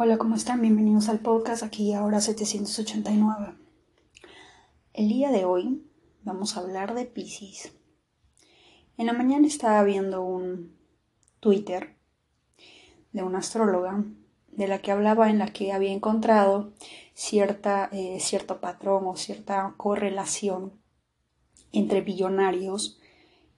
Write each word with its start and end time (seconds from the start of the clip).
Hola, 0.00 0.16
¿cómo 0.16 0.36
están? 0.36 0.62
Bienvenidos 0.62 1.08
al 1.08 1.18
podcast 1.18 1.64
aquí 1.64 1.92
ahora 1.92 2.20
789. 2.20 3.56
El 4.92 5.08
día 5.08 5.32
de 5.32 5.44
hoy 5.44 5.82
vamos 6.22 6.56
a 6.56 6.60
hablar 6.60 6.94
de 6.94 7.04
Pisces. 7.04 7.72
En 8.96 9.06
la 9.06 9.12
mañana 9.12 9.48
estaba 9.48 9.82
viendo 9.82 10.22
un 10.22 10.76
Twitter 11.40 11.96
de 13.10 13.24
una 13.24 13.38
astróloga 13.38 14.04
de 14.52 14.68
la 14.68 14.80
que 14.80 14.92
hablaba 14.92 15.30
en 15.30 15.40
la 15.40 15.48
que 15.48 15.72
había 15.72 15.90
encontrado 15.90 16.74
cierta, 17.14 17.88
eh, 17.90 18.20
cierto 18.20 18.60
patrón 18.60 19.04
o 19.08 19.16
cierta 19.16 19.74
correlación 19.76 20.80
entre 21.72 22.02
billonarios 22.02 23.00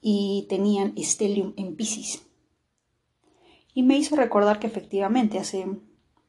y 0.01 0.47
tenían 0.49 0.95
Stellium 0.97 1.53
en 1.59 1.77
Pisces. 1.77 2.27
Y 3.75 3.83
me 3.83 3.99
hizo 3.99 4.17
recordar 4.17 4.59
que 4.59 4.69
efectivamente 4.69 5.39
hace 5.39 5.67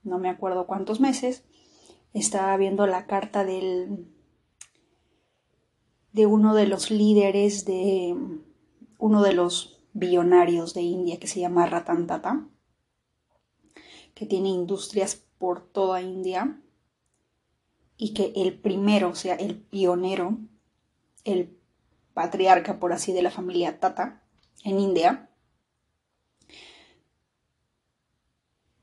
no 0.03 0.19
me 0.19 0.29
acuerdo 0.29 0.67
cuántos 0.67 0.99
meses, 0.99 1.43
estaba 2.13 2.55
viendo 2.57 2.87
la 2.87 3.05
carta 3.07 3.45
del, 3.45 4.07
de 6.11 6.25
uno 6.25 6.55
de 6.55 6.67
los 6.67 6.91
líderes 6.91 7.65
de 7.65 8.15
uno 8.97 9.23
de 9.23 9.33
los 9.33 9.81
billonarios 9.93 10.73
de 10.73 10.81
India 10.81 11.19
que 11.19 11.27
se 11.27 11.39
llama 11.39 11.65
Ratan 11.65 12.07
Tata, 12.07 12.47
que 14.13 14.25
tiene 14.25 14.49
industrias 14.49 15.15
por 15.37 15.61
toda 15.61 16.01
India 16.01 16.61
y 17.97 18.13
que 18.13 18.33
el 18.35 18.59
primero, 18.59 19.09
o 19.09 19.15
sea, 19.15 19.35
el 19.35 19.57
pionero, 19.57 20.37
el 21.23 21.57
patriarca, 22.13 22.79
por 22.79 22.93
así, 22.93 23.13
de 23.13 23.21
la 23.21 23.31
familia 23.31 23.79
Tata 23.79 24.23
en 24.63 24.79
India, 24.79 25.29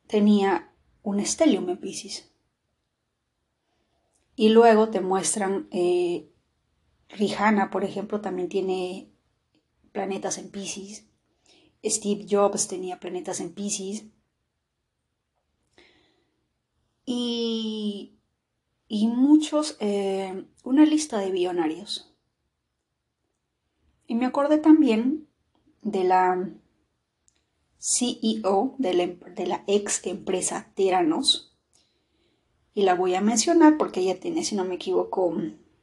tenía 0.06 0.72
un 1.08 1.20
estelium 1.20 1.70
en 1.70 1.78
Pisces. 1.78 2.30
Y 4.36 4.50
luego 4.50 4.90
te 4.90 5.00
muestran, 5.00 5.66
eh, 5.70 6.30
Rihanna, 7.08 7.70
por 7.70 7.82
ejemplo, 7.82 8.20
también 8.20 8.50
tiene 8.50 9.10
planetas 9.92 10.36
en 10.36 10.50
Pisces. 10.50 11.06
Steve 11.82 12.26
Jobs 12.28 12.68
tenía 12.68 13.00
planetas 13.00 13.40
en 13.40 13.54
Pisces. 13.54 14.04
Y, 17.06 18.18
y 18.86 19.08
muchos, 19.08 19.78
eh, 19.80 20.44
una 20.62 20.84
lista 20.84 21.18
de 21.20 21.30
billonarios. 21.30 22.14
Y 24.06 24.14
me 24.14 24.26
acordé 24.26 24.58
también 24.58 25.26
de 25.80 26.04
la 26.04 26.50
CEO 27.78 28.74
de 28.78 29.46
la, 29.46 29.64
ex 29.66 30.04
empresa 30.06 30.72
Teranos. 30.74 31.56
Y 32.74 32.82
la 32.82 32.94
voy 32.94 33.14
a 33.14 33.20
mencionar 33.20 33.76
porque 33.76 34.00
ella 34.00 34.20
tiene, 34.20 34.44
si 34.44 34.54
no 34.54 34.64
me 34.64 34.76
equivoco, 34.76 35.34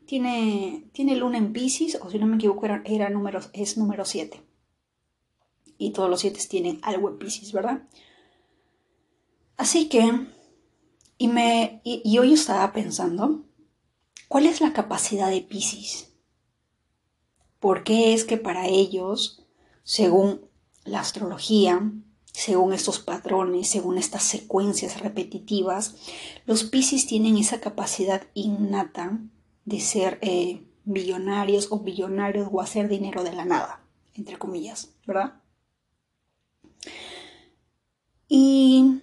tiene, 0.05 0.89
tiene 0.93 1.15
luna 1.15 1.37
en 1.37 1.51
Pisces, 1.51 1.99
o 2.01 2.09
si 2.09 2.19
no 2.19 2.27
me 2.27 2.35
equivoco, 2.35 2.65
era, 2.65 2.81
era 2.85 3.09
número, 3.09 3.39
es 3.53 3.77
número 3.77 4.05
7. 4.05 4.41
Y 5.77 5.91
todos 5.91 6.09
los 6.09 6.21
7 6.21 6.39
tienen 6.49 6.79
algo 6.83 7.09
en 7.09 7.17
Pisces, 7.17 7.51
¿verdad? 7.51 7.83
Así 9.57 9.89
que, 9.89 10.27
y, 11.17 11.27
me, 11.27 11.81
y, 11.83 12.01
y 12.05 12.17
hoy 12.17 12.33
estaba 12.33 12.71
pensando, 12.71 13.43
¿cuál 14.27 14.45
es 14.45 14.61
la 14.61 14.73
capacidad 14.73 15.29
de 15.29 15.41
Pisces? 15.41 16.13
¿Por 17.59 17.83
qué 17.83 18.13
es 18.13 18.25
que 18.25 18.37
para 18.37 18.67
ellos, 18.67 19.45
según 19.83 20.49
la 20.85 21.01
astrología, 21.01 21.91
según 22.31 22.73
estos 22.73 22.99
patrones, 22.99 23.69
según 23.69 23.97
estas 23.97 24.23
secuencias 24.23 25.01
repetitivas, 25.01 25.95
los 26.45 26.63
Pisces 26.63 27.07
tienen 27.07 27.37
esa 27.37 27.59
capacidad 27.59 28.27
innata 28.33 29.19
de 29.65 29.79
ser 29.79 30.19
eh, 30.21 30.63
billonarios 30.83 31.67
o 31.71 31.79
billonarios 31.79 32.47
o 32.51 32.61
hacer 32.61 32.87
dinero 32.87 33.23
de 33.23 33.33
la 33.33 33.45
nada, 33.45 33.81
entre 34.13 34.37
comillas, 34.37 34.93
¿verdad? 35.07 35.41
Y 38.27 39.01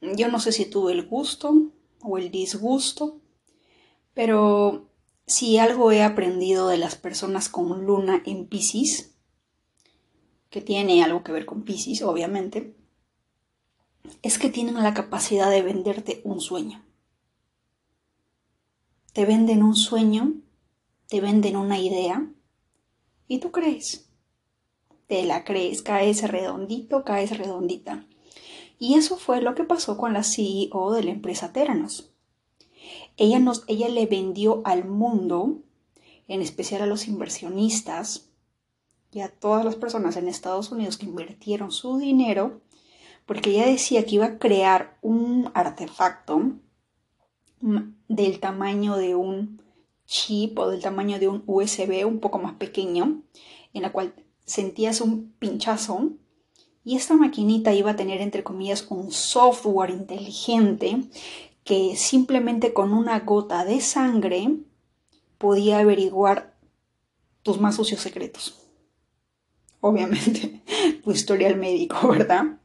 yo 0.00 0.28
no 0.28 0.40
sé 0.40 0.52
si 0.52 0.66
tuve 0.66 0.92
el 0.92 1.06
gusto 1.06 1.70
o 2.02 2.18
el 2.18 2.30
disgusto, 2.30 3.20
pero 4.14 4.88
si 5.26 5.58
algo 5.58 5.92
he 5.92 6.02
aprendido 6.02 6.68
de 6.68 6.78
las 6.78 6.96
personas 6.96 7.48
con 7.48 7.84
luna 7.84 8.22
en 8.24 8.46
Pisces, 8.46 9.15
que 10.56 10.62
tiene 10.62 11.04
algo 11.04 11.22
que 11.22 11.32
ver 11.32 11.44
con 11.44 11.64
Pisces, 11.64 12.00
obviamente, 12.00 12.74
es 14.22 14.38
que 14.38 14.48
tienen 14.48 14.82
la 14.82 14.94
capacidad 14.94 15.50
de 15.50 15.60
venderte 15.60 16.22
un 16.24 16.40
sueño. 16.40 16.82
Te 19.12 19.26
venden 19.26 19.62
un 19.62 19.76
sueño, 19.76 20.32
te 21.08 21.20
venden 21.20 21.56
una 21.56 21.78
idea 21.78 22.26
y 23.28 23.38
tú 23.38 23.52
crees. 23.52 24.08
Te 25.08 25.26
la 25.26 25.44
crees, 25.44 25.82
caes 25.82 26.26
redondito, 26.26 27.04
caes 27.04 27.36
redondita. 27.36 28.06
Y 28.78 28.94
eso 28.94 29.18
fue 29.18 29.42
lo 29.42 29.54
que 29.54 29.64
pasó 29.64 29.98
con 29.98 30.14
la 30.14 30.22
CEO 30.22 30.90
de 30.92 31.02
la 31.02 31.10
empresa 31.10 31.52
Teranos. 31.52 32.14
Ella, 33.18 33.40
nos, 33.40 33.64
ella 33.68 33.90
le 33.90 34.06
vendió 34.06 34.62
al 34.64 34.86
mundo, 34.86 35.58
en 36.28 36.40
especial 36.40 36.80
a 36.80 36.86
los 36.86 37.08
inversionistas, 37.08 38.30
y 39.16 39.22
a 39.22 39.28
todas 39.28 39.64
las 39.64 39.76
personas 39.76 40.18
en 40.18 40.28
Estados 40.28 40.70
Unidos 40.70 40.98
que 40.98 41.06
invirtieron 41.06 41.72
su 41.72 41.96
dinero, 41.96 42.60
porque 43.24 43.48
ella 43.48 43.64
decía 43.64 44.04
que 44.04 44.16
iba 44.16 44.26
a 44.26 44.38
crear 44.38 44.98
un 45.00 45.50
artefacto 45.54 46.52
del 47.62 48.40
tamaño 48.40 48.96
de 48.98 49.14
un 49.14 49.62
chip 50.04 50.58
o 50.58 50.68
del 50.68 50.82
tamaño 50.82 51.18
de 51.18 51.28
un 51.28 51.42
USB 51.46 52.06
un 52.06 52.20
poco 52.20 52.38
más 52.38 52.56
pequeño, 52.56 53.22
en 53.72 53.82
la 53.82 53.90
cual 53.90 54.12
sentías 54.44 55.00
un 55.00 55.32
pinchazo 55.38 56.10
y 56.84 56.96
esta 56.96 57.14
maquinita 57.16 57.72
iba 57.72 57.92
a 57.92 57.96
tener, 57.96 58.20
entre 58.20 58.44
comillas, 58.44 58.86
un 58.90 59.10
software 59.10 59.88
inteligente 59.88 61.04
que 61.64 61.96
simplemente 61.96 62.74
con 62.74 62.92
una 62.92 63.20
gota 63.20 63.64
de 63.64 63.80
sangre 63.80 64.58
podía 65.38 65.78
averiguar 65.78 66.54
tus 67.42 67.58
más 67.58 67.76
sucios 67.76 68.02
secretos 68.02 68.65
obviamente, 69.80 70.62
tu 71.04 71.10
historial 71.10 71.56
médico, 71.56 72.08
¿verdad? 72.08 72.58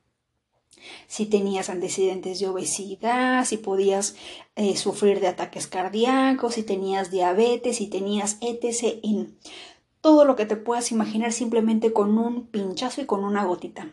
Si 1.07 1.25
tenías 1.25 1.69
antecedentes 1.69 2.39
de 2.39 2.47
obesidad, 2.47 3.45
si 3.45 3.57
podías 3.57 4.15
eh, 4.55 4.75
sufrir 4.77 5.19
de 5.19 5.27
ataques 5.27 5.67
cardíacos, 5.67 6.55
si 6.55 6.63
tenías 6.63 7.11
diabetes, 7.11 7.77
si 7.77 7.87
tenías 7.87 8.37
etc. 8.41 8.99
En 9.03 9.37
todo 9.99 10.25
lo 10.25 10.35
que 10.35 10.45
te 10.45 10.55
puedas 10.55 10.91
imaginar 10.91 11.33
simplemente 11.33 11.93
con 11.93 12.17
un 12.17 12.47
pinchazo 12.47 13.01
y 13.01 13.05
con 13.05 13.23
una 13.23 13.45
gotita. 13.45 13.91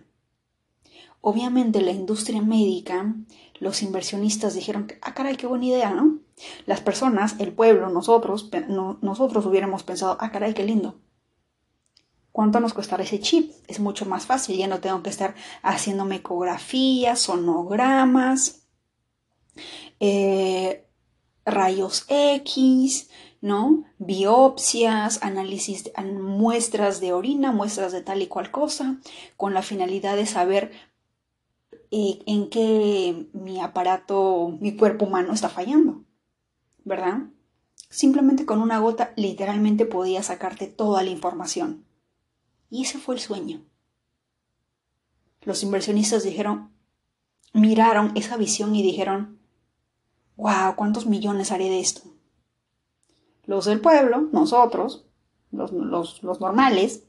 Obviamente 1.20 1.82
la 1.82 1.90
industria 1.90 2.40
médica, 2.40 3.14
los 3.58 3.82
inversionistas 3.82 4.54
dijeron, 4.54 4.86
ah, 5.02 5.14
caray, 5.14 5.36
qué 5.36 5.46
buena 5.46 5.66
idea, 5.66 5.90
¿no? 5.90 6.20
Las 6.64 6.80
personas, 6.80 7.34
el 7.40 7.52
pueblo, 7.52 7.90
nosotros, 7.90 8.48
nosotros 9.02 9.44
hubiéramos 9.44 9.82
pensado, 9.82 10.16
ah, 10.20 10.30
caray, 10.30 10.54
qué 10.54 10.64
lindo 10.64 10.96
¿Cuánto 12.38 12.60
nos 12.60 12.72
costará 12.72 13.03
ese 13.03 13.19
chip? 13.19 13.50
Es 13.66 13.81
mucho 13.81 14.06
más 14.06 14.25
fácil, 14.25 14.56
ya 14.56 14.69
no 14.69 14.78
tengo 14.78 15.03
que 15.03 15.10
estar 15.10 15.34
haciendo 15.60 16.09
ecografías, 16.12 17.19
sonogramas, 17.19 18.62
eh, 19.99 20.87
rayos 21.44 22.04
X, 22.06 23.10
¿no? 23.41 23.82
Biopsias, 23.98 25.21
análisis, 25.21 25.82
de, 25.82 25.93
muestras 26.12 27.00
de 27.00 27.12
orina, 27.12 27.50
muestras 27.50 27.91
de 27.91 28.03
tal 28.03 28.22
y 28.22 28.28
cual 28.28 28.53
cosa, 28.53 29.00
con 29.37 29.53
la 29.53 29.62
finalidad 29.62 30.15
de 30.15 30.27
saber 30.27 30.71
eh, 31.91 32.21
en 32.25 32.50
qué 32.50 33.27
mi 33.32 33.60
aparato, 33.60 34.57
mi 34.60 34.77
cuerpo 34.77 35.07
humano 35.07 35.33
está 35.33 35.48
fallando, 35.48 36.04
¿verdad? 36.84 37.18
Simplemente 37.91 38.47
con 38.47 38.62
una 38.62 38.78
gota 38.78 39.12
literalmente 39.16 39.86
podía 39.86 40.22
sacarte 40.22 40.68
toda 40.68 41.03
la 41.03 41.10
información. 41.10 41.87
Y 42.70 42.82
ese 42.82 42.98
fue 42.98 43.15
el 43.15 43.20
sueño. 43.20 43.65
Los 45.42 45.62
inversionistas 45.62 46.22
dijeron, 46.22 46.72
miraron 47.53 48.12
esa 48.16 48.36
visión 48.36 48.74
y 48.74 48.82
dijeron, 48.82 49.38
wow, 50.36 50.76
¿cuántos 50.76 51.06
millones 51.06 51.50
haré 51.53 51.70
de 51.70 51.80
esto? 51.80 52.03
Los 53.44 53.65
del 53.65 53.80
pueblo, 53.80 54.28
nosotros, 54.32 55.06
los, 55.50 55.72
los, 55.72 56.22
los 56.22 56.41
normales, 56.41 57.08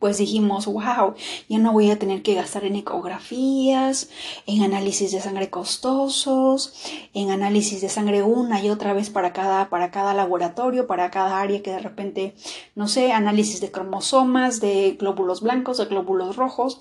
pues 0.00 0.18
dijimos, 0.18 0.66
wow, 0.66 1.14
ya 1.48 1.58
no 1.58 1.72
voy 1.72 1.90
a 1.90 1.98
tener 1.98 2.22
que 2.22 2.34
gastar 2.34 2.64
en 2.64 2.74
ecografías, 2.74 4.10
en 4.46 4.62
análisis 4.62 5.12
de 5.12 5.20
sangre 5.20 5.50
costosos, 5.50 6.74
en 7.14 7.30
análisis 7.30 7.80
de 7.80 7.88
sangre 7.88 8.24
una 8.24 8.60
y 8.64 8.70
otra 8.70 8.92
vez 8.92 9.10
para 9.10 9.32
cada, 9.32 9.70
para 9.70 9.92
cada 9.92 10.12
laboratorio, 10.12 10.88
para 10.88 11.12
cada 11.12 11.40
área 11.40 11.62
que 11.62 11.70
de 11.70 11.78
repente, 11.78 12.34
no 12.74 12.88
sé, 12.88 13.12
análisis 13.12 13.60
de 13.60 13.70
cromosomas, 13.70 14.60
de 14.60 14.96
glóbulos 14.98 15.40
blancos, 15.40 15.78
de 15.78 15.84
glóbulos 15.84 16.34
rojos 16.34 16.80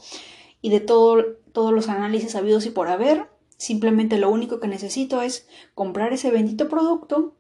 y 0.62 0.72
de 0.72 0.80
todo, 0.80 1.24
todos 1.54 1.72
los 1.74 1.90
análisis 1.90 2.36
habidos 2.36 2.66
y 2.66 2.72
por 2.72 2.88
haber, 2.88 3.28
Simplemente 3.60 4.18
lo 4.18 4.32
único 4.32 4.62
que 4.62 4.70
necesito 4.70 5.22
es 5.22 5.46
comprar 5.76 6.14
ese 6.14 6.32
bendito 6.32 6.70
producto 6.70 7.36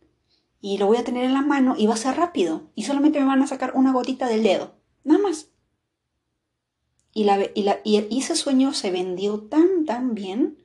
y 0.59 0.77
lo 0.77 0.85
voy 0.85 0.97
a 0.97 1.05
tener 1.05 1.23
en 1.23 1.33
la 1.33 1.41
mano 1.41 1.75
y 1.77 1.87
va 1.87 1.93
a 1.93 1.97
ser 1.97 2.17
rápido. 2.17 2.63
Y 2.75 2.83
solamente 2.83 3.21
me 3.21 3.25
van 3.25 3.41
a 3.41 3.47
sacar 3.47 3.71
una 3.73 3.93
gotita 3.93 4.27
del 4.27 4.43
dedo. 4.43 4.75
Nada 5.05 5.21
más. 5.21 5.48
Y, 7.83 8.17
ese 8.17 8.35
sueño 8.35 8.73
se 8.73 8.91
vendió 8.91 9.39
tan, 9.41 9.85
tan 9.85 10.15
bien 10.15 10.57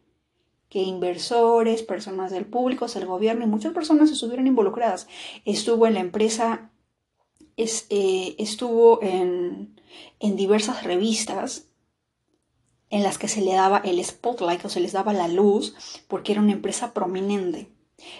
que 0.68 0.82
inversores, 0.82 1.82
personas 1.82 2.30
del 2.30 2.46
público, 2.46 2.86
el 2.94 3.06
gobierno 3.06 3.44
y 3.44 3.48
muchas 3.48 3.72
personas 3.72 4.10
estuvieron 4.10 4.46
involucradas. 4.46 5.06
Estuvo 5.44 5.86
en 5.86 5.94
la 5.94 6.00
empresa, 6.00 6.70
eh, 7.56 8.34
estuvo 8.38 9.02
en, 9.02 9.80
en 10.20 10.36
diversas 10.36 10.84
revistas 10.84 11.68
en 12.90 13.02
las 13.02 13.18
que 13.18 13.28
se 13.28 13.40
le 13.40 13.54
daba 13.54 13.78
el 13.78 14.04
spotlight 14.04 14.64
o 14.64 14.68
se 14.68 14.80
les 14.80 14.92
daba 14.92 15.12
la 15.12 15.28
luz 15.28 15.74
porque 16.06 16.32
era 16.32 16.40
una 16.40 16.52
empresa 16.52 16.94
prominente. 16.94 17.68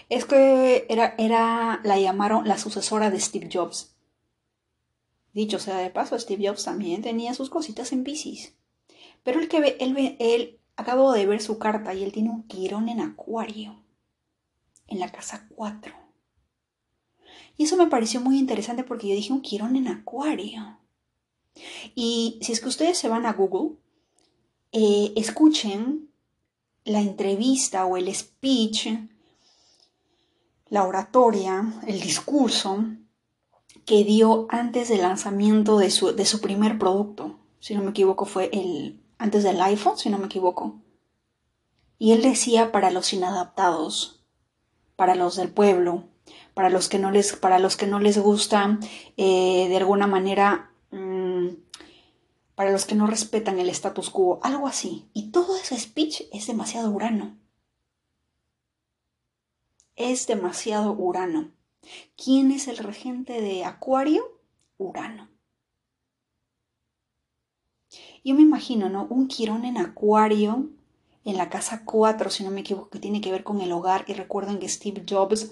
Es 0.09 0.25
que 0.25 0.87
era, 0.89 1.15
era, 1.19 1.81
la 1.85 1.99
llamaron 1.99 2.49
la 2.49 2.59
sucesora 2.59 3.11
de 3.11 3.21
Steve 3.21 3.49
Jobs. 3.53 3.94
Dicho 5.35 5.59
sea 5.59 5.79
de 5.79 5.91
paso, 5.91 6.19
Steve 6.19 6.47
Jobs 6.49 6.65
también 6.65 7.03
tenía 7.03 7.35
sus 7.35 7.51
cositas 7.51 7.93
en 7.93 8.05
Pisces. 8.05 8.55
Pero 9.25 9.41
el 9.41 9.49
que 9.49 9.61
ve, 9.61 9.77
él, 9.81 10.17
él 10.21 10.61
acabo 10.77 11.13
de 11.13 11.27
ver 11.27 11.43
su 11.43 11.59
carta 11.59 11.93
y 11.93 12.05
él 12.05 12.13
tiene 12.13 12.31
un 12.31 12.45
quirón 12.45 12.89
en 12.89 13.01
acuario. 13.01 13.83
En 14.87 15.01
la 15.01 15.11
casa 15.11 15.49
4. 15.57 15.93
Y 17.57 17.65
eso 17.65 17.77
me 17.77 17.89
pareció 17.89 18.21
muy 18.21 18.39
interesante 18.39 18.85
porque 18.85 19.09
yo 19.09 19.15
dije 19.15 19.33
un 19.33 19.43
quirón 19.43 19.75
en 19.75 19.89
acuario. 19.89 20.79
Y 21.97 22.39
si 22.41 22.53
es 22.53 22.61
que 22.61 22.69
ustedes 22.69 22.97
se 22.97 23.09
van 23.09 23.27
a 23.27 23.33
Google, 23.33 23.77
eh, 24.71 25.13
escuchen 25.17 26.11
la 26.85 27.01
entrevista 27.01 27.87
o 27.87 27.97
el 27.97 28.15
speech, 28.15 28.89
la 30.69 30.85
oratoria, 30.85 31.73
el 31.87 32.01
discurso 32.01 32.85
que 33.87 34.05
dio 34.05 34.47
antes 34.51 34.89
del 34.89 35.03
lanzamiento 35.03 35.79
de 35.79 35.91
su, 35.91 36.15
de 36.15 36.25
su 36.25 36.41
primer 36.41 36.79
producto. 36.79 37.39
Si 37.61 37.75
no 37.75 37.83
me 37.83 37.91
equivoco, 37.91 38.25
fue 38.25 38.51
el 38.53 39.01
antes 39.19 39.43
del 39.43 39.61
iPhone, 39.61 39.97
si 39.97 40.11
no 40.11 40.19
me 40.19 40.27
equivoco. 40.27 40.81
Y 41.99 42.13
él 42.13 42.23
decía 42.23 42.73
para 42.73 42.91
los 42.91 43.13
inadaptados, 43.13 44.25
para 44.97 45.15
los 45.15 45.37
del 45.37 45.51
pueblo, 45.51 46.05
para 46.55 46.71
los 46.71 46.89
que 46.89 46.99
no 46.99 47.11
les, 47.11 47.35
para 47.35 47.59
los 47.59 47.77
que 47.77 47.87
no 47.87 48.01
les 48.01 48.19
gusta 48.19 48.79
eh, 49.17 49.67
de 49.69 49.77
alguna 49.77 50.07
manera 50.07 50.71
para 52.55 52.71
los 52.71 52.87
que 52.87 52.95
no 52.95 53.07
respetan 53.07 53.59
el 53.59 53.69
status 53.69 54.11
quo, 54.11 54.41
algo 54.43 54.67
así. 54.67 55.09
Y 55.13 55.31
todo 55.31 55.57
ese 55.57 55.79
speech 55.79 56.23
es 56.33 56.47
demasiado 56.47 56.91
urano. 56.91 57.37
Es 59.97 60.27
demasiado 60.27 60.93
urano. 60.93 61.51
¿Quién 62.17 62.51
es 62.51 62.69
el 62.69 62.79
regente 62.79 63.41
de 63.41 63.65
Acuario? 63.65 64.41
Urano. 64.79 65.29
Yo 68.25 68.35
me 68.35 68.43
imagino, 68.43 68.89
¿no? 68.89 69.07
Un 69.11 69.29
Quirón 69.29 69.65
en 69.65 69.79
Acuario 69.79 70.71
en 71.25 71.37
la 71.37 71.49
casa 71.49 71.85
4, 71.85 72.31
si 72.31 72.45
no 72.45 72.51
me 72.51 72.61
equivoco, 72.61 72.91
que 72.91 72.99
tiene 72.99 73.21
que 73.21 73.31
ver 73.31 73.45
con 73.45 73.61
el 73.61 73.73
hogar. 73.73 74.05
Y 74.09 74.15
recuerden 74.15 74.59
que 74.59 74.69
Steve 74.69 75.05
Jobs 75.09 75.51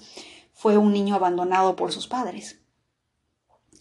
fue 0.53 0.77
un 0.77 0.93
niño 0.93 1.15
abandonado 1.15 1.77
por 1.77 1.93
sus 1.93 2.07
padres. 2.07 2.61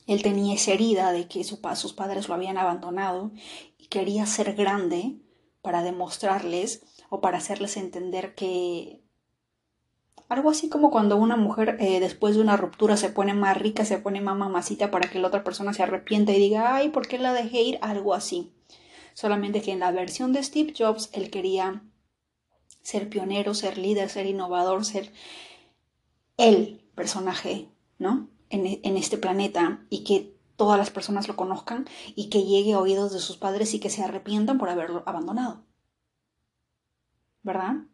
Él 0.08 0.24
tenía 0.24 0.56
esa 0.56 0.72
herida 0.72 1.12
de 1.12 1.28
que 1.28 1.44
sus 1.44 1.94
padres 1.94 2.28
lo 2.28 2.34
habían 2.34 2.58
abandonado 2.58 3.32
y 3.78 3.88
quería 3.88 4.26
ser 4.26 4.56
grande 4.56 5.18
para 5.62 5.84
demostrarles 5.84 6.84
o 7.10 7.22
para 7.22 7.38
hacerles 7.38 7.78
entender 7.78 8.36
que 8.36 9.04
algo 10.32 10.50
así 10.50 10.70
como 10.70 10.92
cuando 10.92 11.18
una 11.18 11.36
mujer 11.36 11.78
eh, 11.80 12.00
después 12.00 12.36
de 12.36 12.42
una 12.42 12.58
ruptura 12.58 12.98
se 12.98 13.10
pone 13.10 13.34
más 13.34 13.58
rica, 13.58 13.86
se 13.86 13.98
pone 13.98 14.22
más 14.22 14.38
mamacita 14.38 14.90
para 14.90 15.10
que 15.10 15.20
la 15.20 15.28
otra 15.28 15.44
persona 15.44 15.74
se 15.74 15.84
arrepienta 15.84 16.32
y 16.32 16.40
diga, 16.40 16.76
ay, 16.76 16.90
¿por 16.90 17.08
qué 17.08 17.18
la 17.18 17.34
dejé 17.34 17.62
ir? 17.62 17.80
Algo 17.82 18.14
así. 18.14 18.54
Solamente 19.14 19.62
que 19.62 19.74
en 19.74 19.80
la 19.80 19.92
versión 19.92 20.32
de 20.32 20.42
Steve 20.42 20.74
Jobs 20.78 21.10
él 21.12 21.30
quería 21.30 21.84
ser 22.82 23.10
pionero, 23.10 23.54
ser 23.54 23.78
líder, 23.78 24.10
ser 24.10 24.26
innovador, 24.26 24.86
ser 24.86 25.12
el 26.38 26.82
personaje, 26.96 27.68
¿no? 28.00 28.30
en, 28.52 28.98
este 28.98 29.18
planeta 29.18 29.86
y 29.90 30.04
que 30.04 30.38
todas 30.56 30.78
las 30.78 30.92
personas 30.92 31.28
lo 31.28 31.36
conozcan 31.36 31.88
y 32.16 32.30
que 32.30 32.44
llegue 32.44 32.74
a 32.74 32.80
oídos 32.80 33.14
de 33.14 33.20
sus 33.20 33.38
padres 33.38 33.74
y 33.74 33.80
que 33.80 33.90
se 33.90 34.04
arrepientan 34.04 34.58
por 34.58 34.70
haberlo 34.70 35.04
abandonado. 35.06 35.64
¿Verdad? 37.44 37.91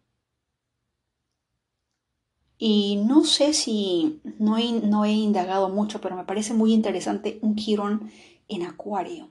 Y 2.57 3.04
no 3.06 3.24
sé 3.24 3.54
si 3.54 4.21
no 4.39 4.57
he, 4.57 4.71
no 4.71 5.06
he, 5.06 5.12
indagado 5.12 5.69
mucho, 5.69 6.01
pero 6.01 6.15
me 6.15 6.25
parece 6.25 6.54
muy 6.54 6.74
interesante 6.74 7.38
un 7.42 7.56
Quirón 7.56 8.12
en 8.48 8.63
Acuario. 8.63 9.30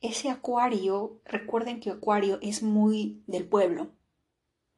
Ese 0.00 0.28
Acuario, 0.28 1.20
recuerden 1.24 1.80
que 1.80 1.90
Acuario 1.90 2.38
es 2.42 2.62
muy 2.62 3.22
del 3.26 3.44
pueblo. 3.44 3.88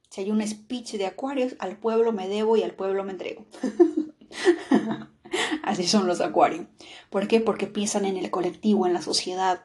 Si 0.08 0.20
hay 0.20 0.30
un 0.30 0.46
speech 0.46 0.92
de 0.92 1.06
Acuarios, 1.06 1.56
al 1.58 1.78
pueblo 1.78 2.12
me 2.12 2.28
debo 2.28 2.56
y 2.56 2.62
al 2.62 2.74
pueblo 2.74 3.04
me 3.04 3.12
entrego. 3.12 3.44
Así 5.62 5.86
son 5.86 6.06
los 6.06 6.20
acuarios. 6.20 6.66
¿Por 7.10 7.28
qué? 7.28 7.40
Porque 7.40 7.66
piensan 7.66 8.04
en 8.04 8.16
el 8.16 8.30
colectivo, 8.30 8.86
en 8.86 8.92
la 8.92 9.02
sociedad. 9.02 9.64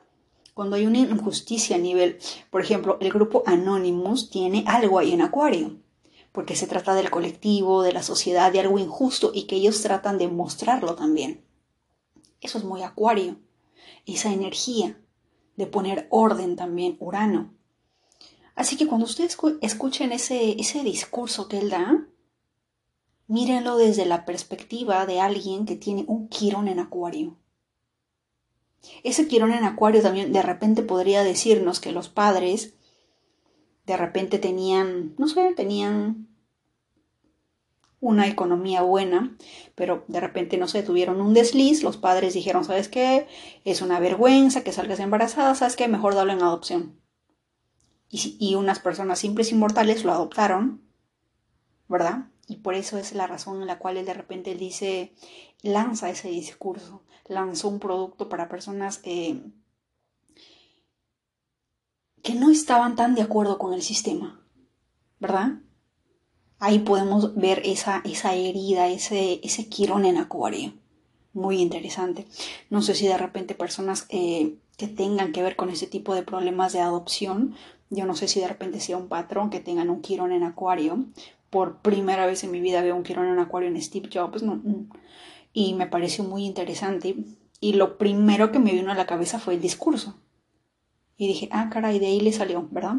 Cuando 0.53 0.75
hay 0.75 0.85
una 0.85 0.99
injusticia 0.99 1.75
a 1.75 1.79
nivel, 1.79 2.17
por 2.49 2.61
ejemplo, 2.61 2.97
el 3.01 3.11
grupo 3.11 3.43
Anonymous 3.45 4.29
tiene 4.29 4.63
algo 4.67 4.99
ahí 4.99 5.11
en 5.11 5.21
acuario, 5.21 5.77
porque 6.35 6.55
se 6.55 6.67
trata 6.67 6.93
del 6.93 7.09
colectivo, 7.09 7.81
de 7.81 7.93
la 7.93 8.03
sociedad, 8.03 8.51
de 8.51 8.59
algo 8.59 8.77
injusto 8.77 9.31
y 9.33 9.47
que 9.47 9.55
ellos 9.55 9.81
tratan 9.81 10.17
de 10.17 10.27
mostrarlo 10.27 10.95
también. 10.95 11.43
Eso 12.41 12.57
es 12.57 12.63
muy 12.63 12.83
acuario. 12.83 13.37
Esa 14.05 14.31
energía 14.31 15.01
de 15.55 15.65
poner 15.65 16.07
orden 16.11 16.55
también, 16.55 16.97
Urano. 16.99 17.53
Así 18.53 18.77
que 18.77 18.85
cuando 18.85 19.05
ustedes 19.05 19.37
escuchen 19.61 20.11
ese, 20.11 20.59
ese 20.59 20.83
discurso 20.83 21.47
que 21.47 21.57
él 21.57 21.69
da, 21.71 22.05
Mírenlo 23.27 23.77
desde 23.77 24.05
la 24.05 24.23
perspectiva 24.23 25.07
de 25.07 25.19
alguien 25.19 25.65
que 25.65 25.75
tiene 25.75 26.05
un 26.07 26.27
quirón 26.27 26.67
en 26.67 26.79
acuario. 26.79 27.37
Ese 29.03 29.27
quirón 29.27 29.51
en 29.51 29.63
acuario 29.63 30.03
también 30.03 30.31
de 30.31 30.43
repente 30.43 30.83
podría 30.83 31.23
decirnos 31.23 31.79
que 31.79 31.91
los 31.91 32.07
padres 32.07 32.74
de 33.85 33.97
repente 33.97 34.39
tenían, 34.39 35.13
no 35.17 35.27
sé, 35.27 35.53
tenían 35.55 36.27
una 37.99 38.27
economía 38.27 38.81
buena, 38.81 39.35
pero 39.73 40.05
de 40.07 40.19
repente, 40.19 40.57
no 40.57 40.67
sé, 40.67 40.83
tuvieron 40.83 41.21
un 41.21 41.33
desliz, 41.33 41.81
los 41.81 41.97
padres 41.97 42.33
dijeron, 42.33 42.63
¿sabes 42.63 42.87
qué? 42.87 43.27
Es 43.63 43.81
una 43.81 43.99
vergüenza 43.99 44.63
que 44.63 44.71
salgas 44.71 44.99
embarazada, 44.99 45.55
¿sabes 45.55 45.75
qué? 45.75 45.87
Mejor 45.87 46.13
darlo 46.13 46.33
en 46.33 46.41
adopción. 46.41 46.99
Y, 48.09 48.37
y 48.39 48.55
unas 48.55 48.79
personas 48.79 49.19
simples 49.19 49.51
y 49.51 49.55
mortales 49.55 50.03
lo 50.03 50.11
adoptaron, 50.11 50.81
¿verdad? 51.87 52.27
Y 52.47 52.57
por 52.57 52.75
eso 52.75 52.97
es 52.97 53.13
la 53.13 53.27
razón 53.27 53.61
en 53.61 53.67
la 53.67 53.79
cual 53.79 53.97
él 53.97 54.05
de 54.05 54.13
repente 54.13 54.53
dice, 54.55 55.13
lanza 55.63 56.09
ese 56.09 56.29
discurso, 56.29 57.03
lanzó 57.27 57.69
un 57.69 57.79
producto 57.79 58.29
para 58.29 58.49
personas 58.49 59.01
eh, 59.03 59.41
que 62.25 62.33
no 62.33 62.49
estaban 62.49 62.95
tan 62.95 63.13
de 63.13 63.21
acuerdo 63.21 63.59
con 63.59 63.75
el 63.75 63.83
sistema, 63.83 64.41
¿verdad? 65.19 65.59
Ahí 66.57 66.79
podemos 66.79 67.35
ver 67.35 67.61
esa, 67.63 68.01
esa 68.03 68.33
herida, 68.33 68.87
ese, 68.87 69.39
ese 69.43 69.69
quirón 69.69 70.05
en 70.05 70.17
acuario. 70.17 70.73
Muy 71.33 71.61
interesante. 71.61 72.25
No 72.71 72.81
sé 72.81 72.95
si 72.95 73.05
de 73.05 73.19
repente 73.19 73.53
personas 73.53 74.07
eh, 74.09 74.55
que 74.75 74.87
tengan 74.87 75.33
que 75.33 75.43
ver 75.43 75.55
con 75.55 75.69
ese 75.69 75.85
tipo 75.85 76.15
de 76.15 76.23
problemas 76.23 76.73
de 76.73 76.79
adopción, 76.79 77.53
yo 77.91 78.07
no 78.07 78.15
sé 78.15 78.27
si 78.27 78.39
de 78.39 78.47
repente 78.47 78.79
sea 78.79 78.97
un 78.97 79.07
patrón 79.07 79.51
que 79.51 79.59
tengan 79.59 79.91
un 79.91 80.01
quirón 80.01 80.31
en 80.31 80.41
acuario, 80.41 81.05
por 81.51 81.83
primera 81.83 82.25
vez 82.25 82.43
en 82.43 82.49
mi 82.49 82.59
vida 82.59 82.81
veo 82.81 82.95
un 82.95 83.03
quirón 83.03 83.27
en 83.27 83.37
acuario 83.37 83.69
en 83.69 83.79
Steve 83.79 84.09
Jobs, 84.11 84.43
y 85.53 85.75
me 85.75 85.85
pareció 85.85 86.23
muy 86.23 86.43
interesante. 86.43 87.17
Y 87.59 87.73
lo 87.73 87.99
primero 87.99 88.51
que 88.51 88.57
me 88.57 88.73
vino 88.73 88.91
a 88.91 88.95
la 88.95 89.05
cabeza 89.05 89.37
fue 89.37 89.53
el 89.53 89.61
discurso. 89.61 90.15
Y 91.17 91.27
dije, 91.27 91.49
ah, 91.51 91.69
caray, 91.71 91.99
de 91.99 92.07
ahí 92.07 92.19
le 92.19 92.33
salió, 92.33 92.67
¿verdad? 92.71 92.97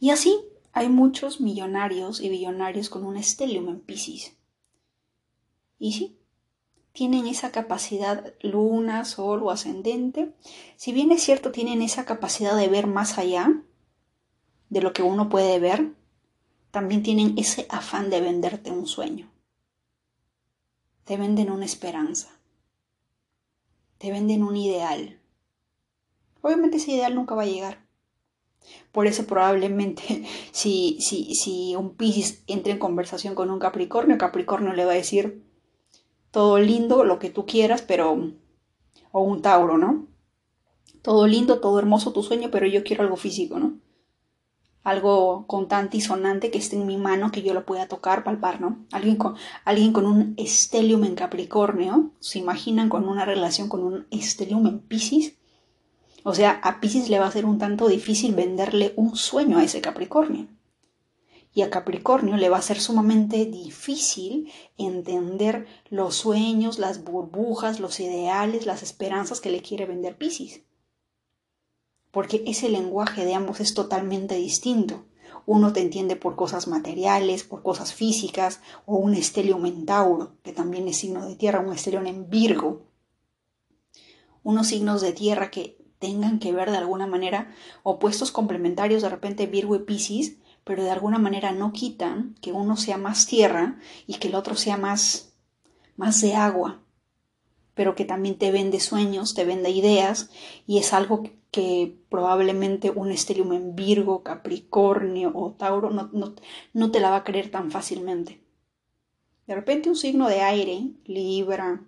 Y 0.00 0.10
así 0.10 0.38
hay 0.72 0.88
muchos 0.88 1.40
millonarios 1.40 2.20
y 2.20 2.28
billonarios 2.28 2.88
con 2.88 3.04
un 3.04 3.16
estelium 3.16 3.68
en 3.68 3.80
Pisces. 3.80 4.36
Y 5.78 5.92
sí, 5.92 6.18
tienen 6.92 7.26
esa 7.26 7.52
capacidad 7.52 8.34
luna, 8.40 9.04
sol 9.04 9.42
o 9.42 9.50
ascendente. 9.50 10.34
Si 10.76 10.92
bien 10.92 11.10
es 11.10 11.22
cierto, 11.22 11.52
tienen 11.52 11.82
esa 11.82 12.04
capacidad 12.04 12.56
de 12.56 12.68
ver 12.68 12.86
más 12.86 13.18
allá 13.18 13.62
de 14.68 14.80
lo 14.80 14.92
que 14.92 15.02
uno 15.02 15.28
puede 15.28 15.58
ver, 15.58 15.94
también 16.70 17.02
tienen 17.02 17.38
ese 17.38 17.66
afán 17.68 18.10
de 18.10 18.20
venderte 18.20 18.70
un 18.70 18.86
sueño. 18.86 19.30
Te 21.04 21.16
venden 21.16 21.50
una 21.50 21.64
esperanza. 21.64 22.40
Te 23.98 24.10
venden 24.10 24.42
un 24.42 24.56
ideal. 24.56 25.21
Obviamente 26.42 26.76
ese 26.76 26.92
ideal 26.92 27.14
nunca 27.14 27.34
va 27.34 27.42
a 27.42 27.46
llegar. 27.46 27.78
Por 28.92 29.06
eso 29.06 29.26
probablemente 29.26 30.24
si, 30.52 30.98
si, 31.00 31.34
si 31.34 31.74
un 31.76 31.94
Piscis 31.96 32.42
entra 32.46 32.72
en 32.72 32.78
conversación 32.78 33.34
con 33.34 33.50
un 33.50 33.58
Capricornio, 33.58 34.18
Capricornio 34.18 34.74
le 34.74 34.84
va 34.84 34.92
a 34.92 34.96
decir 34.96 35.42
todo 36.30 36.58
lindo, 36.58 37.04
lo 37.04 37.18
que 37.18 37.30
tú 37.30 37.46
quieras, 37.46 37.82
pero... 37.82 38.32
o 39.12 39.20
un 39.20 39.42
Tauro, 39.42 39.78
¿no? 39.78 40.06
Todo 41.02 41.26
lindo, 41.26 41.60
todo 41.60 41.78
hermoso 41.78 42.12
tu 42.12 42.22
sueño, 42.22 42.50
pero 42.50 42.66
yo 42.66 42.84
quiero 42.84 43.02
algo 43.02 43.16
físico, 43.16 43.58
¿no? 43.58 43.78
Algo 44.82 45.46
contante 45.46 45.98
y 45.98 46.00
sonante 46.00 46.50
que 46.50 46.58
esté 46.58 46.76
en 46.76 46.86
mi 46.86 46.96
mano, 46.96 47.30
que 47.30 47.42
yo 47.42 47.54
lo 47.54 47.66
pueda 47.66 47.86
tocar, 47.86 48.24
palpar, 48.24 48.60
¿no? 48.60 48.84
Alguien 48.92 49.16
con, 49.16 49.36
alguien 49.64 49.92
con 49.92 50.06
un 50.06 50.34
estelium 50.38 51.04
en 51.04 51.14
Capricornio, 51.14 52.12
¿se 52.18 52.38
imaginan 52.38 52.88
con 52.88 53.06
una 53.06 53.24
relación 53.24 53.68
con 53.68 53.84
un 53.84 54.06
estelium 54.10 54.66
en 54.66 54.80
Piscis? 54.80 55.36
O 56.24 56.34
sea, 56.34 56.52
a 56.62 56.80
Pisces 56.80 57.08
le 57.08 57.18
va 57.18 57.26
a 57.26 57.32
ser 57.32 57.44
un 57.44 57.58
tanto 57.58 57.88
difícil 57.88 58.34
venderle 58.34 58.92
un 58.96 59.16
sueño 59.16 59.58
a 59.58 59.64
ese 59.64 59.80
Capricornio. 59.80 60.46
Y 61.54 61.62
a 61.62 61.70
Capricornio 61.70 62.36
le 62.36 62.48
va 62.48 62.58
a 62.58 62.62
ser 62.62 62.80
sumamente 62.80 63.44
difícil 63.44 64.50
entender 64.78 65.66
los 65.90 66.14
sueños, 66.14 66.78
las 66.78 67.04
burbujas, 67.04 67.80
los 67.80 68.00
ideales, 68.00 68.64
las 68.64 68.82
esperanzas 68.82 69.40
que 69.40 69.50
le 69.50 69.60
quiere 69.60 69.84
vender 69.84 70.16
Pisces. 70.16 70.62
Porque 72.10 72.42
ese 72.46 72.68
lenguaje 72.68 73.24
de 73.24 73.34
ambos 73.34 73.60
es 73.60 73.74
totalmente 73.74 74.36
distinto. 74.36 75.04
Uno 75.44 75.72
te 75.72 75.80
entiende 75.80 76.14
por 76.14 76.36
cosas 76.36 76.68
materiales, 76.68 77.42
por 77.42 77.62
cosas 77.62 77.92
físicas, 77.92 78.60
o 78.86 78.96
un 78.96 79.14
estelio 79.14 79.58
mentauro, 79.58 80.36
que 80.42 80.52
también 80.52 80.86
es 80.88 80.98
signo 80.98 81.26
de 81.26 81.34
tierra, 81.34 81.60
un 81.60 81.72
estelio 81.72 82.00
en 82.00 82.30
Virgo. 82.30 82.86
Unos 84.44 84.68
signos 84.68 85.00
de 85.00 85.12
tierra 85.12 85.50
que 85.50 85.81
tengan 86.02 86.40
que 86.40 86.52
ver 86.52 86.72
de 86.72 86.78
alguna 86.78 87.06
manera, 87.06 87.54
opuestos 87.84 88.32
complementarios 88.32 89.02
de 89.02 89.08
repente 89.08 89.46
Virgo 89.46 89.76
y 89.76 89.84
Piscis, 89.84 90.36
pero 90.64 90.82
de 90.82 90.90
alguna 90.90 91.18
manera 91.18 91.52
no 91.52 91.72
quitan 91.72 92.34
que 92.40 92.50
uno 92.50 92.76
sea 92.76 92.98
más 92.98 93.26
tierra 93.26 93.78
y 94.08 94.14
que 94.14 94.26
el 94.26 94.34
otro 94.34 94.56
sea 94.56 94.76
más, 94.76 95.32
más 95.96 96.20
de 96.20 96.34
agua, 96.34 96.80
pero 97.74 97.94
que 97.94 98.04
también 98.04 98.36
te 98.36 98.50
vende 98.50 98.80
sueños, 98.80 99.34
te 99.34 99.44
vende 99.44 99.70
ideas 99.70 100.28
y 100.66 100.78
es 100.78 100.92
algo 100.92 101.22
que 101.52 101.96
probablemente 102.08 102.90
un 102.90 103.12
estelium 103.12 103.52
en 103.52 103.76
Virgo, 103.76 104.24
Capricornio 104.24 105.30
o 105.32 105.52
Tauro 105.52 105.90
no, 105.90 106.10
no, 106.12 106.34
no 106.72 106.90
te 106.90 106.98
la 106.98 107.10
va 107.10 107.16
a 107.18 107.24
creer 107.24 107.48
tan 107.48 107.70
fácilmente. 107.70 108.42
De 109.46 109.54
repente 109.54 109.88
un 109.88 109.96
signo 109.96 110.28
de 110.28 110.40
aire, 110.40 110.90
Libra, 111.04 111.80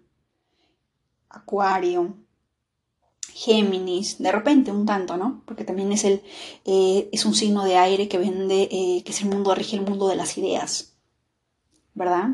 Acuario, 1.29 2.15
Géminis, 3.35 4.19
de 4.23 4.31
repente 4.31 4.71
un 4.71 4.87
tanto, 4.87 5.17
¿no? 5.17 5.43
Porque 5.45 5.65
también 5.65 5.91
es, 5.91 6.05
el, 6.05 6.23
eh, 6.65 7.09
es 7.11 7.25
un 7.25 7.35
signo 7.35 7.65
de 7.65 7.77
aire 7.77 8.09
que 8.09 8.17
vende, 8.17 8.69
eh, 8.71 9.03
que 9.05 9.11
es 9.11 9.23
el 9.23 9.29
mundo, 9.29 9.57
rige 9.57 9.75
el 9.75 9.83
mundo 9.83 10.07
de 10.07 10.15
las 10.15 10.39
ideas, 10.39 10.95
¿verdad? 11.95 12.29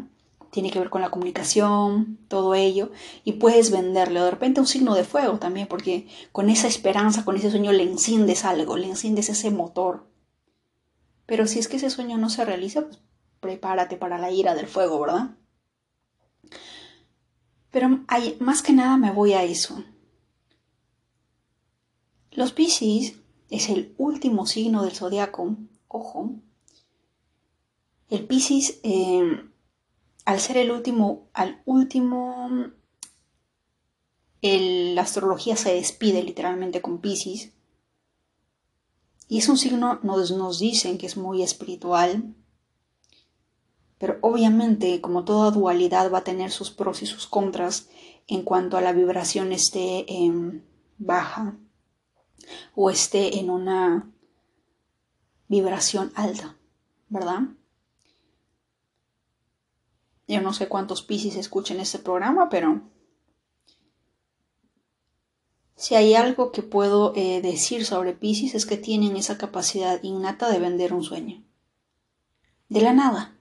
Tiene 0.50 0.70
que 0.70 0.78
ver 0.78 0.90
con 0.90 1.00
la 1.00 1.10
comunicación, 1.10 2.18
todo 2.28 2.54
ello, 2.54 2.90
y 3.24 3.32
puedes 3.32 3.70
venderle. 3.70 4.20
De 4.20 4.30
repente 4.30 4.60
un 4.60 4.66
signo 4.66 4.94
de 4.94 5.04
fuego 5.04 5.38
también, 5.38 5.68
porque 5.68 6.06
con 6.32 6.50
esa 6.50 6.68
esperanza, 6.68 7.24
con 7.24 7.34
ese 7.34 7.50
sueño 7.50 7.72
le 7.72 7.84
enciendes 7.84 8.44
algo, 8.44 8.76
le 8.76 8.88
enciendes 8.88 9.30
ese 9.30 9.50
motor. 9.50 10.06
Pero 11.24 11.46
si 11.46 11.60
es 11.60 11.68
que 11.68 11.78
ese 11.78 11.88
sueño 11.88 12.18
no 12.18 12.28
se 12.28 12.44
realiza, 12.44 12.82
pues 12.82 12.98
prepárate 13.40 13.96
para 13.96 14.18
la 14.18 14.30
ira 14.30 14.54
del 14.54 14.66
fuego, 14.66 15.00
¿verdad? 15.00 15.30
Pero 17.70 18.00
hay, 18.06 18.36
más 18.38 18.60
que 18.60 18.74
nada 18.74 18.98
me 18.98 19.12
voy 19.12 19.32
a 19.32 19.44
eso 19.44 19.82
los 22.32 22.52
Piscis 22.52 23.16
es 23.50 23.68
el 23.68 23.94
último 23.98 24.46
signo 24.46 24.84
del 24.84 24.92
zodiaco. 24.92 25.56
Ojo. 25.88 26.30
El 28.08 28.26
Piscis, 28.26 28.78
em, 28.82 29.50
al 30.24 30.40
ser 30.40 30.56
el 30.56 30.70
último, 30.70 31.28
al 31.32 31.60
último, 31.64 32.48
la 34.42 35.02
astrología 35.02 35.56
se 35.56 35.74
despide 35.74 36.22
literalmente 36.22 36.80
con 36.80 37.00
Piscis. 37.00 37.52
Y 39.28 39.38
es 39.38 39.48
un 39.48 39.58
signo, 39.58 40.00
nos, 40.02 40.30
nos 40.30 40.58
dicen 40.58 40.98
que 40.98 41.06
es 41.06 41.16
muy 41.16 41.42
espiritual, 41.42 42.34
pero 43.98 44.18
obviamente, 44.22 45.00
como 45.00 45.24
toda 45.24 45.50
dualidad, 45.50 46.10
va 46.12 46.18
a 46.18 46.24
tener 46.24 46.50
sus 46.50 46.70
pros 46.70 47.02
y 47.02 47.06
sus 47.06 47.26
contras 47.26 47.88
en 48.28 48.42
cuanto 48.42 48.76
a 48.76 48.80
la 48.80 48.92
vibración 48.92 49.52
esté 49.52 50.06
em, 50.08 50.62
baja 50.98 51.56
o 52.74 52.90
esté 52.90 53.38
en 53.38 53.50
una 53.50 54.10
vibración 55.48 56.12
alta, 56.14 56.56
¿verdad? 57.08 57.40
Yo 60.28 60.40
no 60.40 60.52
sé 60.52 60.68
cuántos 60.68 61.02
Pisces 61.02 61.34
escuchen 61.34 61.80
este 61.80 61.98
programa, 61.98 62.48
pero 62.48 62.82
si 65.74 65.94
hay 65.94 66.14
algo 66.14 66.52
que 66.52 66.62
puedo 66.62 67.12
eh, 67.16 67.40
decir 67.40 67.84
sobre 67.84 68.12
Pisces 68.12 68.54
es 68.54 68.66
que 68.66 68.76
tienen 68.76 69.16
esa 69.16 69.38
capacidad 69.38 70.00
innata 70.02 70.48
de 70.48 70.60
vender 70.60 70.92
un 70.92 71.02
sueño. 71.02 71.42
De 72.68 72.80
la 72.80 72.92
nada. 72.92 73.34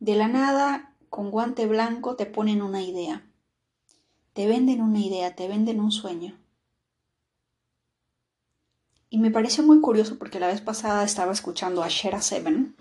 De 0.00 0.16
la 0.16 0.28
nada, 0.28 0.94
con 1.08 1.30
guante 1.30 1.66
blanco, 1.66 2.16
te 2.16 2.26
ponen 2.26 2.60
una 2.60 2.82
idea. 2.82 3.26
Te 4.34 4.46
venden 4.46 4.82
una 4.82 4.98
idea, 4.98 5.34
te 5.34 5.48
venden 5.48 5.80
un 5.80 5.92
sueño. 5.92 6.38
Y 9.10 9.18
me 9.18 9.32
pareció 9.32 9.64
muy 9.64 9.80
curioso 9.80 10.18
porque 10.18 10.38
la 10.38 10.46
vez 10.46 10.60
pasada 10.60 11.04
estaba 11.04 11.32
escuchando 11.32 11.82
a 11.82 11.88
Shera 11.88 12.22
Seven. 12.22 12.76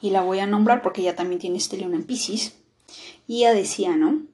Y 0.00 0.10
la 0.10 0.22
voy 0.22 0.40
a 0.40 0.46
nombrar 0.46 0.82
porque 0.82 1.00
ella 1.00 1.14
también 1.14 1.40
tiene 1.40 1.60
Stellium 1.60 1.94
en 1.94 2.04
Pisces. 2.04 2.56
Y 3.28 3.38
ella 3.38 3.54
decía, 3.54 3.96
¿no? 3.96 4.26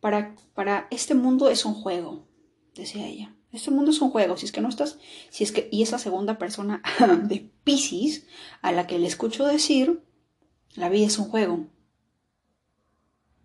Para, 0.00 0.34
para 0.52 0.88
este 0.90 1.14
mundo 1.14 1.48
es 1.48 1.64
un 1.64 1.74
juego, 1.74 2.26
decía 2.74 3.06
ella. 3.06 3.34
Este 3.52 3.70
mundo 3.70 3.92
es 3.92 4.00
un 4.00 4.10
juego. 4.10 4.36
Si 4.36 4.46
es 4.46 4.52
que 4.52 4.60
no 4.60 4.68
estás. 4.68 4.98
Si 5.30 5.44
es 5.44 5.52
que. 5.52 5.68
Y 5.70 5.82
esa 5.82 5.98
segunda 5.98 6.38
persona 6.38 6.82
de 7.22 7.48
Pisces 7.62 8.26
a 8.62 8.72
la 8.72 8.86
que 8.86 8.98
le 8.98 9.06
escucho 9.06 9.46
decir. 9.46 10.02
La 10.74 10.88
vida 10.88 11.06
es 11.06 11.18
un 11.18 11.26
juego. 11.26 11.68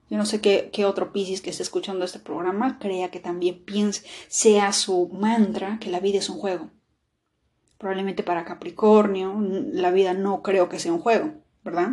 Yo 0.10 0.18
no 0.18 0.26
sé 0.26 0.42
qué, 0.42 0.86
otro 0.86 1.12
Piscis 1.12 1.42
que 1.42 1.52
esté 1.52 1.62
escuchando 1.62 2.04
este 2.04 2.20
programa 2.20 2.80
crea 2.80 3.12
que 3.12 3.20
también 3.20 3.64
piense, 3.64 4.04
sea 4.28 4.74
su 4.74 5.08
mantra 5.10 5.78
que 5.80 5.92
la 5.92 6.00
vida 6.00 6.18
es 6.18 6.30
un 6.30 6.38
juego. 6.38 6.72
Probablemente 7.78 8.24
para 8.24 8.44
Capricornio 8.44 9.36
la 9.40 9.92
vida 9.92 10.14
no 10.14 10.42
creo 10.42 10.68
que 10.68 10.80
sea 10.80 10.94
un 10.94 11.00
juego, 11.00 11.34
¿verdad? 11.64 11.90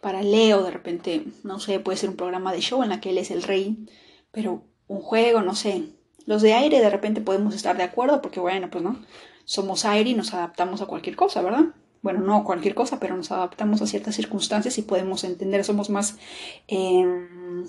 Para 0.00 0.22
Leo 0.22 0.62
de 0.62 0.70
repente, 0.70 1.24
no 1.42 1.58
sé, 1.58 1.80
puede 1.80 1.98
ser 1.98 2.10
un 2.10 2.16
programa 2.16 2.52
de 2.52 2.60
show 2.60 2.82
en 2.82 2.90
la 2.90 3.00
que 3.00 3.10
él 3.10 3.18
es 3.18 3.30
el 3.32 3.42
rey, 3.42 3.86
pero 4.30 4.62
un 4.86 5.00
juego, 5.00 5.42
no 5.42 5.56
sé. 5.56 5.88
Los 6.24 6.40
de 6.40 6.54
aire 6.54 6.80
de 6.80 6.90
repente 6.90 7.20
podemos 7.20 7.54
estar 7.54 7.76
de 7.76 7.82
acuerdo 7.82 8.22
porque 8.22 8.38
bueno, 8.38 8.70
pues 8.70 8.84
no, 8.84 9.04
somos 9.44 9.84
aire 9.84 10.10
y 10.10 10.14
nos 10.14 10.32
adaptamos 10.32 10.80
a 10.80 10.86
cualquier 10.86 11.16
cosa, 11.16 11.42
¿verdad? 11.42 11.74
Bueno, 12.04 12.20
no 12.20 12.44
cualquier 12.44 12.74
cosa, 12.74 13.00
pero 13.00 13.16
nos 13.16 13.30
adaptamos 13.30 13.80
a 13.80 13.86
ciertas 13.86 14.14
circunstancias 14.14 14.76
y 14.76 14.82
podemos 14.82 15.24
entender, 15.24 15.64
somos 15.64 15.88
más 15.88 16.18
em, 16.66 17.64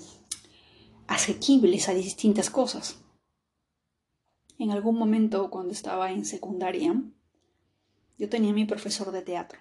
asequibles 1.06 1.88
a 1.88 1.94
distintas 1.94 2.50
cosas. 2.50 3.02
En 4.58 4.72
algún 4.72 4.98
momento, 4.98 5.48
cuando 5.48 5.72
estaba 5.72 6.12
en 6.12 6.26
secundaria, 6.26 6.94
yo 8.18 8.28
tenía 8.28 8.52
mi 8.52 8.66
profesor 8.66 9.10
de 9.10 9.22
teatro. 9.22 9.58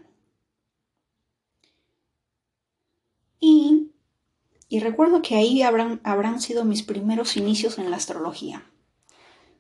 Y, 3.40 3.94
y 4.68 4.82
recuerdo 4.82 5.22
que 5.22 5.36
ahí 5.36 5.62
habrán, 5.62 6.02
habrán 6.04 6.42
sido 6.42 6.66
mis 6.66 6.84
primeros 6.84 7.38
inicios 7.38 7.78
en 7.78 7.90
la 7.92 7.96
astrología, 7.96 8.70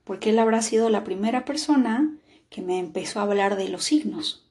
porque 0.04 0.32
él 0.32 0.40
habrá 0.40 0.62
sido 0.62 0.90
la 0.90 1.06
primera 1.06 1.46
persona 1.46 2.18
que 2.50 2.62
me 2.62 2.80
empezó 2.80 3.22
a 3.22 3.24
hablar 3.24 3.56
de 3.56 3.70
los 3.70 3.86
signos 3.86 4.45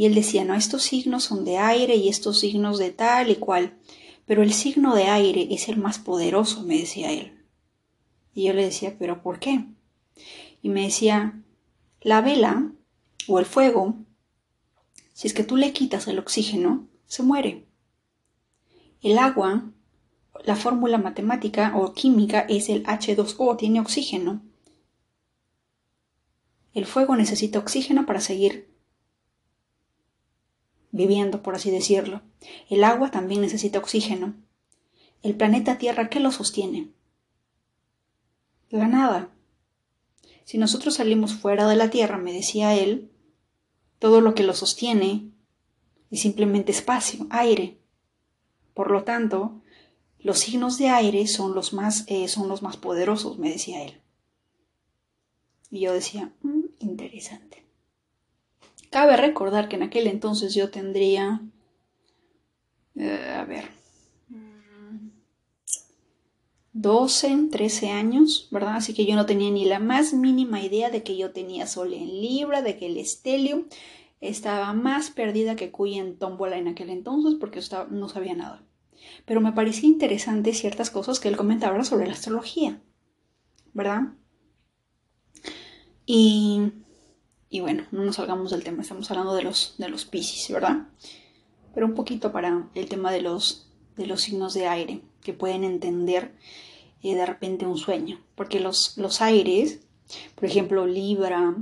y 0.00 0.06
él 0.06 0.14
decía, 0.14 0.46
no, 0.46 0.54
estos 0.54 0.82
signos 0.84 1.24
son 1.24 1.44
de 1.44 1.58
aire 1.58 1.94
y 1.94 2.08
estos 2.08 2.40
signos 2.40 2.78
de 2.78 2.90
tal 2.90 3.30
y 3.30 3.36
cual, 3.36 3.78
pero 4.24 4.42
el 4.42 4.54
signo 4.54 4.94
de 4.94 5.08
aire 5.08 5.48
es 5.50 5.68
el 5.68 5.76
más 5.76 5.98
poderoso, 5.98 6.62
me 6.62 6.78
decía 6.78 7.12
él. 7.12 7.44
Y 8.32 8.44
yo 8.44 8.54
le 8.54 8.64
decía, 8.64 8.96
pero 8.98 9.22
¿por 9.22 9.40
qué? 9.40 9.66
Y 10.62 10.70
me 10.70 10.84
decía, 10.84 11.42
la 12.00 12.22
vela 12.22 12.72
o 13.28 13.38
el 13.40 13.44
fuego, 13.44 13.94
si 15.12 15.26
es 15.26 15.34
que 15.34 15.44
tú 15.44 15.58
le 15.58 15.74
quitas 15.74 16.08
el 16.08 16.18
oxígeno, 16.18 16.88
se 17.04 17.22
muere. 17.22 17.66
El 19.02 19.18
agua, 19.18 19.70
la 20.46 20.56
fórmula 20.56 20.96
matemática 20.96 21.76
o 21.76 21.92
química 21.92 22.46
es 22.48 22.70
el 22.70 22.84
H2O, 22.84 23.58
tiene 23.58 23.80
oxígeno. 23.80 24.40
El 26.72 26.86
fuego 26.86 27.16
necesita 27.16 27.58
oxígeno 27.58 28.06
para 28.06 28.22
seguir 28.22 28.70
viviendo, 30.92 31.42
por 31.42 31.54
así 31.54 31.70
decirlo. 31.70 32.22
El 32.68 32.84
agua 32.84 33.10
también 33.10 33.40
necesita 33.40 33.78
oxígeno. 33.78 34.34
El 35.22 35.36
planeta 35.36 35.78
Tierra, 35.78 36.08
¿qué 36.08 36.20
lo 36.20 36.32
sostiene? 36.32 36.90
La 38.70 38.86
nada. 38.88 39.30
Si 40.44 40.58
nosotros 40.58 40.94
salimos 40.94 41.34
fuera 41.34 41.68
de 41.68 41.76
la 41.76 41.90
Tierra, 41.90 42.18
me 42.18 42.32
decía 42.32 42.74
él, 42.74 43.10
todo 43.98 44.20
lo 44.20 44.34
que 44.34 44.42
lo 44.42 44.54
sostiene 44.54 45.30
es 46.10 46.20
simplemente 46.20 46.72
espacio, 46.72 47.26
aire. 47.30 47.78
Por 48.74 48.90
lo 48.90 49.04
tanto, 49.04 49.60
los 50.18 50.38
signos 50.38 50.78
de 50.78 50.88
aire 50.88 51.26
son 51.26 51.54
los 51.54 51.72
más, 51.72 52.04
eh, 52.08 52.28
son 52.28 52.48
los 52.48 52.62
más 52.62 52.76
poderosos, 52.76 53.38
me 53.38 53.50
decía 53.50 53.82
él. 53.84 54.00
Y 55.70 55.80
yo 55.80 55.92
decía, 55.92 56.32
mm, 56.42 56.60
interesante. 56.80 57.64
Cabe 58.90 59.16
recordar 59.16 59.68
que 59.68 59.76
en 59.76 59.84
aquel 59.84 60.06
entonces 60.06 60.54
yo 60.54 60.70
tendría, 60.70 61.40
eh, 62.96 63.34
a 63.36 63.44
ver, 63.44 63.70
12, 66.72 67.48
13 67.50 67.90
años, 67.90 68.48
¿verdad? 68.50 68.76
Así 68.76 68.94
que 68.94 69.04
yo 69.04 69.16
no 69.16 69.26
tenía 69.26 69.50
ni 69.50 69.64
la 69.64 69.78
más 69.78 70.12
mínima 70.12 70.62
idea 70.62 70.90
de 70.90 71.02
que 71.02 71.16
yo 71.16 71.32
tenía 71.32 71.66
Sol 71.66 71.92
en 71.92 72.20
Libra, 72.20 72.62
de 72.62 72.76
que 72.78 72.86
el 72.86 72.96
estelio 72.96 73.66
estaba 74.20 74.72
más 74.72 75.10
perdida 75.10 75.56
que 75.56 75.70
Cuya 75.70 76.00
en 76.00 76.16
tómbola 76.16 76.58
en 76.58 76.68
aquel 76.68 76.90
entonces 76.90 77.34
porque 77.40 77.60
no 77.90 78.08
sabía 78.08 78.34
nada. 78.34 78.62
Pero 79.24 79.40
me 79.40 79.52
parecía 79.52 79.88
interesante 79.88 80.52
ciertas 80.52 80.90
cosas 80.90 81.20
que 81.20 81.28
él 81.28 81.36
comentaba 81.36 81.82
sobre 81.84 82.06
la 82.06 82.12
astrología, 82.12 82.80
¿verdad? 83.72 84.12
Y, 86.06 86.72
y 87.50 87.58
bueno, 87.60 87.84
no 87.90 88.04
nos 88.04 88.16
salgamos 88.16 88.52
del 88.52 88.62
tema, 88.62 88.82
estamos 88.82 89.10
hablando 89.10 89.34
de 89.34 89.42
los, 89.42 89.74
de 89.76 89.88
los 89.88 90.04
Pisces, 90.04 90.54
¿verdad? 90.54 90.86
Pero 91.74 91.86
un 91.86 91.94
poquito 91.94 92.30
para 92.30 92.68
el 92.76 92.88
tema 92.88 93.10
de 93.10 93.20
los, 93.20 93.68
de 93.96 94.06
los 94.06 94.22
signos 94.22 94.54
de 94.54 94.68
aire 94.68 95.02
que 95.20 95.32
pueden 95.32 95.64
entender 95.64 96.32
eh, 97.02 97.16
de 97.16 97.26
repente 97.26 97.66
un 97.66 97.76
sueño. 97.76 98.20
Porque 98.36 98.60
los, 98.60 98.96
los 98.96 99.20
aires, 99.20 99.80
por 100.36 100.44
ejemplo, 100.44 100.86
Libra, 100.86 101.56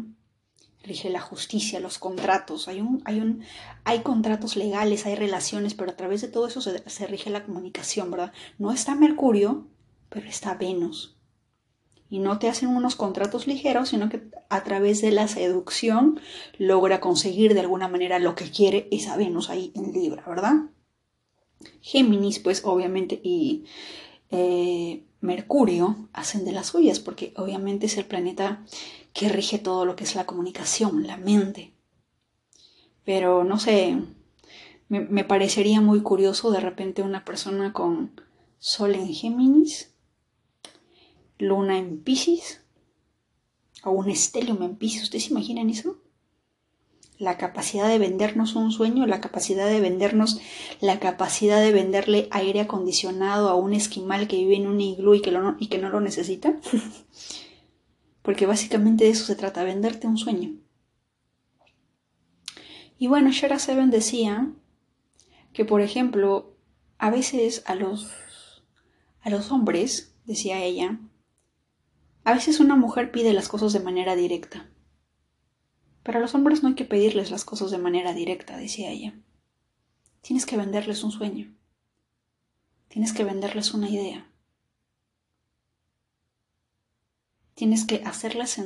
rige 0.83 1.09
la 1.09 1.21
justicia, 1.21 1.81
los 1.81 1.99
contratos. 1.99 2.69
Hay, 2.69 2.83
un, 2.83 3.01
hay, 3.07 3.21
un, 3.21 3.43
hay 3.85 4.01
contratos 4.01 4.57
legales, 4.57 5.07
hay 5.07 5.15
relaciones, 5.15 5.73
pero 5.73 5.91
a 5.91 5.97
través 5.97 6.21
de 6.21 6.29
todo 6.29 6.49
eso 6.49 6.61
se, 6.61 6.89
se 6.89 7.07
rige 7.07 7.31
la 7.31 7.45
comunicación, 7.45 8.11
¿verdad? 8.11 8.33
No 8.59 8.73
está 8.73 8.95
Mercurio, 8.95 9.67
pero 10.11 10.29
está 10.29 10.55
Venus. 10.55 11.18
Y 12.11 12.21
no 12.21 12.39
te 12.39 12.49
hacen 12.49 12.69
unos 12.71 12.97
contratos 12.97 13.47
ligeros, 13.47 13.91
sino 13.91 14.09
que 14.09 14.23
a 14.49 14.65
través 14.65 15.03
de 15.03 15.11
la 15.11 15.29
seducción 15.29 16.21
logra 16.57 17.01
conseguir 17.01 17.55
de 17.55 17.61
alguna 17.61 17.89
manera 17.89 18.19
lo 18.19 18.35
que 18.35 18.51
quiere 18.51 18.89
esa 18.91 19.17
Venus 19.17 19.51
ahí 19.51 19.73
en 19.75 19.93
Libra, 19.93 20.25
¿verdad? 20.27 20.55
Géminis, 21.81 22.39
pues 22.39 22.63
obviamente, 22.65 23.21
y 23.23 23.65
eh, 24.31 25.05
Mercurio 25.21 26.09
hacen 26.13 26.45
de 26.45 26.53
las 26.53 26.69
suyas, 26.69 27.01
porque 27.01 27.33
obviamente 27.37 27.87
es 27.87 27.97
el 27.99 28.05
planeta 28.05 28.65
que 29.13 29.29
rige 29.29 29.59
todo 29.59 29.85
lo 29.85 29.97
que 29.97 30.05
es 30.05 30.15
la 30.15 30.27
comunicación, 30.27 31.07
la 31.07 31.17
mente. 31.17 31.75
Pero 33.05 33.45
no 33.45 33.59
sé, 33.59 33.99
me, 34.89 35.01
me 35.01 35.25
parecería 35.25 35.81
muy 35.81 36.03
curioso 36.03 36.51
de 36.51 36.61
repente 36.61 37.03
una 37.03 37.25
persona 37.25 37.73
con 37.73 38.21
Sol 38.59 38.95
en 38.95 39.13
Géminis, 39.13 39.95
Luna 41.39 41.79
en 41.79 42.03
Pisces, 42.03 42.63
o 43.85 43.91
un 43.91 44.11
estelium 44.11 44.63
en 44.63 44.77
Pisces. 44.77 45.05
¿Ustedes 45.05 45.25
se 45.25 45.31
imaginan 45.31 45.71
eso? 45.71 45.99
la 47.19 47.37
capacidad 47.37 47.89
de 47.89 47.99
vendernos 47.99 48.55
un 48.55 48.71
sueño, 48.71 49.07
la 49.07 49.21
capacidad 49.21 49.67
de 49.67 49.81
vendernos, 49.81 50.41
la 50.81 51.01
capacidad 51.01 51.61
de 51.61 51.73
venderle 51.73 52.29
aire 52.31 52.61
acondicionado 52.61 53.49
a 53.49 53.57
un 53.57 53.75
esquimal 53.75 54.29
que 54.29 54.37
vive 54.37 54.57
en 54.57 54.69
un 54.69 54.81
iglú 54.81 55.15
y 55.15 55.21
que, 55.21 55.33
no 55.33 55.89
lo 55.91 56.01
necesita. 56.01 56.59
Porque 58.23 58.47
básicamente 58.47 59.05
de 59.05 59.11
eso 59.11 59.25
se 59.25 59.37
trata, 59.37 59.65
venderte 59.65 60.07
un 60.07 60.17
sueño. 60.17 60.53
Y 62.99 63.09
bueno, 63.09 63.31
Shara 63.33 63.59
Seven 63.59 63.91
decía 63.91 64.53
que, 65.53 65.65
por 65.65 65.81
ejemplo, 65.81 66.55
a 66.99 67.11
veces 67.11 67.63
a 67.67 67.75
los, 67.75 68.13
a 69.23 69.31
los 69.31 69.51
hombres, 69.51 70.15
decía 70.25 70.63
ella, 70.63 71.01
a 72.25 72.35
veces 72.35 72.61
una 72.61 72.77
mujer 72.77 73.11
pide 73.11 73.33
las 73.33 73.49
cosas 73.49 73.73
de 73.73 73.81
manera 73.81 74.17
directa 74.17 74.69
pero 76.09 76.21
a 76.21 76.23
los 76.23 76.35
hombres 76.35 76.63
no 76.63 76.71
hay 76.71 76.75
que 76.75 76.87
pedirles 76.87 77.31
las 77.31 77.45
cosas 77.45 77.71
de 77.71 77.77
manera 77.77 78.15
directa, 78.15 78.57
decía 78.57 78.89
ella. 78.89 79.13
Tienes 80.23 80.47
que 80.47 80.57
venderles 80.57 81.05
un 81.05 81.13
sueño. 81.13 81.55
Tienes 82.89 83.13
que 83.13 83.25
venderles 83.25 83.75
una 83.75 83.91
idea. 83.91 84.27
Tienes 87.53 87.85
que 87.85 87.97
hacerles 88.07 88.59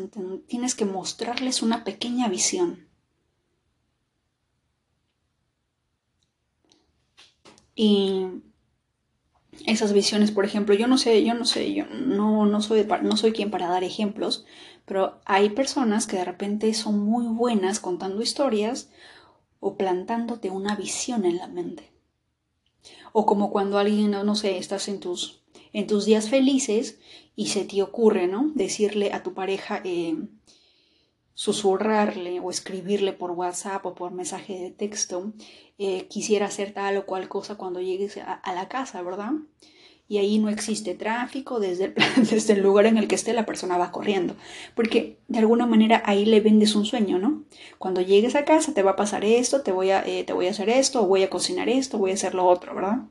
tienes 0.47 0.77
que 0.77 0.85
mostrarles 0.85 1.63
una 1.63 1.83
pequeña 1.83 2.29
visión. 2.29 2.87
Y 7.75 8.29
esas 9.67 9.93
visiones, 9.93 10.31
por 10.31 10.45
ejemplo, 10.45 10.75
yo 10.75 10.87
no 10.87 10.99
sé, 10.99 11.25
yo 11.25 11.35
no 11.35 11.45
sé, 11.45 11.73
yo 11.73 11.87
no, 11.87 12.47
no, 12.47 12.61
soy, 12.61 12.87
no 13.03 13.17
soy 13.17 13.33
quien 13.33 13.51
para 13.51 13.69
dar 13.69 13.85
ejemplos, 13.85 14.45
pero 14.85 15.21
hay 15.25 15.51
personas 15.51 16.07
que 16.07 16.17
de 16.17 16.25
repente 16.25 16.73
son 16.75 16.99
muy 16.99 17.27
buenas 17.27 17.81
contando 17.81 18.23
historias 18.23 18.91
o 19.61 19.77
plantándote 19.77 20.51
una 20.51 20.75
visión 20.75 21.25
en 21.25 21.37
la 21.37 21.47
mente. 21.47 21.91
O 23.13 23.27
como 23.27 23.51
cuando 23.51 23.79
alguien, 23.79 24.11
no 24.11 24.35
sé, 24.35 24.59
estás 24.59 24.89
en 24.89 24.99
tus, 24.99 25.43
en 25.73 25.87
tus 25.87 26.05
días 26.05 26.29
felices 26.29 26.99
y 27.37 27.47
se 27.47 27.65
te 27.65 27.83
ocurre, 27.83 28.27
¿no? 28.27 28.51
Decirle 28.55 29.13
a 29.13 29.23
tu 29.23 29.35
pareja, 29.35 29.81
eh, 29.85 30.17
susurrarle 31.35 32.41
o 32.41 32.51
escribirle 32.51 33.13
por 33.13 33.31
WhatsApp 33.31 33.85
o 33.87 33.95
por 33.95 34.13
mensaje 34.13 34.59
de 34.59 34.71
texto, 34.71 35.33
eh, 35.79 36.07
quisiera 36.09 36.47
hacer 36.47 36.73
tal 36.73 36.97
o 36.99 37.07
cual 37.07 37.29
cosa 37.29 37.57
cuando 37.57 37.81
llegues 37.81 38.19
a, 38.19 38.41
la 38.55 38.69
casa, 38.69 39.03
¿verdad? 39.03 39.33
Y 40.09 40.19
ahí 40.19 40.39
no 40.39 40.51
existe 40.51 40.95
tráfico, 40.95 41.59
desde 41.59 41.87
el, 41.87 41.95
desde 42.31 42.53
el 42.53 42.63
lugar 42.63 42.87
en 42.87 42.99
el 42.99 43.09
que 43.09 43.15
esté 43.15 43.33
la 43.33 43.47
persona 43.47 43.79
va 43.79 43.93
corriendo, 43.93 44.37
porque 44.75 45.19
de 45.29 45.39
alguna 45.39 45.67
manera 45.67 46.03
ahí 46.05 46.27
le 46.27 46.41
vendes 46.41 46.75
un 46.75 46.85
sueño, 46.85 47.19
¿no? 47.19 47.45
Cuando 47.79 48.03
llegues 48.03 48.35
a 48.35 48.45
casa 48.45 48.75
te 48.75 48.83
va 48.83 48.93
a 48.93 48.97
pasar 48.97 49.25
esto, 49.25 49.63
te 49.63 49.73
voy 49.73 49.91
a, 49.91 50.07
eh, 50.07 50.25
te 50.25 50.35
voy 50.35 50.49
a 50.49 50.51
hacer 50.51 50.69
esto, 50.69 51.07
voy 51.07 51.23
a 51.23 51.31
cocinar 51.31 51.69
esto, 51.69 51.99
voy 51.99 52.11
a 52.11 52.15
hacer 52.15 52.35
lo 52.35 52.47
otro, 52.47 52.75
¿verdad? 52.75 53.07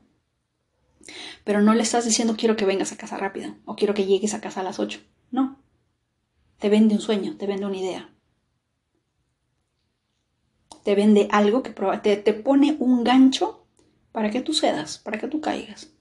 Pero 1.44 1.60
no 1.60 1.74
le 1.74 1.82
estás 1.82 2.04
diciendo 2.04 2.36
quiero 2.38 2.56
que 2.56 2.64
vengas 2.64 2.92
a 2.92 2.96
casa 2.96 3.16
rápido 3.16 3.56
o 3.64 3.74
quiero 3.74 3.94
que 3.94 4.06
llegues 4.06 4.34
a 4.34 4.40
casa 4.40 4.60
a 4.60 4.62
las 4.62 4.78
8. 4.78 5.00
No. 5.32 5.58
Te 6.58 6.68
vende 6.68 6.94
un 6.94 7.00
sueño, 7.00 7.36
te 7.36 7.48
vende 7.48 7.66
una 7.66 7.76
idea 7.76 8.11
te 10.82 10.94
vende 10.94 11.28
algo 11.30 11.62
que 11.62 11.70
te, 12.02 12.16
te 12.16 12.32
pone 12.34 12.76
un 12.78 13.04
gancho 13.04 13.64
para 14.12 14.30
que 14.30 14.40
tú 14.40 14.52
cedas, 14.52 14.98
para 14.98 15.18
que 15.18 15.28
tú 15.28 15.40
caigas. 15.40 15.92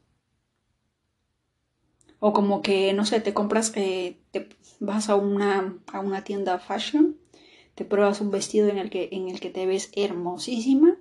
O 2.19 2.33
como 2.33 2.61
que, 2.61 2.93
no 2.93 3.05
sé, 3.05 3.19
te 3.19 3.33
compras, 3.33 3.71
eh, 3.75 4.17
te 4.31 4.47
vas 4.79 5.09
a 5.09 5.15
una, 5.15 5.77
a 5.91 5.99
una 5.99 6.23
tienda 6.23 6.59
fashion, 6.59 7.17
te 7.75 7.85
pruebas 7.85 8.21
un 8.21 8.31
vestido 8.31 8.69
en 8.69 8.77
el, 8.77 8.89
que, 8.89 9.09
en 9.11 9.29
el 9.29 9.39
que 9.39 9.49
te 9.49 9.65
ves 9.65 9.91
hermosísima, 9.95 10.97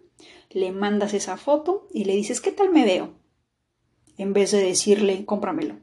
le 0.51 0.73
mandas 0.73 1.15
esa 1.15 1.37
foto 1.37 1.87
y 1.93 2.05
le 2.05 2.15
dices, 2.15 2.41
¿qué 2.41 2.53
tal 2.53 2.71
me 2.71 2.85
veo? 2.85 3.15
En 4.17 4.33
vez 4.33 4.51
de 4.51 4.63
decirle, 4.63 5.25
cómpramelo. 5.25 5.77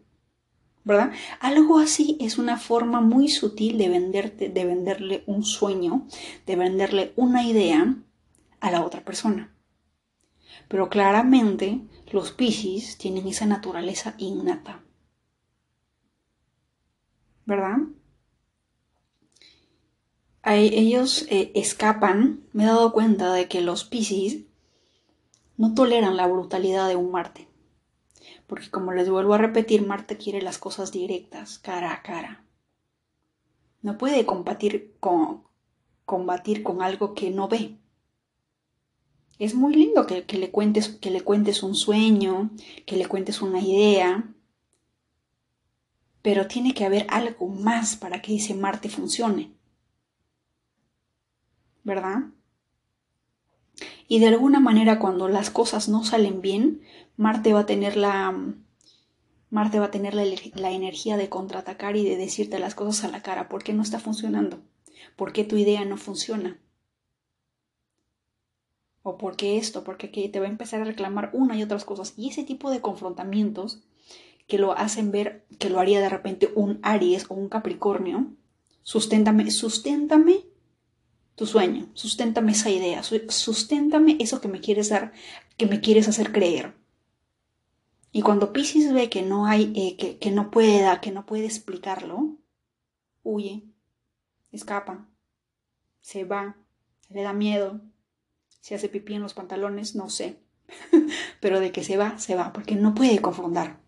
¿Verdad? 0.87 1.11
Algo 1.41 1.79
así 1.79 2.17
es 2.21 2.37
una 2.37 2.57
forma 2.57 3.01
muy 3.01 3.27
sutil 3.27 3.77
de 3.77 3.89
venderte, 3.89 4.47
de 4.47 4.65
venderle 4.65 5.23
un 5.27 5.43
sueño, 5.43 6.07
de 6.45 6.55
venderle 6.55 7.11
una 7.17 7.43
idea 7.43 7.97
a 8.61 8.71
la 8.71 8.83
otra 8.83 9.03
persona. 9.03 9.53
Pero 10.69 10.89
claramente 10.89 11.81
los 12.11 12.31
Piscis 12.31 12.97
tienen 12.97 13.27
esa 13.27 13.45
naturaleza 13.45 14.15
innata. 14.17 14.81
¿Verdad? 17.45 17.77
ellos 20.49 21.27
eh, 21.29 21.51
escapan, 21.55 22.47
me 22.53 22.63
he 22.63 22.67
dado 22.67 22.93
cuenta 22.93 23.33
de 23.33 23.49
que 23.49 23.59
los 23.59 23.83
Piscis 23.83 24.45
no 25.57 25.73
toleran 25.73 26.15
la 26.15 26.25
brutalidad 26.25 26.87
de 26.87 26.95
un 26.95 27.11
Marte 27.11 27.46
porque 28.47 28.71
como 28.71 28.93
les 28.93 29.09
vuelvo 29.09 29.33
a 29.33 29.37
repetir, 29.37 29.85
Marte 29.85 30.17
quiere 30.17 30.41
las 30.41 30.57
cosas 30.57 30.91
directas, 30.91 31.59
cara 31.59 31.93
a 31.93 32.01
cara. 32.01 32.45
No 33.81 33.97
puede 33.97 34.25
combatir 34.25 34.95
con, 34.99 35.43
combatir 36.05 36.63
con 36.63 36.81
algo 36.81 37.13
que 37.13 37.29
no 37.29 37.47
ve. 37.49 37.77
Es 39.37 39.53
muy 39.53 39.75
lindo 39.75 40.07
que, 40.07 40.25
le 40.37 40.49
cuentes, 40.49 40.89
que 40.89 41.11
le 41.11 41.21
cuentes 41.21 41.61
un 41.61 41.75
sueño, 41.75 42.49
que 42.85 42.95
le 42.95 43.05
cuentes 43.05 43.41
una 43.41 43.59
idea, 43.59 44.33
pero 46.23 46.47
tiene 46.47 46.73
que 46.73 46.85
haber 46.85 47.05
algo 47.09 47.47
más 47.47 47.95
para 47.95 48.21
que 48.21 48.35
ese 48.35 48.55
Marte 48.55 48.89
funcione. 48.89 49.51
¿Verdad? 51.83 52.23
Y 54.07 54.19
de 54.19 54.27
alguna 54.27 54.59
manera 54.59 54.99
cuando 54.99 55.27
las 55.27 55.49
cosas 55.49 55.89
no 55.89 56.03
salen 56.03 56.41
bien, 56.41 56.81
Marte 57.17 57.53
va 57.53 57.61
a 57.61 57.65
tener 57.65 57.97
la, 57.97 58.53
Marte 59.49 59.79
va 59.79 59.85
a 59.85 59.91
tener 59.91 60.13
la, 60.13 60.23
la, 60.55 60.71
energía 60.71 61.17
de 61.17 61.29
contraatacar 61.29 61.95
y 61.97 62.05
de 62.05 62.15
decirte 62.15 62.59
las 62.59 62.75
cosas 62.75 63.03
a 63.03 63.11
la 63.11 63.21
cara. 63.21 63.49
¿Por 63.49 63.63
qué 63.63 63.73
no 63.73 63.81
está 63.81 63.99
funcionando? 63.99 64.59
¿Por 65.15 65.33
qué 65.33 65.43
tu 65.43 65.57
idea 65.57 65.83
no 65.83 65.97
funciona? 65.97 66.59
¿O 69.03 69.17
por 69.17 69.35
qué 69.35 69.57
esto? 69.57 69.83
Porque 69.83 70.07
te 70.07 70.39
va 70.39 70.45
a 70.45 70.49
empezar 70.49 70.81
a 70.81 70.85
reclamar 70.85 71.29
una 71.33 71.57
y 71.57 71.63
otras 71.63 71.85
cosas. 71.85 72.13
Y 72.17 72.29
ese 72.29 72.43
tipo 72.43 72.71
de 72.71 72.81
confrontamientos 72.81 73.81
que 74.47 74.57
lo 74.57 74.77
hacen 74.77 75.11
ver 75.11 75.45
que 75.59 75.69
lo 75.69 75.79
haría 75.79 75.99
de 75.99 76.09
repente 76.09 76.51
un 76.55 76.79
Aries 76.81 77.25
o 77.29 77.33
un 77.33 77.49
Capricornio, 77.49 78.27
susténtame, 78.83 79.51
susténtame 79.51 80.45
tu 81.37 81.45
sueño, 81.45 81.87
susténtame 81.93 82.53
esa 82.53 82.71
idea, 82.71 83.03
susténtame 83.03 84.17
eso 84.19 84.41
que 84.41 84.47
me 84.47 84.59
quieres 84.59 84.89
dar, 84.89 85.13
que 85.55 85.67
me 85.67 85.81
quieres 85.81 86.07
hacer 86.07 86.31
creer. 86.31 86.73
Y 88.11 88.23
cuando 88.23 88.51
Pisces 88.51 88.91
ve 88.91 89.07
que 89.11 89.21
no 89.21 89.45
hay, 89.45 89.71
eh, 89.75 89.95
que, 89.97 90.17
que 90.17 90.31
no 90.31 90.49
pueda, 90.49 90.99
que 90.99 91.11
no 91.11 91.27
puede 91.27 91.45
explicarlo, 91.45 92.37
huye, 93.21 93.65
escapa, 94.51 95.07
se 96.01 96.23
va, 96.23 96.57
le 97.09 97.21
da 97.21 97.33
miedo, 97.33 97.81
se 98.59 98.73
hace 98.73 98.89
pipí 98.89 99.13
en 99.13 99.21
los 99.21 99.35
pantalones, 99.35 99.93
no 99.93 100.09
sé. 100.09 100.39
Pero 101.39 101.59
de 101.59 101.71
que 101.71 101.83
se 101.83 101.97
va, 101.97 102.17
se 102.17 102.33
va, 102.33 102.51
porque 102.51 102.73
no 102.73 102.95
puede 102.95 103.21
confrontar. 103.21 103.79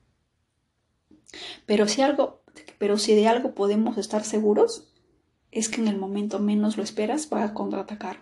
Pero 1.66 1.88
si 1.88 2.04
algo, 2.04 2.44
pero 2.78 2.98
si 2.98 3.16
de 3.16 3.28
algo 3.28 3.56
podemos 3.56 3.98
estar 3.98 4.24
seguros, 4.24 4.89
es 5.52 5.70
que 5.70 5.82
en 5.82 5.88
el 5.88 5.98
momento 5.98 6.40
menos 6.40 6.78
lo 6.78 6.84
esperas 6.84 7.30
va 7.32 7.44
a 7.44 7.54
contraatacar. 7.54 8.22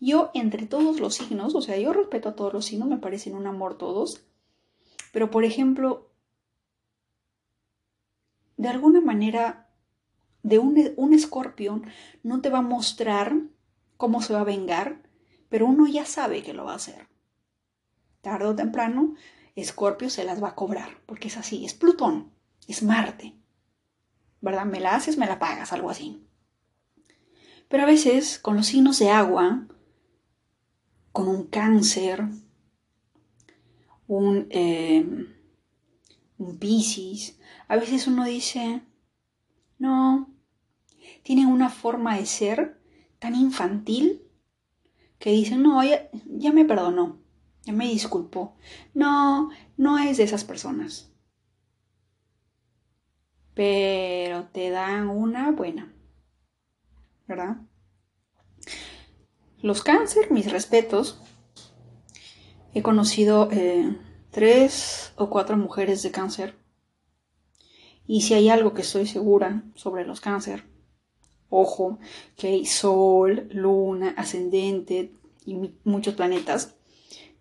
Yo, 0.00 0.30
entre 0.34 0.66
todos 0.66 0.98
los 1.00 1.14
signos, 1.14 1.54
o 1.54 1.62
sea, 1.62 1.78
yo 1.78 1.92
respeto 1.92 2.30
a 2.30 2.34
todos 2.34 2.52
los 2.52 2.64
signos, 2.64 2.88
me 2.88 2.98
parecen 2.98 3.36
un 3.36 3.46
amor 3.46 3.78
todos, 3.78 4.24
pero 5.12 5.30
por 5.30 5.44
ejemplo, 5.44 6.10
de 8.56 8.68
alguna 8.68 9.00
manera, 9.00 9.68
de 10.42 10.58
un, 10.58 10.92
un 10.96 11.14
escorpión 11.14 11.86
no 12.22 12.40
te 12.40 12.50
va 12.50 12.58
a 12.58 12.62
mostrar 12.62 13.36
cómo 13.96 14.22
se 14.22 14.32
va 14.32 14.40
a 14.40 14.44
vengar, 14.44 15.02
pero 15.48 15.66
uno 15.66 15.86
ya 15.86 16.04
sabe 16.04 16.42
que 16.42 16.52
lo 16.52 16.64
va 16.64 16.72
a 16.72 16.76
hacer. 16.76 17.06
Tarde 18.22 18.46
o 18.46 18.56
temprano, 18.56 19.14
Escorpio 19.54 20.08
se 20.08 20.24
las 20.24 20.42
va 20.42 20.48
a 20.48 20.54
cobrar, 20.54 20.98
porque 21.06 21.28
es 21.28 21.36
así, 21.36 21.64
es 21.64 21.74
Plutón, 21.74 22.32
es 22.66 22.82
Marte. 22.82 23.34
¿Verdad? 24.42 24.66
Me 24.66 24.80
la 24.80 24.96
haces, 24.96 25.16
me 25.16 25.26
la 25.26 25.38
pagas, 25.38 25.72
algo 25.72 25.88
así. 25.88 26.26
Pero 27.68 27.84
a 27.84 27.86
veces, 27.86 28.38
con 28.38 28.56
los 28.56 28.66
signos 28.66 28.98
de 28.98 29.08
agua, 29.08 29.66
con 31.12 31.28
un 31.28 31.46
cáncer, 31.46 32.24
un, 34.08 34.48
eh, 34.50 35.06
un 36.38 36.58
piscis, 36.58 37.38
a 37.68 37.76
veces 37.76 38.06
uno 38.06 38.24
dice, 38.24 38.82
no, 39.78 40.28
tienen 41.22 41.46
una 41.46 41.70
forma 41.70 42.16
de 42.16 42.26
ser 42.26 42.82
tan 43.20 43.36
infantil 43.36 44.22
que 45.20 45.30
dicen, 45.30 45.62
no, 45.62 45.82
ya, 45.84 46.10
ya 46.26 46.52
me 46.52 46.64
perdonó, 46.64 47.20
ya 47.62 47.72
me 47.72 47.88
disculpó. 47.88 48.56
No, 48.92 49.50
no 49.76 49.98
es 49.98 50.16
de 50.16 50.24
esas 50.24 50.42
personas. 50.42 51.11
Pero 53.54 54.44
te 54.52 54.70
dan 54.70 55.08
una 55.08 55.50
buena. 55.50 55.92
¿Verdad? 57.26 57.56
Los 59.60 59.82
cáncer, 59.82 60.30
mis 60.30 60.50
respetos. 60.50 61.20
He 62.74 62.82
conocido 62.82 63.48
eh, 63.52 63.96
tres 64.30 65.12
o 65.16 65.30
cuatro 65.30 65.56
mujeres 65.56 66.02
de 66.02 66.10
cáncer. 66.10 66.56
Y 68.06 68.22
si 68.22 68.34
hay 68.34 68.48
algo 68.48 68.74
que 68.74 68.82
estoy 68.82 69.06
segura 69.06 69.62
sobre 69.74 70.04
los 70.04 70.20
cáncer, 70.20 70.64
ojo, 71.48 71.98
que 72.36 72.48
hay 72.48 72.66
sol, 72.66 73.48
luna, 73.52 74.14
ascendente 74.16 75.12
y 75.46 75.74
muchos 75.84 76.14
planetas, 76.14 76.74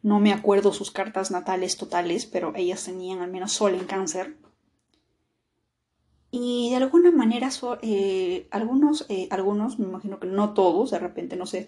no 0.04 0.20
me 0.20 0.34
acuerdo 0.34 0.74
sus 0.74 0.92
cartas 0.92 1.32
natales 1.32 1.78
totales, 1.78 2.26
pero 2.26 2.54
ellas 2.56 2.84
tenían 2.84 3.22
al 3.22 3.32
menos 3.32 3.54
sol 3.54 3.74
en 3.74 3.86
cáncer. 3.86 4.38
Y 6.32 6.70
de 6.70 6.78
alguna 6.78 7.12
manera, 7.12 7.50
eh, 7.82 8.48
algunos, 8.52 9.06
eh, 9.10 9.28
algunos, 9.32 9.80
me 9.80 9.86
imagino 9.86 10.20
que 10.20 10.28
no 10.28 10.54
todos, 10.54 10.92
de 10.92 11.00
repente 11.00 11.36
no 11.36 11.46
sé, 11.46 11.68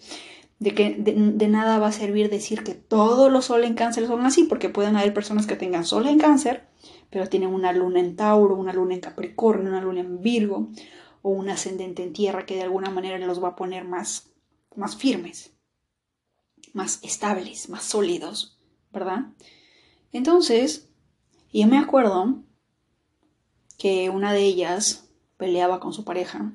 de 0.58 0.74
que 0.74 0.94
de, 0.94 1.48
nada 1.48 1.78
va 1.78 1.88
a 1.88 1.92
servir 1.92 2.30
decir 2.30 2.64
que 2.64 2.74
todos 2.74 3.30
los 3.30 3.46
sol 3.46 3.64
en 3.64 3.74
cáncer 3.74 4.06
son 4.06 4.24
así, 4.24 4.44
porque 4.44 4.70
pueden 4.70 4.96
haber 4.96 5.12
personas 5.12 5.46
que 5.46 5.56
tengan 5.56 5.84
sol 5.84 6.06
en 6.06 6.18
cáncer, 6.18 6.64
pero 7.10 7.28
tienen 7.28 7.50
una 7.50 7.72
luna 7.72 8.00
en 8.00 8.16
Tauro, 8.16 8.56
una 8.56 8.72
luna 8.72 8.94
en 8.94 9.00
Capricornio, 9.00 9.68
una 9.68 9.82
luna 9.82 10.00
en 10.00 10.22
Virgo, 10.22 10.68
o 11.20 11.30
un 11.30 11.50
ascendente 11.50 12.02
en 12.02 12.12
Tierra 12.12 12.46
que 12.46 12.56
de 12.56 12.62
alguna 12.62 12.90
manera 12.90 13.18
los 13.18 13.42
va 13.42 13.48
a 13.48 13.56
poner 13.56 13.84
más, 13.84 14.30
más 14.74 14.96
firmes 14.96 15.54
más 16.74 16.98
estables, 17.02 17.70
más 17.70 17.84
sólidos, 17.84 18.58
¿verdad? 18.92 19.28
Entonces, 20.12 20.90
yo 21.52 21.66
me 21.66 21.78
acuerdo 21.78 22.42
que 23.84 24.08
una 24.08 24.32
de 24.32 24.40
ellas 24.40 25.10
peleaba 25.36 25.78
con 25.78 25.92
su 25.92 26.06
pareja, 26.06 26.54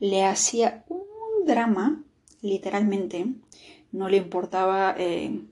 le 0.00 0.24
hacía 0.24 0.84
un 0.88 1.46
drama, 1.46 2.02
literalmente, 2.42 3.34
no 3.92 4.08
le 4.08 4.16
importaba 4.16 4.96
eh, 4.98 5.44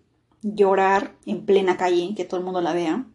llorar 0.42 1.14
en 1.24 1.46
plena 1.46 1.76
calle, 1.76 2.14
que 2.16 2.24
todo 2.24 2.40
el 2.40 2.44
mundo 2.44 2.62
la 2.62 2.72
vea, 2.72 3.06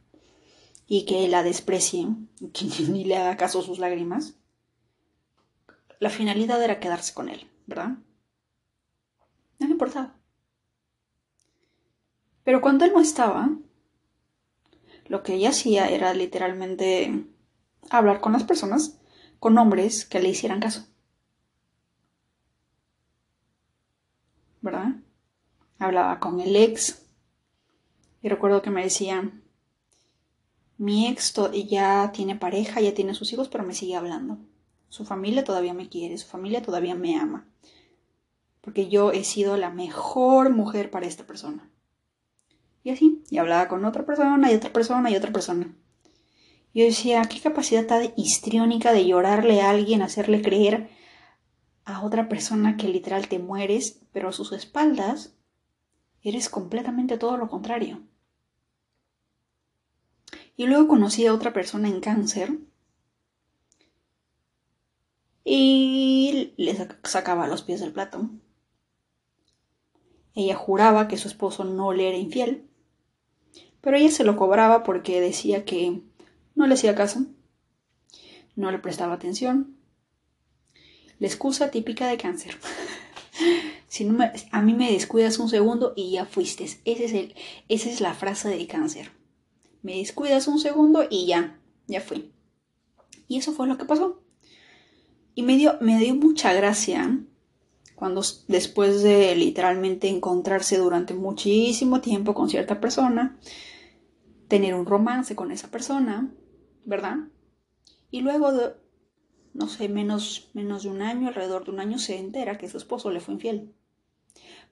y 0.88 1.04
que 1.04 1.28
la 1.28 1.44
desprecie, 1.44 2.08
que 2.54 2.68
ni 2.88 3.04
le 3.04 3.18
haga 3.18 3.36
caso 3.36 3.62
sus 3.62 3.80
lágrimas. 3.80 4.36
La 6.00 6.10
finalidad 6.10 6.64
era 6.64 6.80
quedarse 6.80 7.14
con 7.14 7.28
él, 7.28 7.50
¿verdad? 7.68 7.98
No 9.60 9.68
le 9.68 9.74
importaba. 9.74 10.16
Pero 12.46 12.62
cuando 12.62 12.86
él 12.86 12.94
no 12.94 13.02
estaba, 13.02 13.50
lo 15.10 15.22
que 15.22 15.34
ella 15.34 15.50
hacía 15.50 15.90
era 15.90 16.14
literalmente 16.14 17.26
hablar 17.89 18.22
con 18.22 18.34
las 18.34 18.44
personas, 18.44 19.00
con 19.39 19.58
hombres 19.58 20.06
que 20.06 20.20
le 20.20 20.30
hicieran 20.30 20.60
caso. 20.60 20.88
¿Verdad? 24.62 24.96
Hablaba 25.80 26.20
con 26.20 26.39
el 26.39 26.56
ex. 26.56 27.04
Y 28.22 28.30
recuerdo 28.30 28.62
que 28.62 28.70
me 28.70 28.84
decía, 28.84 29.32
mi 30.78 31.08
ex 31.08 31.34
ya 31.70 32.12
tiene 32.12 32.36
pareja, 32.36 32.82
ya 32.82 32.94
tiene 32.94 33.15
sus 33.15 33.34
hijos, 33.34 33.50
pero 33.50 33.63
me 33.63 33.74
sigue 33.74 33.96
hablando. 33.96 34.38
Su 34.89 35.06
familia 35.06 35.44
todavía 35.44 35.74
me 35.74 35.89
quiere, 35.89 36.17
su 36.17 36.28
familia 36.28 36.62
todavía 36.62 36.96
me 36.96 37.15
ama. 37.17 37.48
Porque 38.62 38.89
yo 38.89 39.12
he 39.12 39.24
sido 39.24 39.58
la 39.58 39.72
mejor 39.72 40.50
mujer 40.52 40.91
para 40.91 41.08
esta 41.08 41.26
persona. 41.26 41.72
Y 42.84 42.91
así, 42.91 43.24
y 43.30 43.38
hablaba 43.38 43.67
con 43.67 43.86
otra 43.86 44.06
persona 44.06 44.52
y 44.52 44.56
otra 44.56 44.74
persona 44.74 45.10
y 45.10 45.15
otra 45.15 45.32
persona. 45.32 45.74
Yo 46.73 46.86
decía, 46.86 47.21
qué 47.23 47.39
capacidad 47.41 47.86
tan 47.86 48.13
histriónica 48.15 48.93
de 48.93 49.05
llorarle 49.05 49.62
a 49.62 49.69
alguien, 49.69 50.01
hacerle 50.01 50.41
creer 50.41 50.89
a 51.84 52.03
otra 52.03 52.29
persona 52.29 52.77
que 52.77 52.88
literal 52.88 53.27
te 53.27 53.39
mueres, 53.39 53.99
pero 54.13 54.29
a 54.29 54.31
sus 54.31 54.53
espaldas 54.53 55.36
eres 56.23 56.49
completamente 56.49 57.17
todo 57.17 57.36
lo 57.36 57.49
contrario. 57.49 58.01
Y 60.55 60.67
luego 60.67 60.88
conocí 60.88 61.25
a 61.25 61.34
otra 61.34 61.51
persona 61.51 61.89
en 61.89 61.99
cáncer 61.99 62.57
y 65.43 66.53
le 66.55 66.75
sacaba 67.03 67.47
los 67.47 67.63
pies 67.63 67.81
del 67.81 67.91
plato. 67.91 68.29
Ella 70.36 70.55
juraba 70.55 71.10
que 71.10 71.17
su 71.17 71.27
esposo 71.27 71.65
no 71.65 71.91
le 71.91 72.07
era 72.07 72.17
infiel 72.17 72.71
pero 73.81 73.97
ella 73.97 74.12
se 74.12 74.23
lo 74.23 74.36
cobraba 74.36 74.84
porque 74.84 75.19
decía 75.19 75.65
que 75.65 76.01
no 76.62 76.67
le 76.67 76.76
hacía 76.76 76.93
caso, 76.93 77.26
no 78.56 78.71
le 78.71 78.78
prestaba 78.78 79.13
atención. 79.13 79.76
La 81.17 81.26
excusa 81.26 81.71
típica 81.71 82.08
de 82.08 82.17
cáncer. 82.17 82.56
si 83.88 84.06
no 84.06 84.24
a 84.52 84.62
mí 84.62 84.74
me 84.74 84.91
descuidas 84.91 85.39
un 85.39 85.50
segundo 85.50 85.93
y 85.95 86.12
ya 86.12 86.26
fuiste. 86.26 86.65
Ese 86.65 87.06
es 87.06 87.13
el, 87.13 87.36
esa 87.67 87.89
es 87.89 88.00
la 88.00 88.13
frase 88.13 88.50
de 88.50 88.67
cáncer. 88.67 89.12
Me 89.82 89.97
descuidas 89.97 90.47
un 90.47 90.60
segundo 90.60 91.08
y 91.10 91.26
ya, 91.26 91.60
ya 91.88 92.00
fui. 92.00 92.32
Y 93.28 93.38
eso 93.38 93.54
fue 93.54 93.65
lo 93.67 93.80
que 93.80 93.86
pasó. 93.86 94.21
Y 95.34 95.41
me 95.41 95.58
dio, 95.58 95.80
me 95.82 95.97
dio 95.97 96.13
mucha 96.13 96.54
gracia 96.54 97.21
cuando 97.95 98.21
después 98.47 99.02
de 99.02 99.36
literalmente 99.36 100.10
encontrarse 100.10 100.78
durante 100.78 101.15
muchísimo 101.15 102.02
tiempo 102.02 102.36
con 102.36 102.50
cierta 102.50 102.80
persona, 102.80 103.39
tener 104.47 104.76
un 104.76 104.86
romance 104.86 105.36
con 105.36 105.52
esa 105.52 105.71
persona, 105.71 106.32
¿verdad? 106.86 107.17
Y 108.10 108.22
luego 108.22 108.52
de, 108.52 108.74
no 109.54 109.67
sé, 109.67 109.89
menos, 109.89 110.50
menos 110.54 110.84
de 110.84 110.89
un 110.89 111.02
año, 111.02 111.28
alrededor 111.28 111.65
de 111.65 111.72
un 111.72 111.80
año, 111.80 111.98
se 112.00 112.17
entera 112.17 112.58
que 112.58 112.70
su 112.70 112.78
esposo 112.78 113.12
le 113.12 113.20
fue 113.20 113.36
infiel. 113.36 113.74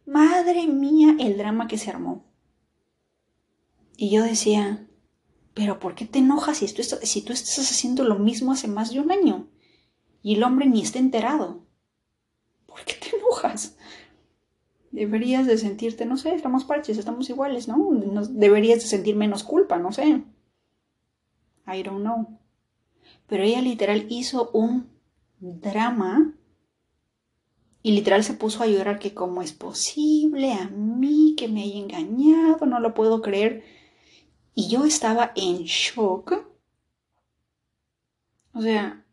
Madre 0.06 0.68
mía, 0.68 1.16
el 1.20 1.38
drama 1.38 1.68
que 1.68 1.78
se 1.78 1.90
armó. 1.90 2.26
Y 3.96 4.10
yo 4.12 4.24
decía, 4.24 4.88
pero 5.54 5.80
¿por 5.80 5.96
qué 5.96 6.06
te 6.06 6.20
enojas 6.20 6.58
si 6.58 6.74
tú, 6.74 6.82
estás, 6.82 7.00
si 7.02 7.22
tú 7.22 7.34
estás 7.34 7.70
haciendo 7.70 8.04
lo 8.04 8.18
mismo 8.18 8.52
hace 8.52 8.68
más 8.68 8.92
de 8.92 9.00
un 9.00 9.12
año? 9.12 9.50
Y 10.22 10.36
el 10.36 10.44
hombre 10.44 10.68
ni 10.68 10.82
está 10.82 11.00
enterado. 11.00 11.66
¿Por 12.66 12.84
qué 12.86 12.94
te 12.94 13.16
enojas? 13.16 13.76
Deberías 14.92 15.46
de 15.46 15.58
sentirte, 15.58 16.06
no 16.06 16.18
sé, 16.18 16.34
estamos 16.34 16.64
parches, 16.64 16.98
estamos 16.98 17.30
iguales, 17.30 17.68
¿no? 17.68 17.90
Deberías 18.30 18.80
de 18.80 18.88
sentir 18.88 19.16
menos 19.16 19.44
culpa, 19.44 19.78
no 19.78 19.92
sé. 19.92 20.24
I 21.76 21.84
don't 21.84 22.02
know. 22.02 22.40
Pero 23.28 23.44
ella 23.44 23.62
literal 23.62 24.08
hizo 24.10 24.50
un 24.52 24.90
drama 25.40 26.34
y 27.82 27.92
literal 27.92 28.24
se 28.24 28.34
puso 28.34 28.64
a 28.64 28.68
llorar 28.68 29.00
que 29.00 29.14
cómo 29.14 29.42
es 29.42 29.54
posible 29.54 30.54
a 30.54 30.68
mí 30.70 31.36
que 31.38 31.48
me 31.48 31.64
haya 31.64 31.80
engañado, 31.80 32.66
no 32.66 32.80
lo 32.80 32.94
puedo 32.94 33.22
creer. 33.22 33.64
Y 34.54 34.68
yo 34.68 34.86
estaba 34.86 35.32
en 35.36 35.64
shock. 35.64 36.46
O 38.54 38.62
sea, 38.62 39.06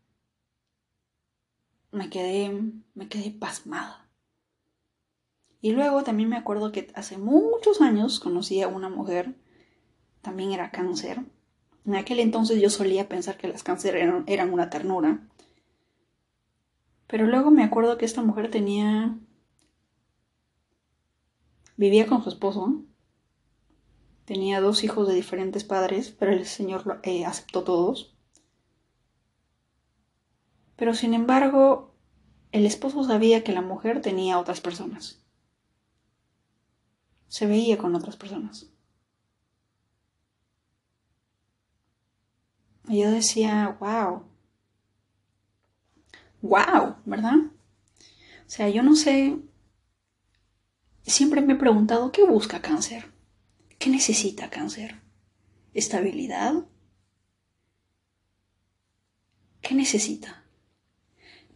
me 1.91 2.09
quedé, 2.09 2.51
me 2.93 3.07
quedé 3.07 3.31
pasmada. 3.31 4.09
Y 5.61 5.71
luego 5.71 6.03
también 6.03 6.29
me 6.29 6.37
acuerdo 6.37 6.71
que 6.71 6.91
hace 6.95 7.17
muchos 7.17 7.81
años 7.81 8.19
conocí 8.19 8.61
a 8.61 8.67
una 8.67 8.89
mujer, 8.89 9.35
también 10.21 10.51
era 10.51 10.71
cáncer. 10.71 11.21
En 11.87 11.95
aquel 11.95 12.19
entonces 12.19 12.61
yo 12.61 12.69
solía 12.69 13.07
pensar 13.07 13.37
que 13.37 13.47
las 13.47 13.63
cáncer 13.63 13.95
eran, 13.95 14.53
una 14.53 14.69
ternura. 14.69 15.25
Pero 17.07 17.25
luego 17.25 17.49
me 17.49 17.63
acuerdo 17.63 17.97
que 17.97 18.03
esta 18.03 18.21
mujer 18.21 18.51
tenía... 18.51 19.17
vivía 21.77 22.05
con 22.05 22.21
su 22.21 22.29
esposo. 22.29 22.83
Tenía 24.25 24.59
dos 24.59 24.83
hijos 24.83 25.07
de 25.07 25.15
diferentes 25.15 25.63
padres, 25.63 26.11
pero 26.11 26.33
el 26.33 26.45
Señor 26.45 26.99
eh, 27.03 27.23
aceptó 27.23 27.63
todos. 27.63 28.13
Pero 30.75 30.93
sin 30.93 31.13
embargo, 31.13 31.95
el 32.51 32.65
esposo 32.65 33.05
sabía 33.05 33.45
que 33.45 33.53
la 33.53 33.61
mujer 33.61 34.01
tenía 34.01 34.39
otras 34.39 34.59
personas. 34.59 35.23
Se 37.29 37.47
veía 37.47 37.77
con 37.77 37.95
otras 37.95 38.17
personas. 38.17 38.76
Y 42.87 43.01
yo 43.01 43.11
decía, 43.11 43.77
wow, 43.79 44.23
wow, 46.41 46.95
¿verdad? 47.05 47.35
O 47.35 48.49
sea, 48.49 48.69
yo 48.69 48.81
no 48.81 48.95
sé, 48.95 49.37
siempre 51.03 51.41
me 51.41 51.53
he 51.53 51.57
preguntado, 51.57 52.11
¿qué 52.11 52.23
busca 52.23 52.61
cáncer? 52.61 53.11
¿Qué 53.77 53.89
necesita 53.89 54.49
cáncer? 54.49 55.01
¿Estabilidad? 55.73 56.65
¿Qué 59.61 59.75
necesita? 59.75 60.43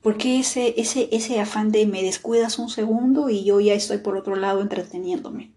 ¿Por 0.02 0.18
qué 0.18 0.40
ese, 0.40 0.80
ese, 0.82 1.10
ese 1.12 1.40
afán 1.40 1.72
de 1.72 1.86
me 1.86 2.04
descuidas 2.04 2.60
un 2.60 2.70
segundo 2.70 3.30
y 3.30 3.46
yo 3.46 3.60
ya 3.60 3.74
estoy 3.74 4.00
por 4.00 4.18
otro 4.18 4.36
lado 4.36 4.62
entreteniéndome? 4.62 5.54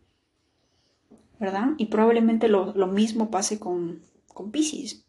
¿Verdad? 1.40 1.70
Y 1.78 1.86
probablemente 1.86 2.48
lo, 2.48 2.74
mismo 2.86 3.30
pase 3.30 3.58
con, 3.58 4.02
con 4.32 4.50
Pisces, 4.52 5.04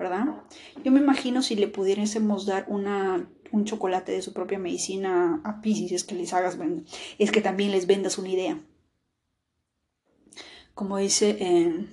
¿verdad? 0.00 0.42
Yo 0.82 0.90
me 0.90 0.98
imagino 0.98 1.42
si 1.42 1.56
le 1.56 1.68
pudiésemos 1.68 2.46
dar 2.46 2.64
una 2.68 3.28
un 3.52 3.64
chocolate 3.66 4.12
de 4.12 4.22
su 4.22 4.32
propia 4.32 4.58
medicina 4.58 5.42
a 5.44 5.60
Pisces 5.60 5.92
es 5.92 6.04
que 6.04 6.14
les 6.14 6.32
hagas 6.32 6.56
es 7.18 7.30
que 7.30 7.40
también 7.42 7.72
les 7.72 7.86
vendas 7.86 8.16
una 8.16 8.30
idea. 8.30 8.58
Como 10.72 10.96
dice, 10.96 11.36
eh, 11.38 11.86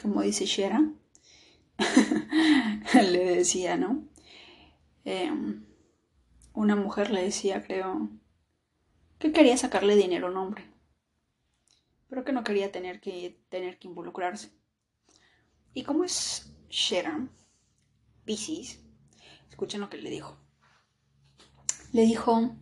como 0.00 0.22
dice 0.22 0.46
Shera, 0.46 0.90
le 2.94 3.36
decía, 3.36 3.76
¿no? 3.76 4.08
Em, 5.04 5.64
una 6.54 6.74
mujer 6.74 7.10
le 7.10 7.22
decía, 7.22 7.62
creo, 7.62 8.08
que 9.20 9.30
quería 9.30 9.56
sacarle 9.56 9.94
dinero 9.94 10.26
a 10.26 10.30
un 10.30 10.38
hombre, 10.38 10.64
pero 12.08 12.24
que 12.24 12.32
no 12.32 12.42
quería 12.42 12.72
tener 12.72 13.00
que, 13.00 13.38
tener 13.48 13.78
que 13.78 13.88
involucrarse. 13.88 14.50
Y 15.74 15.84
como 15.84 16.02
es 16.04 16.51
Shera, 16.72 17.28
Pisces, 18.24 18.80
escuchen 19.48 19.80
lo 19.80 19.88
que 19.88 19.98
le 19.98 20.10
dijo 20.10 20.42
le 21.92 22.02
dijo, 22.02 22.54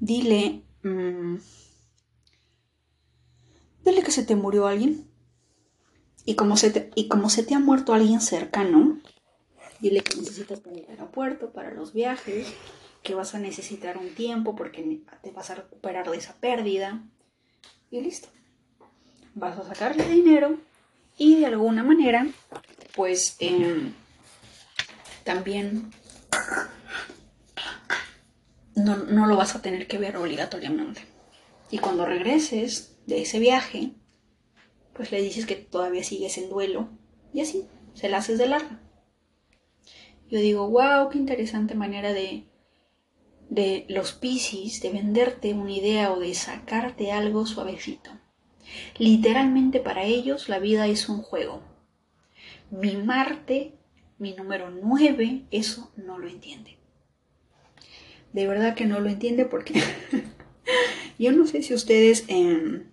dile, 0.00 0.62
mm, 0.82 1.36
dile 3.84 4.02
que 4.02 4.10
se 4.10 4.22
te 4.22 4.36
murió 4.36 4.66
alguien. 4.66 5.08
Y 6.24 6.34
como, 6.34 6.58
se 6.58 6.70
te, 6.70 6.90
y 6.94 7.08
como 7.08 7.30
se 7.30 7.42
te 7.42 7.54
ha 7.54 7.58
muerto 7.58 7.94
alguien 7.94 8.20
cercano, 8.20 9.00
dile 9.80 10.02
que 10.02 10.16
necesitas 10.16 10.60
para 10.60 10.76
el 10.76 10.86
aeropuerto, 10.90 11.52
para 11.52 11.72
los 11.72 11.94
viajes, 11.94 12.46
que 13.02 13.14
vas 13.14 13.34
a 13.34 13.38
necesitar 13.38 13.96
un 13.96 14.14
tiempo 14.14 14.54
porque 14.54 15.00
te 15.22 15.30
vas 15.30 15.48
a 15.48 15.54
recuperar 15.54 16.10
de 16.10 16.18
esa 16.18 16.34
pérdida. 16.34 17.02
Y 17.90 18.02
listo. 18.02 18.28
Vas 19.34 19.58
a 19.58 19.64
sacarle 19.64 20.06
dinero 20.06 20.58
y 21.16 21.36
de 21.36 21.46
alguna 21.46 21.82
manera, 21.82 22.26
pues 22.98 23.36
em, 23.38 23.94
también 25.22 25.92
no, 28.74 28.96
lo 29.26 29.36
vas 29.36 29.54
a 29.54 29.62
tener 29.62 29.86
que 29.86 29.98
ver 29.98 30.16
obligatoriamente. 30.16 31.02
Y 31.70 31.78
cuando 31.78 32.06
regreses 32.06 32.96
de 33.06 33.22
ese 33.22 33.38
viaje, 33.38 33.92
pues 34.94 35.12
le 35.12 35.22
dices 35.22 35.46
que 35.46 35.54
todavía 35.54 36.02
sigues 36.02 36.38
en 36.38 36.50
duelo 36.50 36.88
y 37.32 37.40
así, 37.40 37.68
se 37.94 38.08
la 38.08 38.16
haces 38.16 38.36
de 38.36 38.48
larga. 38.48 38.80
Yo 40.28 40.40
digo, 40.40 40.68
wow, 40.68 41.08
qué 41.08 41.18
interesante 41.18 41.76
manera 41.76 42.12
de, 42.12 42.48
de 43.48 43.86
los 43.88 44.10
piscis, 44.10 44.82
de 44.82 44.90
venderte 44.90 45.54
una 45.54 45.70
idea 45.70 46.12
o 46.12 46.18
de 46.18 46.34
sacarte 46.34 47.12
algo 47.12 47.46
suavecito. 47.46 48.10
Literalmente 48.98 49.78
para 49.78 50.02
ellos 50.02 50.48
la 50.48 50.58
vida 50.58 50.88
es 50.88 51.08
un 51.08 51.22
juego. 51.22 51.77
Mi 52.70 52.96
Marte, 52.96 53.74
mi 54.18 54.34
número 54.34 54.70
9, 54.70 55.44
eso 55.50 55.90
no 55.96 56.18
lo 56.18 56.28
entiende. 56.28 56.76
De 58.32 58.46
verdad 58.46 58.74
que 58.74 58.84
no 58.84 59.00
lo 59.00 59.08
entiende 59.08 59.44
porque 59.44 59.80
yo 61.18 61.32
no 61.32 61.46
sé 61.46 61.62
si 61.62 61.74
ustedes... 61.74 62.24
Em, 62.28 62.84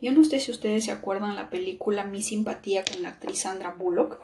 yo 0.00 0.12
no 0.12 0.24
sé 0.24 0.40
si 0.40 0.50
ustedes 0.50 0.86
se 0.86 0.92
acuerdan 0.92 1.36
la 1.36 1.50
película 1.50 2.04
Mi 2.04 2.22
simpatía 2.22 2.84
con 2.84 3.02
la 3.02 3.10
actriz 3.10 3.40
Sandra 3.40 3.72
Bullock, 3.72 4.18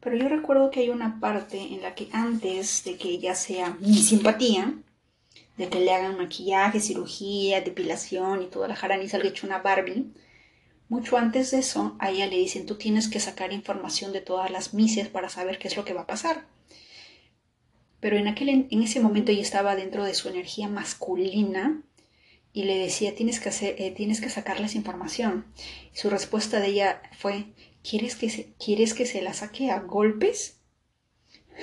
pero 0.00 0.16
yo 0.16 0.28
recuerdo 0.28 0.70
que 0.70 0.80
hay 0.80 0.88
una 0.88 1.20
parte 1.20 1.58
en 1.58 1.82
la 1.82 1.94
que 1.94 2.08
antes 2.12 2.82
de 2.82 2.96
que 2.96 3.10
ella 3.10 3.36
sea 3.36 3.76
mi 3.78 3.94
simpatía, 3.94 4.74
de 5.56 5.68
que 5.68 5.78
le 5.78 5.92
hagan 5.92 6.18
maquillaje, 6.18 6.80
cirugía, 6.80 7.60
depilación 7.60 8.42
y 8.42 8.46
toda 8.46 8.66
la 8.66 8.74
jarana 8.74 9.04
y 9.04 9.08
salga 9.08 9.28
hecho 9.28 9.46
una 9.46 9.58
Barbie, 9.58 10.12
mucho 10.92 11.16
antes 11.16 11.50
de 11.50 11.58
eso, 11.58 11.96
a 11.98 12.10
ella 12.10 12.26
le 12.26 12.36
dicen, 12.36 12.66
tú 12.66 12.76
tienes 12.76 13.08
que 13.08 13.20
sacar 13.20 13.52
información 13.52 14.12
de 14.12 14.20
todas 14.20 14.50
las 14.50 14.74
mises 14.74 15.08
para 15.08 15.28
saber 15.28 15.58
qué 15.58 15.68
es 15.68 15.76
lo 15.76 15.84
que 15.84 15.94
va 15.94 16.02
a 16.02 16.06
pasar 16.06 16.46
pero 18.02 18.16
en, 18.16 18.26
aquel, 18.26 18.48
en 18.68 18.82
ese 18.82 18.98
momento 18.98 19.30
ella 19.30 19.42
estaba 19.42 19.76
dentro 19.76 20.02
de 20.02 20.14
su 20.14 20.28
energía 20.28 20.66
masculina 20.66 21.80
y 22.52 22.64
le 22.64 22.76
decía, 22.76 23.14
tienes 23.14 23.38
que, 23.38 23.48
hacer, 23.48 23.76
eh, 23.78 23.92
tienes 23.92 24.20
que 24.20 24.28
sacarles 24.28 24.74
información. 24.74 25.46
Y 25.94 25.98
su 25.98 26.10
respuesta 26.10 26.58
de 26.58 26.66
ella 26.66 27.00
fue, 27.16 27.44
¿quieres 27.88 28.16
que 28.16 28.28
se, 28.28 28.54
¿quieres 28.58 28.94
que 28.94 29.06
se 29.06 29.22
la 29.22 29.34
saque 29.34 29.70
a 29.70 29.78
golpes? 29.78 30.58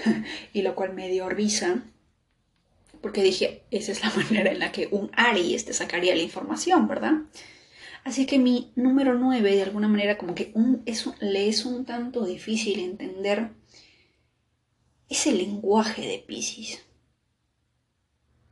y 0.53 0.61
lo 0.61 0.75
cual 0.75 0.93
me 0.93 1.09
dio 1.09 1.27
risa, 1.27 1.83
porque 3.01 3.21
dije, 3.21 3.63
esa 3.69 3.91
es 3.91 4.01
la 4.01 4.09
manera 4.15 4.49
en 4.49 4.59
la 4.59 4.71
que 4.71 4.87
un 4.91 5.11
Aries 5.17 5.65
te 5.65 5.73
sacaría 5.73 6.15
la 6.15 6.23
información, 6.23 6.87
¿verdad? 6.87 7.15
Así 8.09 8.25
que 8.25 8.39
mi 8.39 8.71
número 8.75 9.13
9, 9.13 9.53
de 9.53 9.61
alguna 9.61 9.87
manera, 9.87 10.17
como 10.17 10.33
que 10.33 10.51
un, 10.55 10.83
le 11.19 11.47
es 11.47 11.63
un 11.63 11.85
tanto 11.85 12.25
difícil 12.25 12.79
entender 12.79 13.51
ese 15.07 15.31
lenguaje 15.31 16.01
de 16.01 16.17
Pisces. 16.17 16.83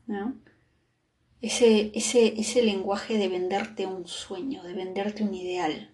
¿no? 0.05 0.39
Ese, 1.41 1.91
ese, 1.95 2.39
ese 2.39 2.61
lenguaje 2.61 3.17
de 3.17 3.29
venderte 3.29 3.87
un 3.87 4.07
sueño, 4.07 4.61
de 4.61 4.73
venderte 4.73 5.23
un 5.23 5.33
ideal. 5.33 5.91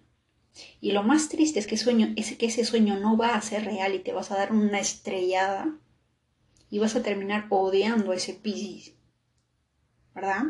Y 0.82 0.92
lo 0.92 1.02
más 1.02 1.30
triste 1.30 1.58
es 1.58 1.66
que, 1.66 1.78
sueño, 1.78 2.12
es 2.16 2.36
que 2.36 2.44
ese 2.44 2.66
sueño 2.66 3.00
no 3.00 3.16
va 3.16 3.34
a 3.34 3.40
ser 3.40 3.64
real 3.64 3.94
y 3.94 4.00
te 4.00 4.12
vas 4.12 4.30
a 4.30 4.36
dar 4.36 4.52
una 4.52 4.78
estrellada 4.78 5.74
y 6.68 6.80
vas 6.80 6.96
a 6.96 7.02
terminar 7.02 7.46
odiando 7.48 8.12
a 8.12 8.16
ese 8.16 8.34
Pisces. 8.34 8.92
¿Verdad? 10.14 10.42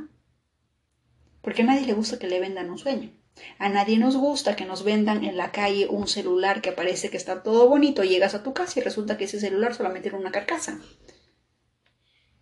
Porque 1.44 1.62
a 1.62 1.66
nadie 1.66 1.86
le 1.86 1.92
gusta 1.92 2.18
que 2.18 2.26
le 2.26 2.40
vendan 2.40 2.70
un 2.70 2.78
sueño. 2.78 3.12
A 3.58 3.68
nadie 3.68 3.98
nos 3.98 4.16
gusta 4.16 4.56
que 4.56 4.64
nos 4.64 4.82
vendan 4.82 5.24
en 5.24 5.36
la 5.36 5.52
calle 5.52 5.86
un 5.88 6.08
celular 6.08 6.62
que 6.62 6.72
parece 6.72 7.10
que 7.10 7.16
está 7.16 7.42
todo 7.42 7.68
bonito, 7.68 8.02
llegas 8.02 8.34
a 8.34 8.42
tu 8.42 8.54
casa 8.54 8.80
y 8.80 8.82
resulta 8.82 9.16
que 9.16 9.24
ese 9.24 9.40
celular 9.40 9.74
solamente 9.74 10.08
era 10.08 10.18
una 10.18 10.32
carcasa. 10.32 10.80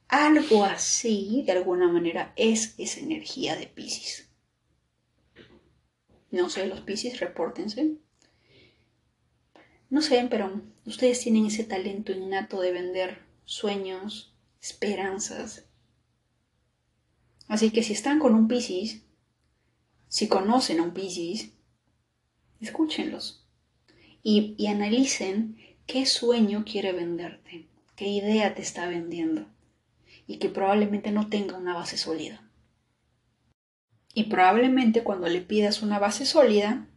Algo 0.09 0.65
así, 0.65 1.43
de 1.47 1.53
alguna 1.53 1.89
manera, 1.89 2.33
es 2.37 2.75
esa 2.79 3.01
energía 3.01 3.57
de 3.57 3.67
Pisces. 3.67 4.29
No 6.31 6.49
sé, 6.51 6.67
los 6.67 6.83
Pisces, 6.83 7.19
repórtense. 7.19 7.97
No 9.89 10.01
sé, 10.01 10.27
pero 10.31 10.63
ustedes 10.87 11.21
tienen 11.21 11.47
ese 11.47 11.65
talento 11.65 12.13
innato 12.13 12.61
de 12.61 12.73
vender 12.73 13.19
sueños, 13.45 14.35
esperanzas. 14.61 15.67
Así 17.53 17.71
que 17.71 17.83
si 17.83 17.93
están 17.93 18.19
con 18.19 18.35
un 18.35 18.49
Piscis, 18.49 19.03
si 20.09 20.27
conocen 20.27 20.81
a 20.81 20.85
un 20.85 20.95
Piscis, 20.95 21.53
escúchenlos. 22.63 23.47
Y, 24.23 24.55
y 24.57 24.69
analicen 24.69 25.59
qué 25.85 26.07
sueño 26.07 26.65
quiere 26.65 26.93
venderte, 26.93 27.69
qué 27.95 28.09
idea 28.09 28.55
te 28.55 28.63
está 28.63 28.87
vendiendo 28.87 29.45
y 30.27 30.39
que 30.39 30.49
probablemente 30.49 31.11
no 31.11 31.29
tenga 31.29 31.59
una 31.59 31.75
base 31.75 31.99
sólida. 31.99 32.43
Y 34.15 34.31
probablemente 34.31 35.05
cuando 35.05 35.29
le 35.29 35.43
pidas 35.43 35.83
una 35.83 35.99
base 35.99 36.25
sólida, 36.25 36.89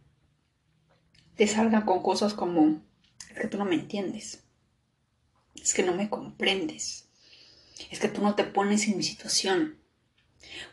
te 1.34 1.46
salgan 1.46 1.84
con 1.84 2.02
cosas 2.02 2.32
como, 2.32 2.80
es 3.28 3.38
que 3.38 3.48
tú 3.48 3.58
no 3.58 3.66
me 3.66 3.74
entiendes, 3.74 4.42
es 5.54 5.74
que 5.74 5.82
no 5.82 5.94
me 5.94 6.08
comprendes, 6.08 7.10
es 7.90 8.00
que 8.00 8.08
tú 8.08 8.22
no 8.22 8.34
te 8.34 8.44
pones 8.44 8.88
en 8.88 8.96
mi 8.96 9.02
situación, 9.02 9.84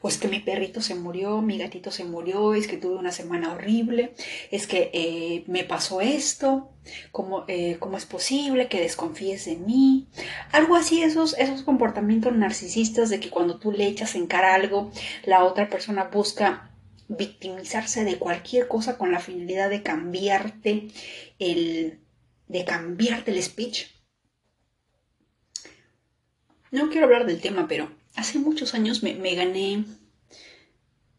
o 0.02 0.08
es 0.08 0.17
que 0.17 0.28
mi 0.28 0.39
perrito 0.39 0.82
se 0.82 0.95
murió, 0.95 1.41
mi 1.41 1.58
gatito 1.58 1.91
se 1.91 2.04
murió, 2.04 2.54
es 2.54 2.67
que 2.67 2.78
tuve 2.78 2.95
una 2.95 3.12
semana 3.12 3.54
horrible, 3.54 4.13
es 4.52 4.67
que 4.67 4.91
eh, 4.93 5.43
me 5.47 5.63
pasó 5.63 6.02
esto, 6.02 6.71
¿cómo, 7.12 7.45
eh, 7.47 7.78
¿cómo, 7.80 7.97
es 7.97 8.06
posible 8.06 8.67
que 8.67 8.82
desconfíes 8.82 9.45
de 9.45 9.58
mí? 9.58 10.08
Algo 10.52 10.76
así, 10.76 11.04
esos, 11.04 11.38
esos 11.38 11.63
comportamientos 11.63 12.36
narcisistas 12.36 13.10
de 13.10 13.19
que 13.19 13.30
cuando 13.30 13.60
tú 13.60 13.71
le 13.71 13.88
echas 13.88 14.15
en 14.15 14.28
cara 14.28 14.56
algo, 14.56 14.91
la 15.26 15.43
otra 15.43 15.69
persona 15.69 16.06
busca 16.06 16.71
victimizarse 17.08 18.04
de 18.04 18.17
cualquier 18.17 18.67
cosa 18.67 18.97
con 18.97 19.12
la 19.12 19.19
finalidad 19.19 19.69
de 19.69 19.84
cambiarte 19.84 20.88
el, 21.39 21.99
de 22.47 22.65
cambiarte 22.65 23.32
el 23.32 23.41
speech. 23.41 23.88
No 26.71 26.89
quiero 26.89 27.06
hablar 27.06 27.28
del 27.28 27.39
tema, 27.39 27.67
pero 27.67 27.91
hace 28.15 28.39
muchos 28.39 28.73
años 28.73 29.04
me, 29.04 29.36
gané, 29.36 29.86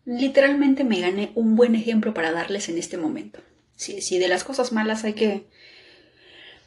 literalmente 0.05 0.85
me 0.85 1.01
gané 1.01 1.33
un 1.35 1.57
buen 1.57 1.75
ejemplo 1.75 2.15
para 2.15 2.33
darles 2.33 2.69
en 2.69 2.79
este 2.79 2.97
momento. 2.97 3.41
Si, 3.77 4.01
si 4.03 4.19
de 4.19 4.29
las 4.29 4.45
cosas 4.45 4.73
malas 4.73 5.05
hay 5.05 5.15
que, 5.15 5.49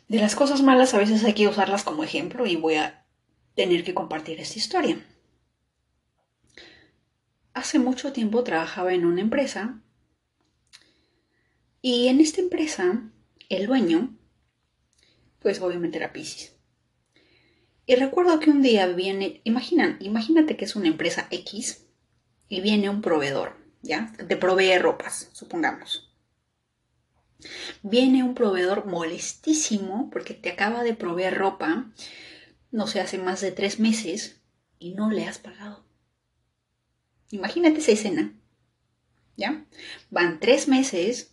de 0.07 0.19
las 0.19 0.35
cosas 0.35 0.61
malas 0.61 0.93
a 0.93 0.97
veces 0.97 1.23
hay 1.23 1.33
que 1.33 1.47
usarlas 1.47 1.83
como 1.83 2.03
ejemplo 2.03 2.45
y 2.45 2.55
voy 2.55 2.75
a 2.75 3.05
tener 3.55 3.83
que 3.83 3.93
compartir 3.93 4.39
esta 4.39 4.59
historia. 4.59 4.99
Hace 7.53 7.79
mucho 7.79 8.13
tiempo 8.13 8.43
trabajaba 8.43 8.93
en 8.93 9.05
una 9.05 9.21
empresa 9.21 9.81
y 11.81 12.07
en 12.07 12.19
esta 12.19 12.41
empresa 12.41 13.09
el 13.49 13.65
dueño, 13.65 14.15
pues 15.39 15.61
obviamente 15.61 15.97
era 15.97 16.13
Pisces. 16.13 16.56
Y 17.89 17.95
recuerdo 17.95 18.41
que 18.41 18.50
un 18.50 18.62
día 18.62 18.86
viene, 18.88 19.39
imaginan, 19.45 19.95
imagínate 20.02 20.58
que 20.58 20.65
es 20.65 20.76
una 20.76 20.89
empresa 20.89 21.28
X 21.32 21.86
y 22.50 22.60
viene 22.60 22.89
un 22.89 23.02
proveedor, 23.02 23.56
¿ya? 23.82 24.12
Te 24.28 24.36
provee 24.36 24.78
ropas, 24.78 25.30
supongamos. 25.32 26.13
Viene 27.84 28.23
un 28.23 28.36
proveedor 28.36 28.88
molestísimo 28.88 30.10
porque 30.12 30.34
te 30.34 30.50
acaba 30.50 30.84
de 30.84 30.95
proveer 30.95 31.38
ropa, 31.38 31.89
no 32.71 32.88
sé, 32.88 33.00
hace 33.00 33.19
más 33.19 33.39
de 33.39 33.54
tres 33.54 33.80
meses 33.80 34.41
y 34.80 34.93
no 34.93 35.10
le 35.10 35.26
has 35.26 35.38
pagado. 35.39 35.86
Imagínate 37.32 37.80
esa 37.80 37.93
escena, 37.93 38.34
¿ya? 39.38 39.65
Van 40.10 40.41
tres 40.41 40.67
meses, 40.67 41.32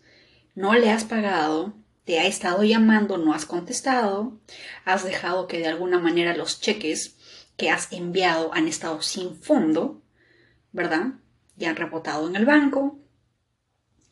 no 0.54 0.74
le 0.74 0.92
has 0.92 1.04
pagado, 1.04 1.74
te 2.04 2.18
ha 2.20 2.26
estado 2.26 2.62
llamando, 2.62 3.18
no 3.18 3.32
has 3.32 3.46
contestado, 3.46 4.38
has 4.84 5.04
dejado 5.04 5.46
que 5.46 5.58
de 5.58 5.68
alguna 5.68 5.98
manera 5.98 6.36
los 6.36 6.60
cheques 6.60 7.16
que 7.56 7.70
has 7.70 7.92
enviado 7.92 8.52
han 8.52 8.68
estado 8.68 9.00
sin 9.00 9.36
fondo, 9.36 10.02
¿verdad? 10.72 11.14
Ya 11.56 11.70
han 11.70 11.76
rebotado 11.76 12.28
en 12.28 12.36
el 12.36 12.44
banco. 12.44 12.98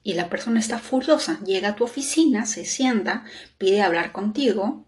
Y 0.03 0.15
la 0.15 0.31
persona 0.31 0.59
está 0.59 0.79
furiosa, 0.79 1.39
llega 1.45 1.69
a 1.69 1.77
tu 1.77 1.85
oficina, 1.85 2.47
se 2.47 2.65
sienta, 2.65 3.25
pide 3.59 3.83
hablar 3.83 4.11
contigo. 4.13 4.87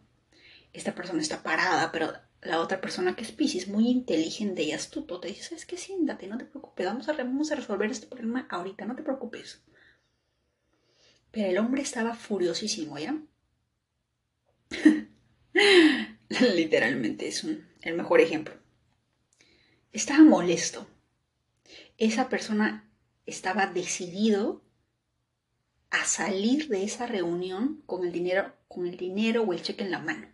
Esta 0.73 0.95
persona 0.95 1.23
está 1.23 1.43
parada, 1.43 1.93
pero 1.93 2.13
la 2.43 2.61
otra 2.61 2.81
persona 2.81 3.15
que 3.15 3.23
es 3.23 3.31
Pisces, 3.31 3.69
muy 3.69 3.89
inteligente 3.89 4.63
y 4.65 4.73
astuto, 4.73 5.21
te 5.21 5.29
dice, 5.29 5.45
¿sabes 5.45 5.67
qué? 5.67 5.77
Siéntate, 5.77 6.27
no 6.27 6.39
te 6.39 6.47
preocupes, 6.47 6.87
vamos 6.87 7.53
a 7.53 7.55
resolver 7.55 7.91
este 7.91 8.07
problema 8.07 8.47
ahorita, 8.51 8.87
no 8.87 8.97
te 8.97 9.03
preocupes. 9.03 9.63
Pero 11.35 11.51
el 11.51 11.59
hombre 11.59 11.83
estaba 11.83 12.15
furiosísimo, 12.15 12.97
¿ya? 12.97 13.21
Literalmente 16.55 17.27
es 17.27 17.45
el 17.83 17.95
mejor 17.95 18.21
ejemplo. 18.21 18.55
Estaba 19.93 20.23
molesto. 20.23 20.87
Esa 21.99 22.29
persona 22.29 22.89
estaba 23.27 23.67
decidido 23.67 24.63
a 25.91 26.05
salir 26.05 26.69
de 26.69 26.85
esa 26.85 27.07
reunión 27.07 27.83
con 27.87 28.05
el 28.05 28.13
dinero, 28.13 28.53
con 28.69 28.87
el 28.87 28.97
dinero 28.97 29.43
o 29.43 29.53
el 29.53 29.63
cheque 29.63 29.83
en 29.83 29.91
la 29.91 29.99
mano. 29.99 30.29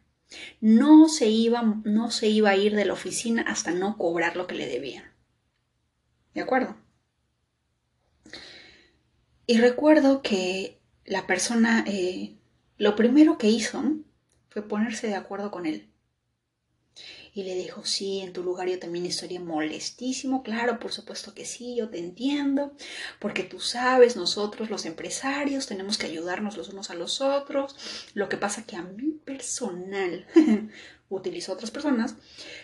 No 0.61 1.09
se 1.09 1.29
iba, 1.29 1.63
no 1.85 2.11
se 2.11 2.29
iba 2.29 2.51
a 2.51 2.57
ir 2.57 2.77
de 2.77 2.85
la 2.85 2.93
oficina 2.93 3.43
hasta 3.43 3.71
no 3.71 3.97
cobrar 3.97 4.37
lo 4.37 4.47
que 4.47 4.55
le 4.55 4.67
debían. 4.67 5.05
¿De 6.35 6.43
acuerdo? 6.43 6.77
Y 9.47 9.59
recuerdo 9.59 10.23
que 10.23 10.80
la 11.11 11.27
persona 11.27 11.85
eh, 11.89 12.37
lo 12.79 12.95
primero 12.95 13.37
que 13.37 13.49
hizo 13.49 13.83
fue 14.49 14.63
ponerse 14.63 15.09
de 15.09 15.17
acuerdo 15.17 15.51
con 15.51 15.67
él. 15.67 15.90
Y 17.33 17.45
le 17.45 17.55
dijo, 17.55 17.85
sí, 17.85 18.21
en 18.21 18.33
tu 18.33 18.43
lugar 18.43 18.69
yo 18.69 18.79
también 18.79 19.07
estaría 19.07 19.41
molestísimo. 19.41 20.43
Claro, 20.43 20.79
por 20.81 20.93
supuesto 20.93 21.33
que 21.33 21.45
sí, 21.45 21.77
yo 21.77 21.89
te 21.89 21.99
entiendo. 21.99 22.73
Porque 23.21 23.45
tú 23.45 23.61
sabes, 23.61 24.17
nosotros 24.17 24.69
los 24.71 24.85
empresarios 24.85 25.67
tenemos 25.67 25.97
que 25.97 26.07
ayudarnos 26.07 26.57
los 26.57 26.71
unos 26.71 26.91
a 26.91 26.95
los 26.95 27.21
otros. 27.21 27.77
Lo 28.15 28.29
que 28.29 28.37
pasa 28.37 28.67
que 28.67 28.77
a 28.77 28.83
mí 28.83 29.13
personal, 29.25 30.27
utilizó 31.09 31.53
a 31.53 31.55
otras 31.57 31.71
personas, 31.71 32.15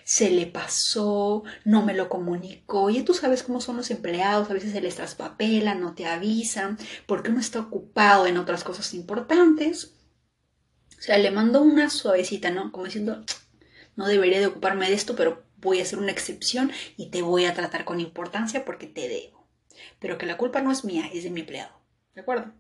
se 0.05 0.31
le 0.31 0.47
pasó, 0.47 1.43
no 1.65 1.85
me 1.85 1.95
lo 1.95 2.09
comunicó. 2.09 2.91
Y 2.91 3.03
tú 3.03 3.15
sabes 3.15 3.43
cómo 3.43 3.61
son 3.61 3.77
los 3.77 3.91
empleados, 3.91 4.51
a 4.51 4.55
veces 4.55 4.73
se 4.73 4.81
les 4.81 4.97
traspapela, 4.97 5.75
no 5.75 5.95
te 5.95 6.07
avisan, 6.07 6.79
porque 7.07 7.31
uno 7.31 7.41
está 7.41 7.61
ocupado 7.61 8.27
en 8.27 8.39
otras 8.39 8.65
cosas 8.65 8.95
importantes. 8.95 9.93
O 10.99 11.03
sea, 11.03 11.19
le 11.19 11.31
mandó 11.31 11.63
una 11.63 11.91
suavecita, 11.91 12.51
¿no? 12.51 12.73
Como 12.73 12.87
diciendo, 12.87 13.25
no 13.97 14.07
debería 14.07 14.41
de 14.41 14.47
ocuparme 14.47 14.89
de 14.89 14.95
esto, 14.95 15.17
pero 15.17 15.45
voy 15.57 15.81
a 15.81 15.83
hacer 15.83 15.99
una 15.99 16.13
excepción 16.13 16.71
y 16.97 17.11
te 17.11 17.23
voy 17.23 17.47
a 17.47 17.55
tratar 17.55 17.85
con 17.85 18.01
importancia 18.01 18.65
porque 18.65 18.87
te 18.87 19.09
debo. 19.09 19.49
Pero 19.99 20.19
que 20.19 20.27
la 20.27 20.37
culpa 20.37 20.61
no 20.61 20.71
es 20.71 20.85
mía, 20.85 21.11
es 21.13 21.25
de 21.25 21.31
mi 21.31 21.41
empleado. 21.41 21.81
¿De 22.15 22.21
acuerdo? 22.21 22.53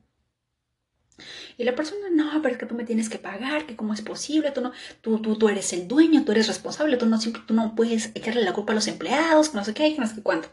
Y 1.56 1.64
la 1.64 1.74
persona, 1.74 2.08
no, 2.10 2.42
pero 2.42 2.54
es 2.54 2.58
que 2.58 2.66
tú 2.66 2.74
me 2.74 2.84
tienes 2.84 3.08
que 3.08 3.18
pagar, 3.18 3.66
que 3.66 3.76
cómo 3.76 3.94
es 3.94 4.02
posible, 4.02 4.50
tú 4.50 4.60
no, 4.60 4.72
tú, 5.00 5.20
tú, 5.20 5.36
tú 5.36 5.48
eres 5.48 5.72
el 5.72 5.88
dueño, 5.88 6.24
tú 6.24 6.32
eres 6.32 6.46
responsable, 6.46 6.98
tú 6.98 7.06
no, 7.06 7.18
tú 7.18 7.54
no 7.54 7.74
puedes 7.74 8.10
echarle 8.14 8.42
la 8.42 8.52
culpa 8.52 8.72
a 8.72 8.74
los 8.74 8.86
empleados, 8.86 9.48
que 9.48 9.56
no 9.56 9.64
sé 9.64 9.72
qué, 9.72 9.94
que 9.94 10.00
no 10.00 10.06
sé 10.06 10.22
cuánto. 10.22 10.48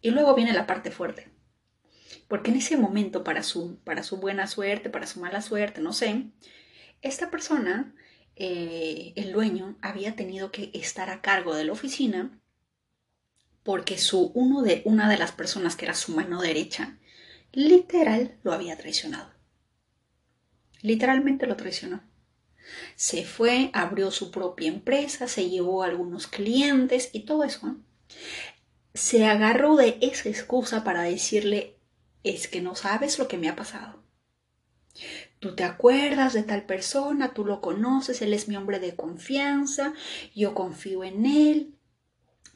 Y 0.00 0.10
luego 0.10 0.34
viene 0.34 0.52
la 0.52 0.66
parte 0.66 0.90
fuerte. 0.90 1.30
Porque 2.28 2.50
en 2.50 2.56
ese 2.56 2.76
momento, 2.76 3.22
para 3.22 3.44
su, 3.44 3.78
para 3.84 4.02
su 4.02 4.16
buena 4.16 4.48
suerte, 4.48 4.90
para 4.90 5.06
su 5.06 5.20
mala 5.20 5.40
suerte, 5.42 5.80
no 5.80 5.92
sé, 5.92 6.26
esta 7.02 7.30
persona, 7.30 7.94
eh, 8.36 9.14
el 9.16 9.32
dueño, 9.32 9.76
había 9.80 10.14
tenido 10.14 10.52
que 10.52 10.70
estar 10.74 11.10
a 11.10 11.22
cargo 11.22 11.54
de 11.54 11.64
la 11.64 11.72
oficina 11.72 12.38
porque 13.62 13.98
su, 13.98 14.30
uno 14.34 14.62
de, 14.62 14.82
una 14.84 15.10
de 15.10 15.18
las 15.18 15.32
personas 15.32 15.74
que 15.74 15.86
era 15.86 15.94
su 15.94 16.12
mano 16.12 16.40
derecha, 16.40 16.98
literal, 17.52 18.38
lo 18.44 18.52
había 18.52 18.76
traicionado. 18.76 19.32
Literalmente 20.82 21.46
lo 21.46 21.56
traicionó. 21.56 22.04
Se 22.94 23.24
fue, 23.24 23.70
abrió 23.72 24.12
su 24.12 24.30
propia 24.30 24.68
empresa, 24.68 25.26
se 25.26 25.50
llevó 25.50 25.82
a 25.82 25.86
algunos 25.86 26.28
clientes 26.28 27.10
y 27.12 27.20
todo 27.20 27.42
eso. 27.42 27.76
Se 28.94 29.26
agarró 29.26 29.74
de 29.74 29.98
esa 30.00 30.28
excusa 30.28 30.84
para 30.84 31.02
decirle, 31.02 31.76
es 32.22 32.46
que 32.46 32.60
no 32.60 32.76
sabes 32.76 33.18
lo 33.18 33.26
que 33.26 33.36
me 33.36 33.48
ha 33.48 33.56
pasado. 33.56 34.02
Tú 35.46 35.54
te 35.54 35.62
acuerdas 35.62 36.32
de 36.32 36.42
tal 36.42 36.64
persona, 36.64 37.32
tú 37.32 37.44
lo 37.44 37.60
conoces, 37.60 38.20
él 38.20 38.34
es 38.34 38.48
mi 38.48 38.56
hombre 38.56 38.80
de 38.80 38.96
confianza, 38.96 39.94
yo 40.34 40.54
confío 40.54 41.04
en 41.04 41.24
él, 41.24 41.72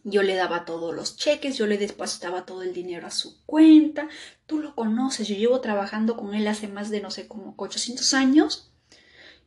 yo 0.02 0.24
le 0.24 0.34
daba 0.34 0.64
todos 0.64 0.92
los 0.92 1.16
cheques, 1.16 1.56
yo 1.56 1.68
le 1.68 1.78
depositaba 1.78 2.46
todo 2.46 2.62
el 2.64 2.74
dinero 2.74 3.06
a 3.06 3.12
su 3.12 3.46
cuenta. 3.46 4.08
Tú 4.46 4.58
lo 4.58 4.74
conoces, 4.74 5.28
yo 5.28 5.36
llevo 5.36 5.60
trabajando 5.60 6.16
con 6.16 6.34
él 6.34 6.48
hace 6.48 6.66
más 6.66 6.90
de, 6.90 7.00
no 7.00 7.12
sé, 7.12 7.28
como 7.28 7.54
800 7.58 8.12
años. 8.12 8.72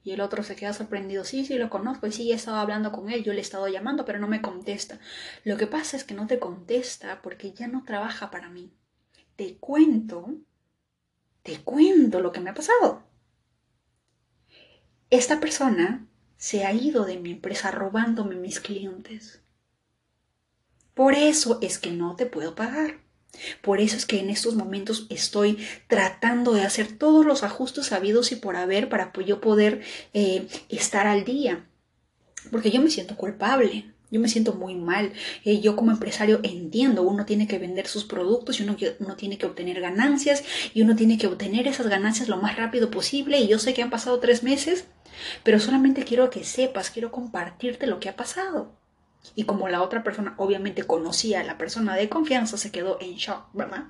Y 0.06 0.12
el 0.12 0.22
otro 0.22 0.42
se 0.44 0.56
queda 0.56 0.72
sorprendido, 0.72 1.26
sí, 1.26 1.46
sí, 1.46 1.58
lo 1.58 1.70
conozco, 1.70 2.08
y 2.08 2.14
sí, 2.14 2.32
he 2.32 2.36
estado 2.36 2.56
hablando 2.56 2.94
con 2.94 3.10
él, 3.10 3.26
yo 3.26 3.34
le 3.34 3.40
he 3.40 3.42
estado 3.42 3.68
llamando, 3.68 4.06
pero 4.06 4.20
no 4.20 4.30
me 4.30 4.42
contesta. 4.42 5.02
Lo 5.44 5.58
que 5.58 5.68
pasa 5.68 5.98
es 5.98 6.06
que 6.06 6.14
no 6.14 6.28
te 6.28 6.40
contesta 6.40 7.22
porque 7.22 7.52
ya 7.52 7.68
no 7.68 7.84
trabaja 7.84 8.32
para 8.32 8.48
mí. 8.48 8.72
Te 9.36 9.58
cuento 9.58 10.34
te 11.44 11.62
cuento 11.62 12.22
lo 12.22 12.32
que 12.32 12.40
me 12.40 12.50
ha 12.50 12.54
pasado. 12.54 13.04
Esta 15.14 15.40
persona 15.40 16.08
se 16.38 16.66
ha 16.66 16.74
ido 16.74 17.06
de 17.06 17.20
mi 17.20 17.34
empresa 17.34 17.70
robándome 17.70 18.34
mis 18.34 18.60
clientes. 18.60 19.42
Por 20.96 21.14
eso 21.14 21.60
es 21.62 21.78
que 21.78 21.92
no 21.92 22.16
te 22.16 22.26
puedo 22.26 22.56
pagar. 22.56 22.96
Por 23.62 23.80
eso 23.80 23.96
es 23.96 24.08
que 24.08 24.20
en 24.20 24.32
estos 24.32 24.56
momentos 24.56 25.06
estoy 25.12 25.60
tratando 25.88 26.54
de 26.54 26.64
hacer 26.64 26.98
todos 26.98 27.28
los 27.28 27.44
ajustes 27.44 27.86
sabidos 27.86 28.32
y 28.32 28.38
por 28.38 28.56
haber 28.56 28.90
para 28.90 29.14
yo 29.24 29.40
poder 29.40 29.84
eh, 30.16 30.48
estar 30.70 31.06
al 31.06 31.26
día. 31.26 31.64
Porque 32.50 32.72
yo 32.72 32.82
me 32.82 32.90
siento 32.90 33.16
culpable. 33.16 33.93
Yo 34.14 34.20
me 34.20 34.30
siento 34.30 34.54
muy 34.54 34.76
mal. 34.76 35.12
Eh, 35.44 35.60
yo 35.60 35.76
como 35.76 35.90
empresario 35.90 36.40
entiendo, 36.44 37.02
uno 37.02 37.26
tiene 37.26 37.48
que 37.48 37.58
vender 37.58 37.88
sus 37.88 38.06
productos 38.06 38.60
y 38.60 38.64
uno, 38.64 38.76
tiene 39.16 39.40
que 39.40 39.48
obtener 39.48 39.82
ganancias 39.82 40.44
y 40.72 40.84
uno 40.84 40.96
tiene 40.96 41.18
que 41.18 41.26
obtener 41.26 41.68
esas 41.68 41.88
ganancias 41.88 42.30
lo 42.30 42.38
más 42.38 42.56
rápido 42.56 42.92
posible. 42.92 43.40
Y 43.40 43.48
yo 43.48 43.58
sé 43.58 43.74
que 43.74 43.82
han 43.82 43.90
pasado 43.90 44.20
tres 44.20 44.44
meses, 44.44 44.86
pero 45.42 45.60
solamente 45.60 46.04
quiero 46.04 46.30
que 46.30 46.44
sepas, 46.44 46.92
quiero 46.92 47.12
compartirte 47.12 47.88
lo 47.88 48.00
que 48.00 48.08
ha 48.08 48.16
pasado. 48.16 48.78
Y 49.34 49.46
como 49.46 49.68
la 49.68 49.82
otra 49.82 50.04
persona 50.04 50.36
obviamente 50.38 50.84
conocía 50.84 51.40
a 51.40 51.44
la 51.44 51.58
persona 51.58 51.96
de 51.96 52.08
confianza, 52.08 52.56
se 52.56 52.70
quedó 52.70 53.00
en 53.02 53.16
shock, 53.16 53.48
¿verdad? 53.54 53.86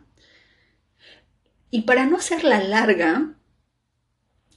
Y 1.70 1.82
para 1.82 2.06
no 2.06 2.16
hacerla 2.16 2.64
larga, 2.64 3.34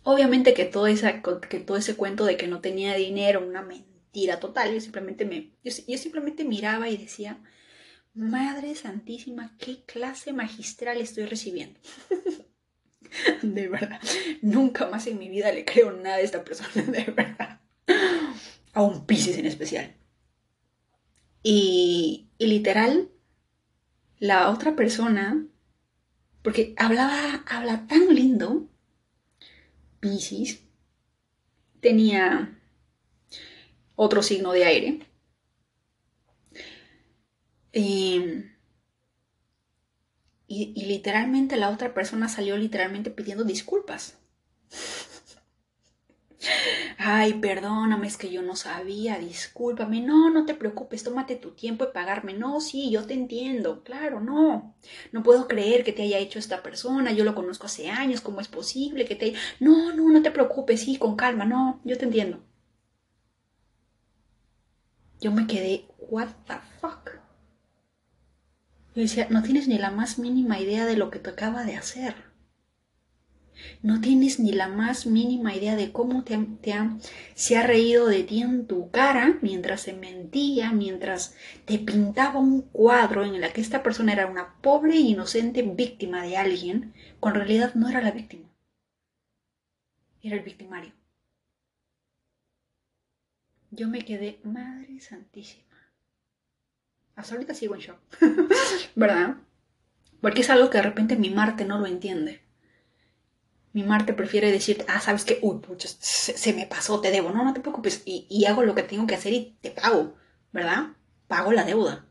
obviamente 0.05 0.55
que 0.55 0.64
todo, 0.64 0.87
esa, 0.87 1.23
que 1.23 1.59
todo 1.59 1.77
ese 1.77 1.97
cuento 1.97 2.25
de 2.25 2.37
que 2.37 2.47
no 2.47 2.61
tenía 2.61 2.95
dinero, 2.95 3.45
una 3.45 3.62
mentira 3.62 3.95
total, 4.41 4.73
yo 4.73 4.81
simplemente, 4.81 5.25
me, 5.25 5.53
yo, 5.62 5.73
yo 5.87 5.99
simplemente 5.99 6.45
miraba 6.45 6.89
y 6.89 6.97
decía, 6.97 7.39
Madre 8.14 8.75
Santísima, 8.75 9.55
qué 9.59 9.85
clase 9.85 10.33
magistral 10.33 10.99
estoy 11.03 11.27
recibiendo. 11.27 11.79
de 13.43 13.69
verdad, 13.69 14.01
nunca 14.41 14.87
más 14.87 15.07
en 15.07 15.19
mi 15.19 15.29
vida 15.29 15.53
le 15.53 15.67
creo 15.67 15.93
nada 15.93 16.17
a 16.17 16.21
esta 16.21 16.43
persona, 16.43 16.71
de 16.87 17.05
verdad. 17.05 17.61
A 18.73 18.83
un 18.83 19.07
Pisces 19.07 19.37
en 19.37 19.45
especial. 19.45 19.95
Y, 21.43 22.31
literal, 22.39 23.11
la 24.19 24.49
otra 24.51 24.75
persona, 24.77 25.47
porque 26.43 26.75
hablaba, 26.79 27.45
habla 27.47 27.87
tan 27.87 28.14
lindo, 28.14 28.71
Pisces, 30.01 30.62
tenía 31.81 32.59
otro 33.97 34.22
signo 34.22 34.53
de 34.53 34.64
aire. 34.64 35.01
Y, 37.72 38.22
y, 40.49 40.84
literalmente 40.86 41.57
la 41.57 41.70
otra 41.70 41.94
persona 41.94 42.28
salió 42.28 42.57
literalmente 42.57 43.11
pidiendo 43.11 43.44
disculpas. 43.44 44.16
Ay, 46.99 47.34
perdóname, 47.34 48.07
es 48.07 48.16
que 48.16 48.30
yo 48.30 48.42
no 48.42 48.57
sabía, 48.57 49.18
discúlpame. 49.18 50.01
No, 50.01 50.30
no 50.30 50.44
te 50.47 50.55
preocupes, 50.55 51.03
tómate 51.05 51.36
tu 51.36 51.53
tiempo 51.53 51.84
y 51.84 51.92
pagarme. 51.92 52.32
No, 52.34 52.61
sí, 52.61 52.90
yo 52.90 53.07
te 53.07 53.14
entiendo. 53.14 53.82
Claro, 53.84 54.20
no. 54.20 54.74
No 55.12 55.22
puedo 55.22 55.47
creer 55.49 55.84
que 55.84 55.92
te 55.92 56.03
haya 56.03 56.18
hecho 56.18 56.38
esta 56.38 56.62
persona. 56.62 57.12
Yo 57.12 57.24
lo 57.24 57.34
conozco 57.34 57.66
hace 57.66 57.90
años. 57.90 58.20
¿Cómo 58.20 58.40
es 58.40 58.49
posible 58.49 59.05
que 59.07 59.16
te... 59.16 59.34
No, 59.61 59.94
no, 59.94 60.09
no 60.11 60.22
te 60.22 60.30
preocupes, 60.30 60.80
sí, 60.82 60.97
con 60.99 61.16
calma. 61.16 61.44
No, 61.44 61.80
yo 61.84 61.97
te 61.99 62.05
entiendo. 62.05 62.40
Yo 65.21 65.33
me 65.33 65.47
quedé, 65.47 65.87
what 65.99 66.29
the 66.47 66.55
fuck. 66.81 67.11
Yo 68.95 69.03
decía, 69.03 69.27
no 69.31 69.43
tienes 69.43 69.69
ni 69.69 69.79
la 69.79 69.91
más 69.91 70.19
mínima 70.19 70.59
idea 70.61 70.87
de 70.87 70.97
lo 70.97 71.11
que 71.11 71.19
te 71.19 71.31
acaba 71.31 71.64
de 71.64 71.77
hacer. 71.77 72.14
No 73.83 74.01
tienes 74.01 74.39
ni 74.39 74.53
la 74.53 74.69
más 74.69 75.07
mínima 75.07 75.55
idea 75.55 75.77
de 75.77 75.91
cómo 75.93 76.25
te, 76.25 76.39
se 77.35 77.57
ha 77.57 77.67
reído 77.67 78.07
de 78.07 78.23
ti 78.23 78.43
en 78.43 78.67
tu 78.67 78.91
cara 78.91 79.39
mientras 79.41 79.81
se 79.83 79.95
mentía, 79.95 80.73
mientras 80.73 81.35
te 81.64 81.79
pintaba 81.79 82.39
un 82.39 82.62
cuadro 82.62 83.25
en 83.25 83.35
el 83.35 83.53
que 83.53 83.61
esta 83.61 83.83
persona 83.83 84.12
era 84.12 84.27
una 84.27 84.61
pobre 84.61 84.95
e 84.95 85.01
inocente 85.01 85.62
víctima 85.62 86.23
de 86.23 86.37
alguien, 86.37 86.95
en 87.23 87.35
realidad 87.35 87.75
no 87.75 87.89
era 87.89 88.03
la 88.03 88.11
víctima. 88.11 88.51
Era 90.23 90.37
el 90.37 90.43
victimario. 90.43 90.93
Yo 93.71 93.89
me 93.89 94.05
quedé, 94.05 94.41
Madre 94.45 95.01
Santísima. 95.01 95.64
Hasta 97.17 97.35
ahorita 97.35 97.55
sigo 97.55 97.75
en 97.75 97.81
shock. 97.81 97.99
¿Verdad? 98.95 99.37
Porque 100.21 100.43
es 100.43 100.51
algo 100.51 100.71
que 100.71 100.79
de 100.79 100.85
repente 100.85 101.17
mi 101.17 101.31
Marte 101.31 101.64
no 101.64 101.79
lo 101.79 101.87
entiende. 101.87 102.43
Mi 103.73 103.83
Marte 103.83 104.12
prefiere 104.12 104.51
decir, 104.51 104.85
ah, 104.89 105.01
sabes 105.01 105.25
que, 105.25 105.39
uy, 105.43 105.59
pucha, 105.59 105.89
se, 105.89 106.55
me 106.55 106.67
pasó, 106.67 107.01
te 107.01 107.11
debo. 107.11 107.31
No, 107.31 107.45
no 107.45 107.53
te 107.53 107.61
preocupes. 107.61 108.03
Y, 108.05 108.45
hago 108.47 108.62
lo 108.62 108.75
que 108.75 108.83
tengo 108.83 109.07
que 109.07 109.14
hacer 109.14 109.33
y 109.33 109.59
te 109.61 109.71
pago, 109.71 110.14
¿verdad? 110.53 110.95
Pago 111.27 111.53
la 111.53 111.64
deuda. 111.64 112.07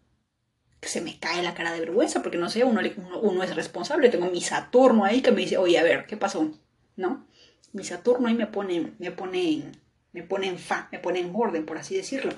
Que 0.80 0.90
se 0.90 1.02
me 1.02 1.20
cae 1.20 1.42
la 1.42 1.56
cara 1.56 1.72
de 1.72 1.80
vergüenza 1.80 2.22
porque 2.22 2.38
no 2.38 2.50
sé, 2.50 2.64
uno, 2.64 2.82
uno, 3.22 3.44
es 3.44 3.56
responsable. 3.56 4.10
Tengo 4.10 4.30
mi 4.30 4.42
Saturno 4.42 5.06
ahí 5.06 5.22
que 5.22 5.32
me 5.32 5.42
dice, 5.42 5.58
oye, 5.58 5.80
a 5.80 5.84
ver, 5.84 6.06
¿qué 6.06 6.18
pasó? 6.18 6.52
¿No? 6.96 7.28
Mi 7.74 7.84
Saturno 7.84 8.28
ahí 8.28 8.36
me 8.36 8.48
pone, 8.48 8.94
me 9.00 9.12
pone, 9.12 9.72
me 10.16 10.24
pone 10.24 10.48
en 10.48 10.58
fa, 10.58 10.88
me 10.94 11.00
pone 11.00 11.20
en 11.20 11.34
orden, 11.36 11.66
por 11.66 11.78
así 11.78 11.94
decirlo, 11.94 12.32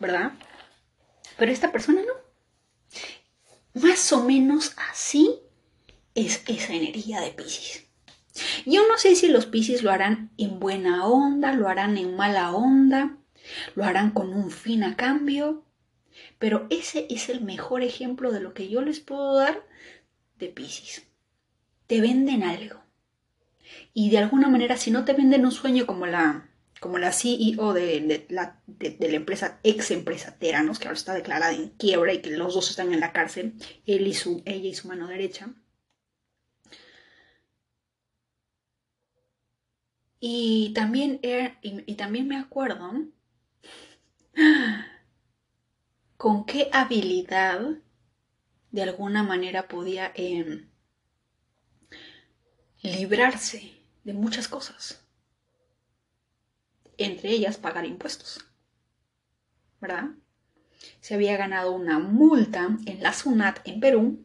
¿verdad? 0.00 0.32
Pero 1.36 1.52
esta 1.52 1.70
persona 1.70 2.00
no. 2.00 2.14
Más 3.82 4.10
o 4.14 4.24
menos 4.24 4.74
así 4.90 5.38
es 6.14 6.42
esa 6.48 6.72
energía 6.72 7.20
de 7.20 7.30
Pisces. 7.30 7.84
Yo 8.64 8.88
no 8.88 8.96
sé 8.96 9.16
si 9.16 9.28
los 9.28 9.44
Piscis 9.44 9.82
lo 9.82 9.90
harán 9.90 10.30
en 10.38 10.58
buena 10.58 11.06
onda, 11.06 11.52
lo 11.52 11.68
harán 11.68 11.98
en 11.98 12.16
mala 12.16 12.52
onda, 12.52 13.18
lo 13.74 13.84
harán 13.84 14.12
con 14.12 14.32
un 14.32 14.50
fin 14.50 14.82
a 14.82 14.96
cambio, 14.96 15.62
pero 16.38 16.66
ese 16.70 17.06
es 17.10 17.28
el 17.28 17.42
mejor 17.42 17.82
ejemplo 17.82 18.32
de 18.32 18.40
lo 18.40 18.54
que 18.54 18.70
yo 18.70 18.80
les 18.80 19.00
puedo 19.00 19.34
dar 19.34 19.62
de 20.38 20.48
Piscis. 20.48 21.06
Te 21.86 22.00
venden 22.00 22.44
algo. 22.44 22.80
Y 23.92 24.08
de 24.08 24.18
alguna 24.18 24.48
manera, 24.48 24.78
si 24.78 24.90
no 24.90 25.04
te 25.04 25.12
venden 25.12 25.44
un 25.44 25.52
sueño 25.52 25.84
como 25.84 26.06
la, 26.06 26.43
como 26.84 26.98
la 26.98 27.12
CEO 27.12 27.72
de, 27.72 28.26
la, 28.28 28.60
de, 28.66 28.94
la, 29.00 29.16
empresa, 29.16 29.58
ex 29.62 29.90
empresa 29.90 30.36
Teranos, 30.38 30.78
que 30.78 30.86
ahora 30.86 30.98
está 30.98 31.14
declarada 31.14 31.54
en 31.54 31.70
quiebra 31.70 32.12
y 32.12 32.20
que 32.20 32.28
los 32.28 32.52
dos 32.52 32.68
están 32.68 32.92
en 32.92 33.00
la 33.00 33.10
cárcel, 33.10 33.54
él 33.86 34.06
y 34.06 34.12
su, 34.12 34.42
ella 34.44 34.68
y 34.68 34.74
su 34.74 34.88
mano 34.88 35.08
derecha, 35.08 35.48
Y 40.20 40.72
también, 40.74 41.20
y, 41.62 41.94
también 41.94 42.28
me 42.28 42.36
acuerdo 42.36 42.90
con 46.18 46.44
qué 46.44 46.68
habilidad 46.70 47.78
de 48.72 48.82
alguna 48.82 49.22
manera 49.22 49.68
podía 49.68 50.12
em, 50.14 50.68
librarse 52.82 53.72
de 54.04 54.12
muchas 54.12 54.48
cosas. 54.48 55.03
Entre 56.98 57.30
ellas 57.30 57.56
pagar 57.56 57.84
impuestos. 57.86 58.44
¿Verdad? 59.80 60.10
Se 61.00 61.14
había 61.14 61.36
ganado 61.36 61.72
una 61.72 61.98
multa 61.98 62.76
en 62.86 63.02
la 63.02 63.12
SUNAT 63.12 63.60
en 63.66 63.80
Perú. 63.80 64.24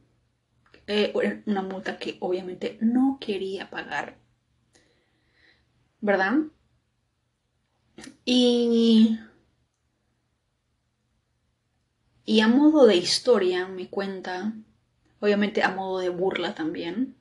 Eh, 0.87 1.41
una 1.45 1.61
multa 1.61 1.99
que 1.99 2.17
obviamente 2.19 2.77
no 2.81 3.17
quería 3.21 3.69
pagar 3.69 4.17
¿verdad? 6.01 6.33
Y, 8.25 9.19
y 12.25 12.39
a 12.41 12.47
modo 12.47 12.85
de 12.85 12.95
historia 12.95 13.67
me 13.67 13.89
cuenta, 13.89 14.53
obviamente 15.19 15.63
a 15.63 15.69
modo 15.69 15.99
de 15.99 16.09
burla 16.09 16.55
también, 16.55 17.17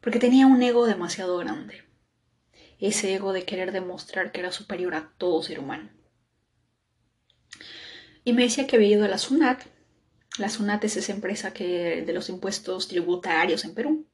porque 0.00 0.18
tenía 0.18 0.46
un 0.46 0.62
ego 0.62 0.86
demasiado 0.86 1.38
grande, 1.38 1.84
ese 2.82 3.14
ego 3.14 3.32
de 3.32 3.44
querer 3.44 3.70
demostrar 3.70 4.32
que 4.32 4.40
era 4.40 4.50
superior 4.50 4.94
a 4.94 5.12
todo 5.16 5.42
ser 5.42 5.60
humano. 5.60 5.88
Y 8.24 8.32
me 8.32 8.42
decía 8.42 8.66
que 8.66 8.76
había 8.76 8.96
ido 8.96 9.04
a 9.04 9.08
la 9.08 9.18
SUNAT. 9.18 9.62
La 10.38 10.48
SUNAT 10.48 10.84
es 10.84 10.96
esa 10.96 11.12
empresa 11.12 11.52
que, 11.52 12.02
de 12.02 12.12
los 12.12 12.28
impuestos 12.28 12.88
tributarios 12.88 13.64
en 13.64 13.74
Perú. 13.74 14.06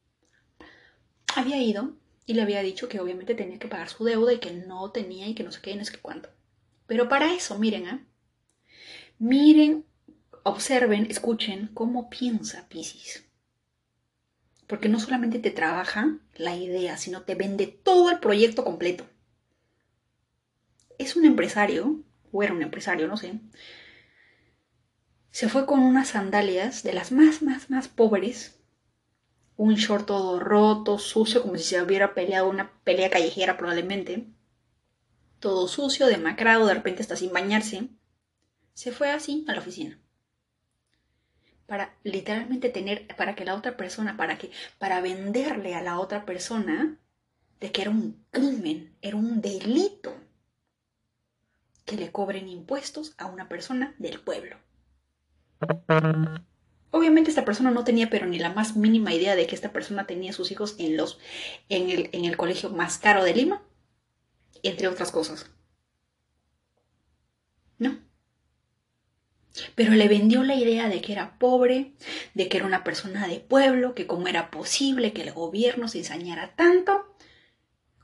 Había 1.35 1.63
ido 1.63 1.97
y 2.27 2.35
le 2.35 2.43
había 2.43 2.63
dicho 2.63 2.89
que 2.89 3.01
obviamente 3.01 3.35
tenía 3.35 3.59
que 3.59 3.69
pagar 3.69 3.89
su 3.89 4.05
deuda 4.05 4.35
y 4.35 4.39
que 4.39 4.53
no 4.53 4.91
tenía 4.91 5.27
y 5.29 5.35
que 5.35 5.45
no 5.45 5.53
sé 5.53 5.61
qué, 5.63 5.75
no 5.75 5.85
sé 5.85 5.93
qué 5.93 6.01
cuánto. 6.01 6.29
Pero 6.87 7.09
para 7.09 7.33
eso, 7.33 7.59
miren, 7.59 7.87
¿eh? 7.87 8.07
miren, 9.19 9.87
observen, 10.43 11.07
escuchen 11.11 11.71
cómo 11.73 12.11
piensa 12.11 12.69
Pisces. 12.69 13.28
Porque 14.69 14.89
no 14.89 15.01
solamente 15.01 15.41
te 15.41 15.51
trabaja 15.51 16.19
la 16.37 16.55
idea, 16.55 16.97
sino 16.97 17.23
te 17.23 17.35
vende 17.35 17.67
todo 17.67 18.11
el 18.11 18.21
proyecto 18.21 18.63
completo. 18.65 19.05
Es 20.99 21.17
un 21.17 21.25
empresario, 21.25 22.05
o 22.31 22.43
era 22.45 22.53
un 22.53 22.63
empresario, 22.63 23.09
no 23.09 23.17
sé. 23.17 23.41
Se 25.33 25.49
fue 25.49 25.67
con 25.67 25.81
unas 25.81 26.09
sandalias 26.09 26.85
de 26.85 26.93
las 26.93 27.11
más, 27.11 27.43
más, 27.43 27.71
más 27.71 27.89
pobres 27.89 28.59
un 29.59 29.75
short 29.75 30.07
todo 30.07 30.39
roto, 30.39 30.99
sucio, 30.99 31.43
como 31.43 31.59
si 31.59 31.65
se 31.65 31.83
hubiera 31.83 32.15
peleado 32.15 32.49
una 32.49 32.71
pelea 32.85 33.11
callejera 33.11 33.57
probablemente. 33.57 34.29
Todo 35.41 35.67
sucio, 35.67 36.07
demacrado, 36.07 36.67
de 36.67 36.75
repente 36.75 37.03
está 37.03 37.17
sin 37.17 37.33
bañarse. 37.33 37.89
Se 38.73 38.93
fue 38.93 39.11
así 39.11 39.45
a 39.49 39.55
la 39.55 39.59
oficina. 39.59 40.01
Para 41.69 41.95
literalmente 42.03 42.71
tener, 42.71 43.07
para 43.17 43.37
que 43.37 43.45
la 43.45 43.55
otra 43.55 43.77
persona, 43.77 44.17
para 44.17 44.39
que, 44.39 44.51
para 44.79 45.03
venderle 45.03 45.75
a 45.75 45.83
la 45.83 46.01
otra 46.01 46.25
persona 46.25 46.97
de 47.61 47.71
que 47.71 47.83
era 47.83 47.91
un 47.91 48.25
crimen, 48.31 48.97
era 49.03 49.17
un 49.17 49.43
delito 49.43 50.17
que 51.85 51.97
le 51.97 52.11
cobren 52.11 52.49
impuestos 52.49 53.15
a 53.19 53.27
una 53.27 53.49
persona 53.49 53.95
del 53.99 54.19
pueblo. 54.19 54.57
Obviamente 56.91 57.29
esta 57.29 57.45
persona 57.45 57.71
no 57.71 57.85
tenía 57.85 58.09
pero 58.09 58.27
ni 58.27 58.39
la 58.39 58.53
más 58.53 58.75
mínima 58.75 59.13
idea 59.13 59.37
de 59.37 59.47
que 59.47 59.55
esta 59.55 59.73
persona 59.73 60.07
tenía 60.07 60.33
sus 60.33 60.51
hijos 60.51 60.75
en, 60.79 60.97
los, 60.97 61.19
en, 61.69 61.91
el, 61.91 62.09
en 62.13 62.25
el 62.25 62.39
colegio 62.39 62.71
más 62.71 62.97
caro 62.97 63.23
de 63.25 63.35
Lima, 63.35 63.63
entre 64.63 64.89
otras 64.89 65.13
cosas. 65.13 65.51
Pero 69.75 69.93
le 69.93 70.09
vendió 70.09 70.43
la 70.43 70.55
idea 70.55 70.89
de 70.89 71.01
que 71.01 71.13
era 71.13 71.39
pobre, 71.39 71.93
de 72.35 72.49
que 72.49 72.59
era 72.59 72.67
una 72.67 72.85
persona 72.85 73.27
de 73.27 73.41
pueblo, 73.41 73.95
que 73.95 74.07
cómo 74.07 74.29
era 74.29 74.51
posible 74.51 75.13
que 75.13 75.23
el 75.23 75.33
gobierno 75.33 75.89
se 75.89 75.99
ensañara 75.99 76.55
tanto 76.55 77.15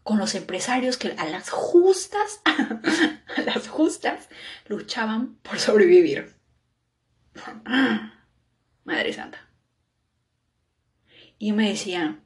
con 0.05 0.19
los 0.19 0.35
empresarios 0.35 0.99
que 0.99 1.15
a 1.17 1.25
las 1.25 1.51
justas, 1.51 2.41
a 2.45 3.41
las 3.43 3.69
justas, 3.69 4.29
luchaban 4.67 5.37
por 5.37 5.59
sobrevivir. 5.59 6.35
Madre 8.85 9.13
Santa. 9.13 9.49
Y 11.39 11.53
me 11.53 11.71
decía, 11.71 12.21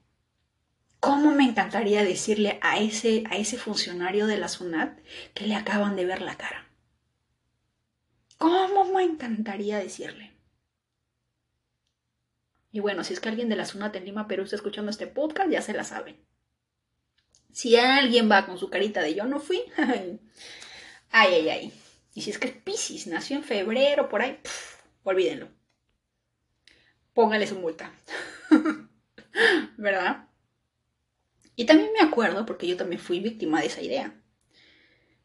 ¿cómo 1.01 1.31
me 1.31 1.45
encantaría 1.45 2.05
decirle 2.05 2.59
a 2.63 2.79
ese, 2.79 3.25
a 3.31 3.37
ese 3.37 3.57
funcionario 3.57 4.27
de 4.27 4.39
la 4.39 4.49
SUNAT 4.49 4.99
que 5.35 5.47
le 5.47 5.55
acaban 5.55 5.97
de 5.97 6.05
ver 6.05 6.21
la 6.21 6.37
cara? 6.37 6.68
¿Cómo 8.39 8.85
me 8.93 9.03
encantaría 9.03 9.79
decirle? 9.79 10.33
Y 12.71 12.81
bueno, 12.81 13.05
si 13.05 13.13
es 13.13 13.21
que 13.21 13.29
alguien 13.29 13.49
de 13.49 13.57
la 13.57 13.67
SUNAT 13.67 13.97
en 13.97 14.05
Lima, 14.05 14.29
Perú 14.29 14.45
está 14.45 14.57
escuchando 14.57 14.91
este 14.91 15.07
podcast, 15.07 15.51
ya 15.51 15.63
se 15.63 15.75
la 15.75 15.85
saben. 15.85 16.25
Si 17.53 17.77
alguien 17.77 18.31
va 18.31 18.47
con 18.47 18.59
su 18.59 18.71
carita 18.71 19.03
de 19.03 19.15
yo 19.15 19.25
no 19.25 19.41
fui, 19.41 19.61
ay, 19.77 20.21
ay, 21.11 21.49
ay. 21.49 21.73
Y 22.15 22.23
si 22.23 22.31
es 22.31 22.39
que 22.39 22.49
Pisces 22.49 23.07
nació 23.07 23.37
en 23.37 23.45
febrero, 23.45 24.09
por 24.09 24.23
ahí, 24.23 24.39
olvídenlo 25.03 25.59
póngale 27.19 27.49
su 27.49 27.57
multa. 27.57 27.93
¿Verdad? 29.77 30.29
Y 31.57 31.67
también 31.67 31.91
me 31.93 32.07
acuerdo, 32.07 32.47
porque 32.47 32.69
yo 32.69 32.77
también 32.77 33.03
fui 33.03 33.19
víctima 33.19 33.61
de 33.61 33.67
esa 33.67 33.83
idea. 33.83 34.23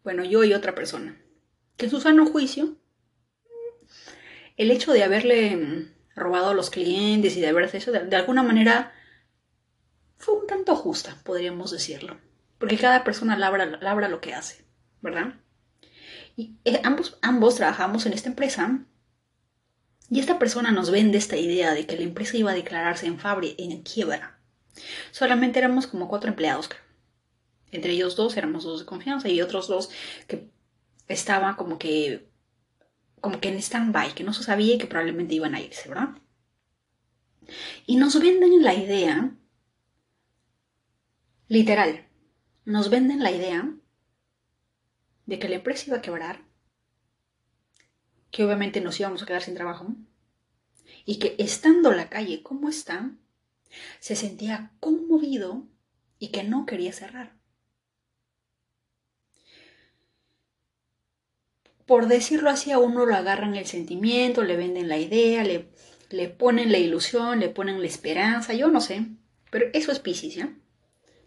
Bueno, 0.04 0.24
yo 0.24 0.44
y 0.44 0.56
otra 0.56 0.74
persona. 0.74 1.22
Que 1.78 1.86
en 1.86 1.92
su 1.92 2.02
sano 2.02 2.26
juicio, 2.26 2.80
el 4.58 4.72
hecho 4.72 4.94
de 4.94 5.04
haberle 5.04 5.56
mm, 5.56 5.94
robado 6.16 6.50
a 6.50 6.54
los 6.54 6.70
clientes 6.70 7.36
y 7.36 7.42
de 7.42 7.48
haberse 7.48 7.78
eso, 7.78 7.92
de, 7.92 8.16
alguna 8.16 8.44
manera, 8.44 8.94
fue 10.18 10.36
un 10.36 10.48
tanto 10.48 10.76
justa, 10.76 11.18
podríamos 11.24 11.72
decirlo. 11.72 12.18
Porque 12.58 12.78
cada 12.78 13.04
persona 13.04 13.38
labra, 13.38 13.66
labra 13.66 14.08
lo 14.08 14.22
que 14.22 14.34
hace, 14.34 14.66
¿verdad? 15.02 15.36
Y 16.36 16.58
eh, 16.66 16.82
ambos, 16.84 17.18
ambos 17.22 17.56
trabajamos 17.56 18.06
en 18.06 18.14
esta 18.14 18.30
empresa 18.30 18.86
y 20.10 20.20
esta 20.20 20.40
persona 20.40 20.72
nos 20.72 20.92
vende 20.92 21.18
esta 21.18 21.38
idea 21.38 21.74
de 21.74 21.86
que 21.86 21.98
la 21.98 22.04
empresa 22.04 22.38
iba 22.38 22.52
a 22.52 22.56
declararse 22.56 23.08
en 23.08 23.20
fábrica, 23.20 23.56
en 23.58 23.82
quiebra. 23.82 24.40
Solamente 25.12 25.60
éramos 25.60 25.88
como 25.88 26.08
cuatro 26.08 26.30
empleados, 26.30 26.70
Entre 27.72 27.94
ellos 27.94 28.16
dos 28.16 28.38
éramos 28.38 28.64
dos 28.64 28.82
de 28.82 28.86
confianza 28.86 29.30
y 29.30 29.42
otros 29.42 29.68
dos 29.68 29.90
que 30.28 30.50
estaban 31.08 31.56
como 31.56 31.80
que 31.80 32.30
como 33.24 33.40
que 33.40 33.48
en 33.48 33.56
stand-by, 33.56 34.14
que 34.14 34.26
no 34.26 34.34
se 34.34 34.44
sabía 34.44 34.78
que 34.78 34.86
probablemente 34.86 35.36
iban 35.36 35.56
a 35.56 35.62
irse, 35.62 35.88
¿verdad? 35.88 36.10
Y 37.86 37.96
nos 37.96 38.20
venden 38.20 38.62
la 38.62 38.74
idea, 38.74 39.34
literal, 41.48 42.06
nos 42.66 42.90
venden 42.90 43.24
la 43.24 43.32
idea 43.32 43.74
de 45.26 45.40
que 45.40 45.48
la 45.48 45.56
empresa 45.56 45.86
iba 45.88 46.00
a 46.00 46.02
quebrar 46.02 46.44
que 48.30 48.44
obviamente 48.44 48.82
nos 48.82 49.00
íbamos 49.00 49.24
a 49.24 49.26
quedar 49.26 49.42
sin 49.42 49.56
trabajo, 49.56 49.96
y 51.06 51.20
que 51.20 51.36
estando 51.38 51.94
la 51.94 52.10
calle 52.10 52.44
como 52.44 52.68
está, 52.68 53.16
se 54.02 54.18
sentía 54.18 54.74
conmovido 54.82 55.66
y 56.20 56.28
que 56.34 56.44
no 56.44 56.66
quería 56.66 56.92
cerrar. 56.92 57.33
Por 61.86 62.08
decirlo 62.08 62.50
así, 62.50 62.72
a 62.72 62.80
uno 62.80 63.06
lo 63.06 63.16
agarran 63.16 63.56
el 63.56 63.66
sentimiento, 63.66 64.44
le 64.44 64.56
venden 64.56 64.88
la 64.88 64.98
idea, 64.98 65.44
le, 65.44 65.70
le 66.10 66.30
ponen 66.30 66.72
la 66.72 66.78
ilusión, 66.78 67.40
le 67.40 67.50
ponen 67.50 67.82
la 67.82 67.88
esperanza, 67.88 68.54
yo 68.54 68.70
no 68.70 68.80
sé, 68.80 69.06
pero 69.52 69.68
eso 69.74 69.92
es 69.92 70.00
Pisces, 70.00 70.36
¿ya? 70.36 70.56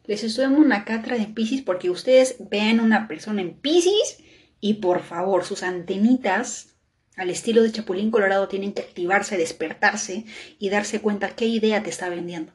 Les 0.04 0.22
estoy 0.22 0.44
dando 0.44 0.60
una 0.60 0.84
catra 0.84 1.18
de 1.18 1.26
Pisces 1.26 1.62
porque 1.62 1.90
ustedes 1.90 2.36
vean 2.50 2.80
una 2.80 3.08
persona 3.08 3.42
en 3.42 3.54
Pisces 3.54 4.18
y 4.60 4.74
por 4.74 5.02
favor, 5.02 5.44
sus 5.44 5.62
antenitas 5.62 6.76
al 7.16 7.30
estilo 7.30 7.62
de 7.62 7.72
Chapulín 7.72 8.10
Colorado 8.10 8.46
tienen 8.46 8.72
que 8.72 8.82
activarse, 8.82 9.36
despertarse 9.36 10.24
y 10.58 10.68
darse 10.70 11.00
cuenta 11.00 11.34
qué 11.34 11.46
idea 11.46 11.82
te 11.82 11.90
está 11.90 12.08
vendiendo. 12.08 12.52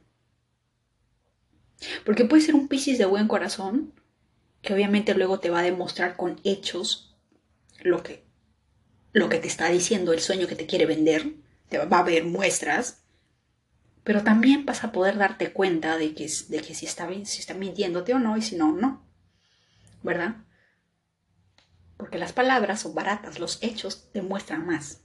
Porque 2.06 2.26
puede 2.26 2.44
ser 2.44 2.56
un 2.56 2.68
Piscis 2.68 2.98
de 2.98 3.06
buen 3.06 3.28
corazón, 3.28 3.94
que 4.62 4.74
obviamente 4.74 5.16
luego 5.16 5.40
te 5.40 5.50
va 5.50 5.60
a 5.60 5.64
demostrar 5.64 6.16
con 6.16 6.40
hechos 6.44 7.11
lo 7.84 8.04
que, 8.04 8.26
lo 9.14 9.30
que 9.30 9.40
te 9.40 9.48
está 9.48 9.70
diciendo 9.70 10.14
el 10.14 10.20
sueño 10.20 10.48
que 10.48 10.56
te 10.56 10.66
quiere 10.66 10.86
vender, 10.86 11.34
te 11.70 11.78
va 11.78 12.00
a 12.00 12.04
ver 12.04 12.26
muestras, 12.26 13.04
pero 14.04 14.24
también 14.24 14.66
vas 14.66 14.84
a 14.84 14.92
poder 14.92 15.18
darte 15.18 15.54
cuenta 15.54 15.98
de 15.98 16.14
que, 16.14 16.30
de 16.50 16.62
que 16.62 16.74
si, 16.74 16.86
está, 16.86 17.08
si 17.26 17.40
está 17.40 17.54
mintiéndote 17.54 18.14
o 18.14 18.20
no, 18.20 18.38
y 18.38 18.42
si 18.42 18.56
no, 18.56 18.74
no. 18.74 19.06
¿Verdad? 20.04 20.38
porque 22.02 22.18
las 22.18 22.34
palabras 22.34 22.82
son 22.82 22.96
baratas, 22.96 23.38
los 23.38 23.62
hechos 23.62 24.12
demuestran 24.12 24.66
más. 24.66 25.04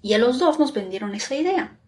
Y 0.00 0.14
a 0.14 0.18
los 0.18 0.38
dos 0.38 0.58
nos 0.58 0.72
vendieron 0.72 1.14
esa 1.14 1.34
idea 1.34 1.78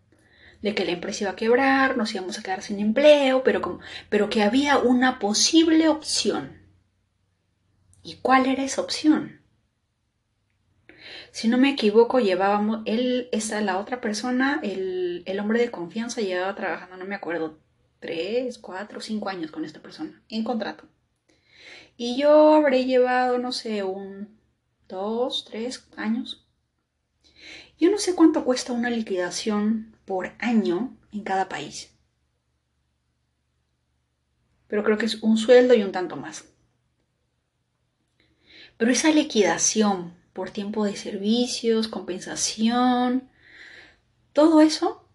de 0.60 0.74
que 0.74 0.84
la 0.84 0.90
empresa 0.90 1.24
iba 1.24 1.30
a 1.30 1.36
quebrar, 1.36 1.96
nos 1.96 2.14
íbamos 2.14 2.38
a 2.38 2.42
quedar 2.42 2.60
sin 2.60 2.80
empleo, 2.80 3.42
pero, 3.42 3.80
pero 4.10 4.28
que 4.28 4.42
había 4.42 4.76
una 4.76 5.18
posible 5.18 5.88
opción. 5.88 6.60
¿Y 8.02 8.16
cuál 8.16 8.44
era 8.44 8.62
esa 8.62 8.82
opción? 8.82 9.40
Si 11.32 11.48
no 11.48 11.56
me 11.56 11.70
equivoco, 11.70 12.20
llevábamos, 12.20 12.82
él, 12.84 13.28
esa, 13.32 13.62
la 13.62 13.78
otra 13.78 14.02
persona, 14.02 14.60
el, 14.62 15.22
el 15.26 15.40
hombre 15.40 15.58
de 15.58 15.70
confianza, 15.70 16.20
llevaba 16.20 16.54
trabajando, 16.54 16.98
no 16.98 17.06
me 17.06 17.14
acuerdo, 17.14 17.58
tres, 18.00 18.58
cuatro, 18.58 19.00
cinco 19.00 19.30
años 19.30 19.50
con 19.50 19.64
esta 19.64 19.80
persona, 19.80 20.22
en 20.28 20.44
contrato. 20.44 20.84
Y 21.96 22.18
yo 22.20 22.54
habré 22.54 22.84
llevado, 22.84 23.38
no 23.38 23.52
sé, 23.52 23.82
un 23.82 24.38
dos, 24.88 25.46
tres 25.46 25.88
años. 25.96 26.46
Yo 27.78 27.90
no 27.90 27.96
sé 27.96 28.14
cuánto 28.14 28.44
cuesta 28.44 28.74
una 28.74 28.90
liquidación 28.90 29.96
por 30.04 30.32
año 30.38 30.94
en 31.12 31.22
cada 31.22 31.48
país. 31.48 31.94
Pero 34.68 34.84
creo 34.84 34.98
que 34.98 35.06
es 35.06 35.22
un 35.22 35.38
sueldo 35.38 35.72
y 35.72 35.82
un 35.82 35.92
tanto 35.92 36.16
más. 36.16 36.44
Pero 38.76 38.90
esa 38.90 39.10
liquidación 39.10 40.21
por 40.32 40.50
tiempo 40.50 40.84
de 40.84 40.96
servicios, 40.96 41.88
compensación, 41.88 43.28
todo 44.32 44.60
eso 44.60 45.06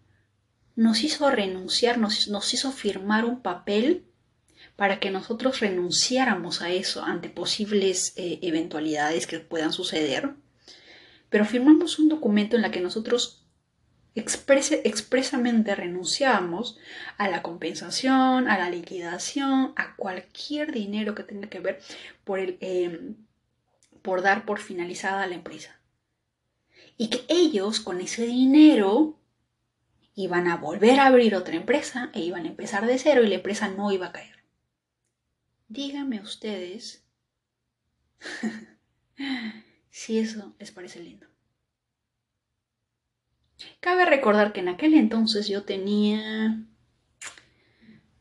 nos 0.76 1.02
hizo 1.02 1.30
renunciar, 1.30 1.98
nos, 1.98 2.28
nos 2.28 2.54
hizo 2.54 2.70
firmar 2.70 3.24
un 3.24 3.42
papel 3.42 4.04
para 4.76 5.00
que 5.00 5.10
nosotros 5.10 5.58
renunciáramos 5.58 6.62
a 6.62 6.70
eso 6.70 7.02
ante 7.02 7.28
posibles 7.28 8.12
eh, 8.16 8.38
eventualidades 8.42 9.26
que 9.26 9.40
puedan 9.40 9.72
suceder, 9.72 10.34
pero 11.30 11.44
firmamos 11.44 11.98
un 11.98 12.08
documento 12.08 12.54
en 12.54 12.62
la 12.62 12.70
que 12.70 12.80
nosotros 12.80 13.44
expresamente 14.14 15.74
renunciamos 15.74 16.78
a 17.16 17.28
la 17.28 17.42
compensación, 17.42 18.48
a 18.48 18.58
la 18.58 18.70
liquidación, 18.70 19.72
a 19.76 19.96
cualquier 19.96 20.72
dinero 20.72 21.14
que 21.14 21.22
tenga 21.22 21.48
que 21.48 21.60
ver 21.60 21.80
por, 22.24 22.38
el, 22.38 22.56
em, 22.60 23.16
por 24.08 24.22
dar 24.22 24.46
por 24.46 24.58
finalizada 24.58 25.26
la 25.26 25.34
empresa. 25.34 25.82
Y 26.96 27.10
que 27.10 27.26
ellos 27.28 27.78
con 27.78 28.00
ese 28.00 28.24
dinero 28.24 29.20
iban 30.14 30.48
a 30.48 30.56
volver 30.56 30.98
a 30.98 31.08
abrir 31.08 31.34
otra 31.34 31.56
empresa 31.56 32.10
e 32.14 32.20
iban 32.20 32.46
a 32.46 32.48
empezar 32.48 32.86
de 32.86 32.98
cero 32.98 33.22
y 33.22 33.28
la 33.28 33.34
empresa 33.34 33.68
no 33.68 33.92
iba 33.92 34.06
a 34.06 34.12
caer. 34.12 34.36
Díganme 35.68 36.22
ustedes 36.22 37.04
si 39.90 40.18
eso 40.18 40.54
les 40.58 40.70
parece 40.70 41.00
lindo. 41.00 41.26
Cabe 43.80 44.06
recordar 44.06 44.54
que 44.54 44.60
en 44.60 44.68
aquel 44.68 44.94
entonces 44.94 45.48
yo 45.48 45.64
tenía, 45.64 46.64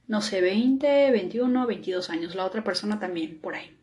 no 0.05 0.21
sé, 0.21 0.41
20, 0.41 1.11
21, 1.11 1.65
22 1.65 2.09
años. 2.09 2.35
La 2.35 2.43
otra 2.43 2.65
persona 2.65 2.99
también, 2.99 3.39
por 3.39 3.55
ahí. 3.55 3.77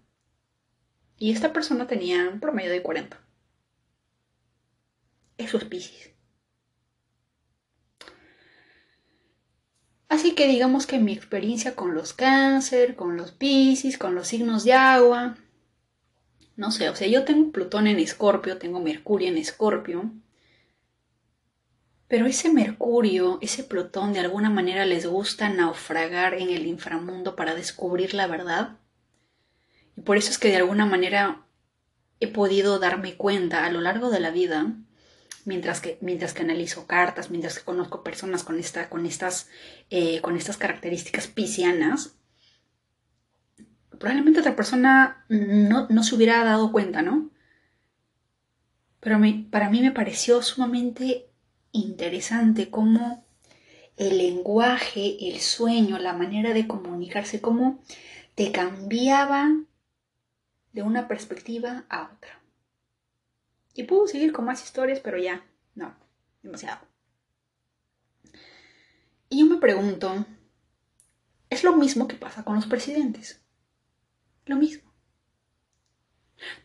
Y 1.19 1.33
esta 1.33 1.53
persona 1.53 1.87
tenía 1.87 2.29
un 2.29 2.41
promedio 2.41 2.71
de 2.71 2.83
40. 2.83 3.21
Eso 5.39 5.57
es 5.57 5.65
Pisces. 5.65 6.11
Así 10.09 10.35
que 10.35 10.47
digamos 10.47 10.87
que 10.87 10.99
mi 10.99 11.13
experiencia 11.13 11.75
con 11.75 11.95
los 11.95 12.13
cáncer, 12.13 12.95
con 12.95 13.17
los 13.17 13.33
Pisces, 13.33 13.99
con 13.99 14.15
los 14.15 14.29
signos 14.29 14.65
de 14.65 14.73
agua, 14.73 15.37
no 16.57 16.71
sé, 16.71 16.89
o 16.89 16.95
sea, 16.95 17.09
yo 17.09 17.25
tengo 17.25 17.51
Plutón 17.51 17.89
en 17.89 17.99
Escorpio, 17.99 18.59
tengo 18.59 18.81
Mercurio 18.81 19.29
en 19.29 19.39
Escorpio, 19.39 20.13
pero 22.07 22.27
ese 22.27 22.53
Mercurio, 22.53 23.39
ese 23.41 23.65
Plutón, 23.65 24.13
de 24.13 24.21
alguna 24.21 24.51
manera 24.51 24.87
les 24.87 25.05
gusta 25.07 25.49
naufragar 25.49 26.35
en 26.35 26.51
el 26.51 26.67
inframundo 26.67 27.35
para 27.35 27.57
descubrir 27.57 28.15
la 28.15 28.29
verdad. 28.29 28.79
Y 29.97 30.03
por 30.03 30.17
eso 30.17 30.31
es 30.31 30.39
que 30.39 30.49
de 30.49 30.57
alguna 30.57 30.87
manera 30.87 31.45
he 32.21 32.29
podido 32.29 32.79
darme 32.79 33.17
cuenta 33.17 33.65
a 33.65 33.71
lo 33.71 33.81
largo 33.81 34.11
de 34.11 34.21
la 34.21 34.31
vida, 34.31 34.73
mientras 35.45 35.81
que, 35.81 35.99
mientras 36.01 36.33
que 36.33 36.43
analizo 36.43 36.87
cartas, 36.87 37.31
mientras 37.31 37.59
que 37.59 37.65
conozco 37.65 38.03
personas 38.03 38.45
con, 38.45 38.59
esta, 38.59 38.89
con, 38.89 39.07
estas, 39.07 39.49
eh, 39.91 40.21
con 40.21 40.37
estas 40.37 40.57
características 40.57 41.27
piscianas, 41.27 42.17
probablemente 43.99 44.41
otra 44.41 44.57
persona 44.57 45.25
no, 45.29 45.87
no, 45.89 46.03
se 46.03 46.15
hubiera 46.15 46.45
dado 46.45 46.73
cuenta, 46.73 47.03
¿no? 47.03 47.31
Pero 49.01 49.21
para 49.51 49.71
mí 49.71 49.83
me 49.83 49.93
pareció 49.93 50.43
sumamente 50.43 51.29
interesante 51.73 52.71
cómo 52.71 53.25
el 53.97 54.19
lenguaje, 54.19 55.29
el 55.29 55.41
sueño, 55.41 55.99
la 55.99 56.15
manera 56.15 56.55
de 56.55 56.67
comunicarse, 56.67 57.41
cómo 57.41 57.83
te 58.35 58.51
cambiaba 58.51 59.51
de 60.75 60.83
una 60.83 61.09
perspectiva 61.09 61.85
a 61.89 62.11
otra. 62.15 62.41
Y 63.75 63.85
puedo 63.85 64.07
seguir 64.07 64.33
con 64.33 64.45
más 64.45 64.63
historias, 64.63 65.01
pero 65.01 65.19
ya, 65.19 65.45
no, 65.75 65.97
demasiado. 66.43 66.87
Y 69.29 69.41
yo 69.41 69.47
me 69.47 69.57
pregunto, 69.57 70.27
es 71.49 71.65
lo 71.65 71.77
mismo 71.77 72.09
que 72.09 72.17
pasa 72.17 72.45
con 72.45 72.57
los 72.57 72.67
presidentes. 72.67 73.41
Lo 74.47 74.57
mismo. 74.57 74.93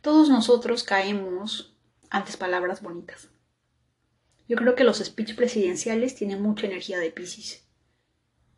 Todos 0.02 0.30
nosotros 0.30 0.84
caemos 0.84 1.78
antes 2.10 2.36
palabras 2.36 2.82
bonitas. 2.82 3.30
Yo 4.48 4.58
creo 4.58 4.74
que 4.74 4.84
los 4.84 4.98
speech 4.98 5.36
presidenciales 5.36 6.16
tienen 6.16 6.42
mucha 6.42 6.66
energía 6.66 6.98
de 6.98 7.12
Pisces. 7.12 7.68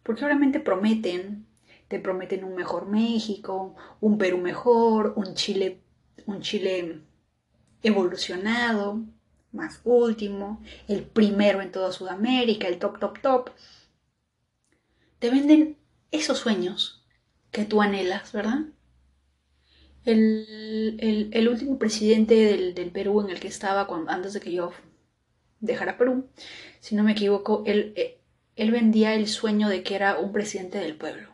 Porque 0.04 0.24
obviamente 0.24 0.62
prometen, 0.62 1.46
te 1.92 2.00
prometen 2.00 2.46
un 2.46 2.56
mejor 2.56 2.88
México, 2.88 3.76
un 4.00 4.18
Perú 4.18 4.38
mejor, 4.38 5.12
un 5.18 5.34
Chile, 5.34 5.82
un 6.26 6.40
Chile 6.40 7.02
evolucionado, 7.84 9.02
más 9.52 9.82
último, 9.84 10.64
el 10.88 11.04
primero 11.04 11.62
en 11.62 11.70
toda 11.70 11.92
Sudamérica, 11.92 12.70
el 12.70 12.80
top, 12.80 12.98
top, 12.98 13.20
top. 13.20 13.50
Te 15.20 15.30
venden 15.30 15.76
esos 16.12 16.38
sueños 16.38 17.04
que 17.52 17.66
tú 17.66 17.82
anhelas, 17.82 18.32
¿verdad? 18.32 18.62
El, 20.06 21.46
último 21.52 21.78
presidente 21.78 22.36
del, 22.74 22.92
Perú 22.92 23.20
en 23.20 23.32
el 23.32 23.42
que 23.42 23.50
estaba 23.50 23.86
antes 24.08 24.32
de 24.32 24.40
que 24.40 24.54
yo 24.54 24.72
dejar 25.60 25.90
a 25.90 25.98
Perú, 25.98 26.30
si 26.80 26.96
no 26.96 27.04
me 27.04 27.12
equivoco, 27.12 27.64
él, 27.66 27.92
eh, 27.98 28.22
él 28.56 28.72
vendía 28.72 29.14
el 29.14 29.28
sueño 29.28 29.68
de 29.68 29.84
que 29.84 29.96
era 29.96 30.18
un 30.18 30.32
presidente 30.32 30.78
del 30.78 30.96
pueblo. 30.96 31.31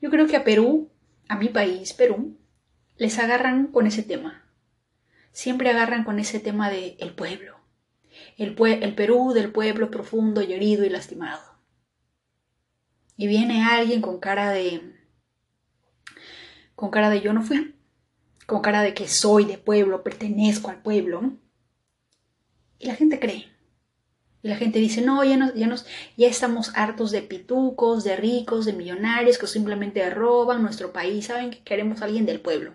Yo 0.00 0.10
creo 0.10 0.26
que 0.26 0.36
a 0.36 0.44
Perú, 0.44 0.90
a 1.28 1.36
mi 1.36 1.48
país, 1.48 1.92
Perú, 1.92 2.38
les 2.96 3.18
agarran 3.18 3.68
con 3.68 3.86
ese 3.86 4.02
tema. 4.02 4.44
Siempre 5.32 5.70
agarran 5.70 6.04
con 6.04 6.18
ese 6.18 6.40
tema 6.40 6.70
de 6.70 6.96
el 6.98 7.14
pueblo. 7.14 7.56
El, 8.36 8.54
Perú 8.94 9.32
del 9.32 9.52
pueblo 9.52 9.90
profundo 9.90 10.42
y 10.42 10.52
herido 10.52 10.84
y 10.84 10.88
lastimado. 10.88 11.42
Y 13.16 13.26
viene 13.26 13.64
alguien 13.64 14.00
con 14.00 14.18
cara 14.20 14.50
de... 14.50 14.94
con 16.74 16.90
cara 16.90 17.10
de 17.10 17.20
yo 17.20 17.32
no 17.32 17.42
fui, 17.42 17.74
con 18.46 18.60
cara 18.60 18.82
de 18.82 18.94
que 18.94 19.08
soy 19.08 19.44
de 19.44 19.58
pueblo, 19.58 20.02
pertenezco 20.02 20.70
al 20.70 20.82
pueblo, 20.82 21.38
y 22.78 22.86
la 22.86 22.94
gente 22.94 23.18
cree. 23.18 23.55
Y 24.46 24.48
la 24.48 24.54
gente 24.54 24.78
dice, 24.78 25.02
no, 25.02 25.24
ya, 25.24 25.36
nos, 25.36 25.86
ya 26.16 26.28
estamos 26.28 26.70
hartos 26.76 27.10
de 27.10 27.20
pitucos, 27.20 28.04
de 28.04 28.14
ricos, 28.14 28.64
de 28.64 28.74
millonarios 28.74 29.38
que 29.38 29.48
simplemente 29.48 30.08
roban 30.08 30.62
nuestro 30.62 30.92
país. 30.92 31.26
Saben 31.26 31.50
que 31.50 31.64
queremos 31.64 32.00
a 32.00 32.04
alguien 32.04 32.26
del 32.26 32.40
pueblo. 32.40 32.72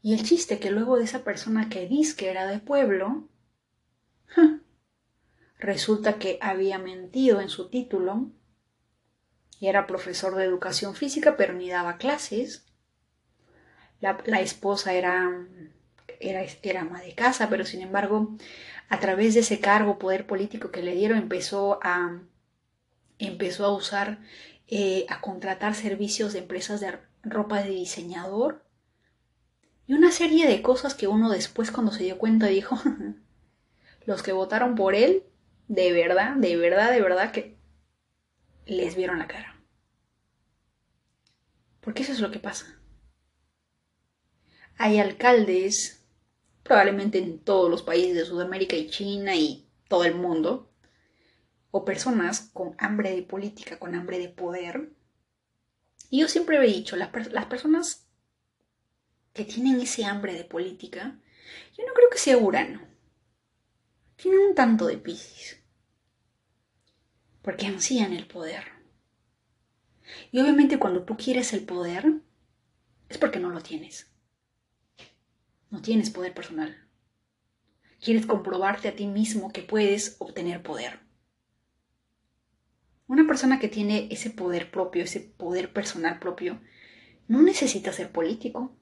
Y 0.00 0.14
el 0.14 0.22
chiste 0.22 0.58
que 0.58 0.70
luego 0.70 0.96
de 0.96 1.04
esa 1.04 1.22
persona 1.22 1.68
que 1.68 1.86
dice 1.86 2.16
que 2.16 2.30
era 2.30 2.46
del 2.46 2.62
pueblo, 2.62 3.28
resulta 5.58 6.14
que 6.14 6.38
había 6.40 6.78
mentido 6.78 7.42
en 7.42 7.50
su 7.50 7.68
título 7.68 8.30
y 9.60 9.66
era 9.66 9.86
profesor 9.86 10.34
de 10.34 10.44
educación 10.44 10.94
física, 10.94 11.36
pero 11.36 11.52
ni 11.52 11.68
daba 11.68 11.98
clases. 11.98 12.64
la 14.00 14.40
esposa 14.40 14.94
era 14.94 15.46
era, 16.22 16.44
era 16.62 16.80
ama 16.82 17.00
de 17.00 17.14
casa, 17.14 17.48
pero 17.50 17.64
sin 17.64 17.82
embargo, 17.82 18.36
a 18.88 19.00
través 19.00 19.34
de 19.34 19.40
ese 19.40 19.60
cargo, 19.60 19.98
poder 19.98 20.26
político 20.26 20.70
que 20.70 20.82
le 20.82 20.94
dieron, 20.94 21.18
empezó 21.18 21.78
a, 21.82 22.22
empezó 23.18 23.64
a 23.66 23.74
usar, 23.74 24.18
eh, 24.68 25.06
a 25.08 25.20
contratar 25.20 25.74
servicios 25.74 26.32
de 26.32 26.40
empresas 26.40 26.80
de 26.80 26.98
ropa 27.22 27.62
de 27.62 27.70
diseñador 27.70 28.64
y 29.86 29.94
una 29.94 30.12
serie 30.12 30.46
de 30.46 30.62
cosas 30.62 30.94
que 30.94 31.08
uno 31.08 31.30
después 31.30 31.70
cuando 31.70 31.92
se 31.92 32.04
dio 32.04 32.18
cuenta 32.18 32.46
dijo, 32.46 32.78
los 34.06 34.22
que 34.22 34.32
votaron 34.32 34.74
por 34.74 34.94
él, 34.94 35.24
de 35.68 35.92
verdad, 35.92 36.36
de 36.36 36.56
verdad, 36.56 36.90
de 36.90 37.00
verdad 37.00 37.32
que 37.32 37.56
les 38.66 38.94
vieron 38.96 39.18
la 39.18 39.26
cara. 39.26 39.60
Porque 41.80 42.02
eso 42.02 42.12
es 42.12 42.20
lo 42.20 42.30
que 42.30 42.38
pasa. 42.38 42.78
Hay 44.78 44.98
alcaldes 44.98 46.01
probablemente 46.62 47.18
en 47.18 47.38
todos 47.38 47.70
los 47.70 47.82
países 47.82 48.14
de 48.14 48.24
Sudamérica 48.24 48.76
y 48.76 48.88
China 48.88 49.34
y 49.34 49.68
todo 49.88 50.04
el 50.04 50.14
mundo, 50.14 50.70
o 51.70 51.84
personas 51.84 52.50
con 52.52 52.74
hambre 52.78 53.14
de 53.14 53.22
política, 53.22 53.78
con 53.78 53.94
hambre 53.94 54.18
de 54.18 54.28
poder. 54.28 54.92
Y 56.10 56.20
yo 56.20 56.28
siempre 56.28 56.56
he 56.58 56.66
dicho, 56.66 56.96
las, 56.96 57.10
las 57.32 57.46
personas 57.46 58.06
que 59.32 59.44
tienen 59.44 59.80
ese 59.80 60.04
hambre 60.04 60.34
de 60.34 60.44
política, 60.44 61.18
yo 61.76 61.86
no 61.86 61.94
creo 61.94 62.10
que 62.10 62.18
sea 62.18 62.36
Urano. 62.36 62.82
Tienen 64.16 64.40
un 64.40 64.54
tanto 64.54 64.86
de 64.86 64.98
Piscis. 64.98 65.58
Porque 67.40 67.66
ansían 67.66 68.12
el 68.12 68.26
poder. 68.26 68.64
Y 70.30 70.40
obviamente 70.40 70.78
cuando 70.78 71.04
tú 71.04 71.16
quieres 71.16 71.52
el 71.54 71.64
poder, 71.64 72.20
es 73.08 73.18
porque 73.18 73.40
no 73.40 73.50
lo 73.50 73.62
tienes. 73.62 74.11
No 75.72 75.80
tienes 75.80 76.10
poder 76.10 76.34
personal. 76.34 76.76
Quieres 77.98 78.26
comprobarte 78.26 78.88
a 78.88 78.94
ti 78.94 79.06
mismo 79.06 79.52
que 79.52 79.62
puedes 79.62 80.16
obtener 80.18 80.62
poder. 80.62 81.00
Una 83.06 83.26
persona 83.26 83.58
que 83.58 83.68
tiene 83.68 84.06
ese 84.10 84.28
poder 84.28 84.70
propio, 84.70 85.02
ese 85.02 85.20
poder 85.20 85.72
personal 85.72 86.18
propio, 86.18 86.60
no 87.26 87.40
necesita 87.40 87.90
ser 87.90 88.12
político. 88.12 88.76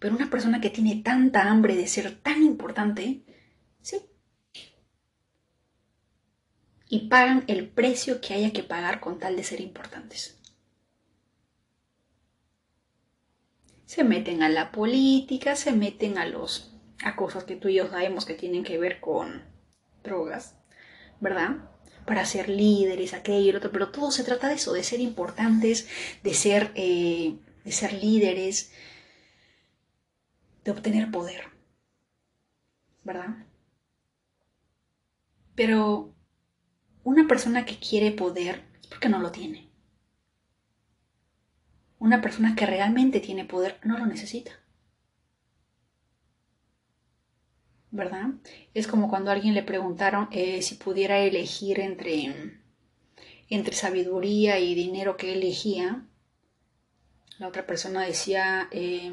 Pero 0.00 0.16
una 0.16 0.30
persona 0.30 0.60
que 0.60 0.70
tiene 0.70 0.96
tanta 0.96 1.48
hambre 1.48 1.76
de 1.76 1.86
ser 1.86 2.20
tan 2.20 2.42
importante, 2.42 3.24
sí. 3.82 3.98
Y 6.88 7.08
pagan 7.08 7.44
el 7.46 7.68
precio 7.68 8.20
que 8.20 8.34
haya 8.34 8.52
que 8.52 8.64
pagar 8.64 8.98
con 8.98 9.20
tal 9.20 9.36
de 9.36 9.44
ser 9.44 9.60
importantes. 9.60 10.40
Se 13.94 14.02
meten 14.02 14.42
a 14.42 14.48
la 14.48 14.72
política, 14.72 15.54
se 15.54 15.70
meten 15.70 16.18
a 16.18 16.26
los 16.26 16.72
a 17.04 17.14
cosas 17.14 17.44
que 17.44 17.54
tú 17.54 17.68
y 17.68 17.74
yo 17.74 17.88
sabemos 17.88 18.24
que 18.24 18.34
tienen 18.34 18.64
que 18.64 18.76
ver 18.76 18.98
con 19.00 19.44
drogas, 20.02 20.56
¿verdad? 21.20 21.70
Para 22.04 22.26
ser 22.26 22.48
líderes, 22.48 23.14
aquello 23.14 23.46
y 23.46 23.48
el 23.50 23.56
otro, 23.56 23.70
pero 23.70 23.92
todo 23.92 24.10
se 24.10 24.24
trata 24.24 24.48
de 24.48 24.54
eso, 24.54 24.72
de 24.72 24.82
ser 24.82 24.98
importantes, 24.98 25.86
de 26.24 26.34
ser, 26.34 26.72
eh, 26.74 27.36
de 27.64 27.70
ser 27.70 27.92
líderes, 27.92 28.72
de 30.64 30.72
obtener 30.72 31.12
poder, 31.12 31.44
¿verdad? 33.04 33.46
Pero 35.54 36.12
una 37.04 37.28
persona 37.28 37.64
que 37.64 37.78
quiere 37.78 38.10
poder 38.10 38.64
es 38.80 38.88
porque 38.88 39.08
no 39.08 39.20
lo 39.20 39.30
tiene. 39.30 39.63
Una 42.04 42.20
persona 42.20 42.54
que 42.54 42.66
realmente 42.66 43.18
tiene 43.18 43.46
poder 43.46 43.80
no 43.82 43.96
lo 43.96 44.04
necesita. 44.04 44.52
¿verdad? 47.90 48.26
Es 48.74 48.86
como 48.86 49.08
cuando 49.08 49.30
a 49.30 49.32
alguien 49.32 49.54
le 49.54 49.62
preguntaron 49.62 50.28
eh, 50.30 50.60
si 50.60 50.74
pudiera 50.74 51.20
elegir 51.20 51.80
entre, 51.80 52.60
entre 53.48 53.74
sabiduría 53.74 54.58
y 54.58 54.74
dinero 54.74 55.16
que 55.16 55.32
elegía. 55.32 56.04
La 57.38 57.48
otra 57.48 57.64
persona 57.66 58.02
decía, 58.02 58.68
eh, 58.70 59.10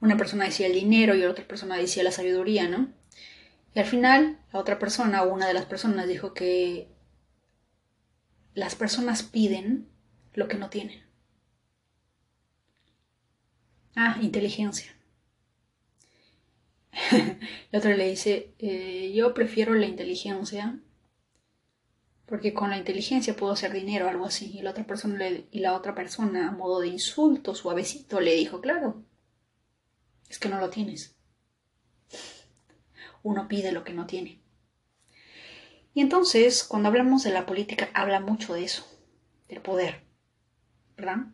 una 0.00 0.16
persona 0.16 0.46
decía 0.46 0.66
el 0.68 0.72
dinero 0.72 1.14
y 1.14 1.18
la 1.18 1.30
otra 1.30 1.46
persona 1.46 1.76
decía 1.76 2.04
la 2.04 2.12
sabiduría, 2.12 2.68
¿no? 2.68 2.88
Y 3.74 3.80
al 3.80 3.86
final, 3.86 4.38
la 4.50 4.60
otra 4.60 4.78
persona 4.78 5.24
una 5.24 5.46
de 5.46 5.54
las 5.54 5.66
personas 5.66 6.08
dijo 6.08 6.32
que 6.32 6.88
las 8.54 8.74
personas 8.74 9.22
piden 9.22 9.89
lo 10.34 10.48
que 10.48 10.56
no 10.56 10.70
tienen. 10.70 11.02
Ah, 13.96 14.18
inteligencia. 14.20 14.94
la 17.70 17.78
otra 17.78 17.96
le 17.96 18.08
dice, 18.08 18.54
eh, 18.58 19.12
yo 19.14 19.34
prefiero 19.34 19.74
la 19.74 19.86
inteligencia 19.86 20.80
porque 22.30 22.54
con 22.54 22.70
la 22.70 22.78
inteligencia 22.78 23.34
puedo 23.34 23.52
hacer 23.52 23.72
dinero, 23.72 24.08
algo 24.08 24.24
así. 24.24 24.56
Y 24.56 24.62
la 24.62 24.70
otra 24.70 24.86
persona, 24.86 25.18
le, 25.18 25.48
y 25.50 25.58
la 25.58 25.74
otra 25.74 25.96
persona 25.96 26.48
a 26.48 26.52
modo 26.52 26.80
de 26.80 26.86
insulto, 26.86 27.56
suavecito, 27.56 28.20
le 28.20 28.34
dijo, 28.34 28.60
claro, 28.60 29.02
es 30.28 30.38
que 30.38 30.48
no 30.48 30.60
lo 30.60 30.70
tienes. 30.70 31.16
Uno 33.24 33.48
pide 33.48 33.72
lo 33.72 33.82
que 33.82 33.92
no 33.92 34.06
tiene. 34.06 34.40
Y 35.92 36.00
entonces, 36.02 36.62
cuando 36.62 36.88
hablamos 36.88 37.24
de 37.24 37.32
la 37.32 37.46
política, 37.46 37.90
habla 37.94 38.20
mucho 38.20 38.54
de 38.54 38.62
eso, 38.62 38.86
del 39.48 39.60
poder, 39.60 40.04
¿verdad? 41.00 41.26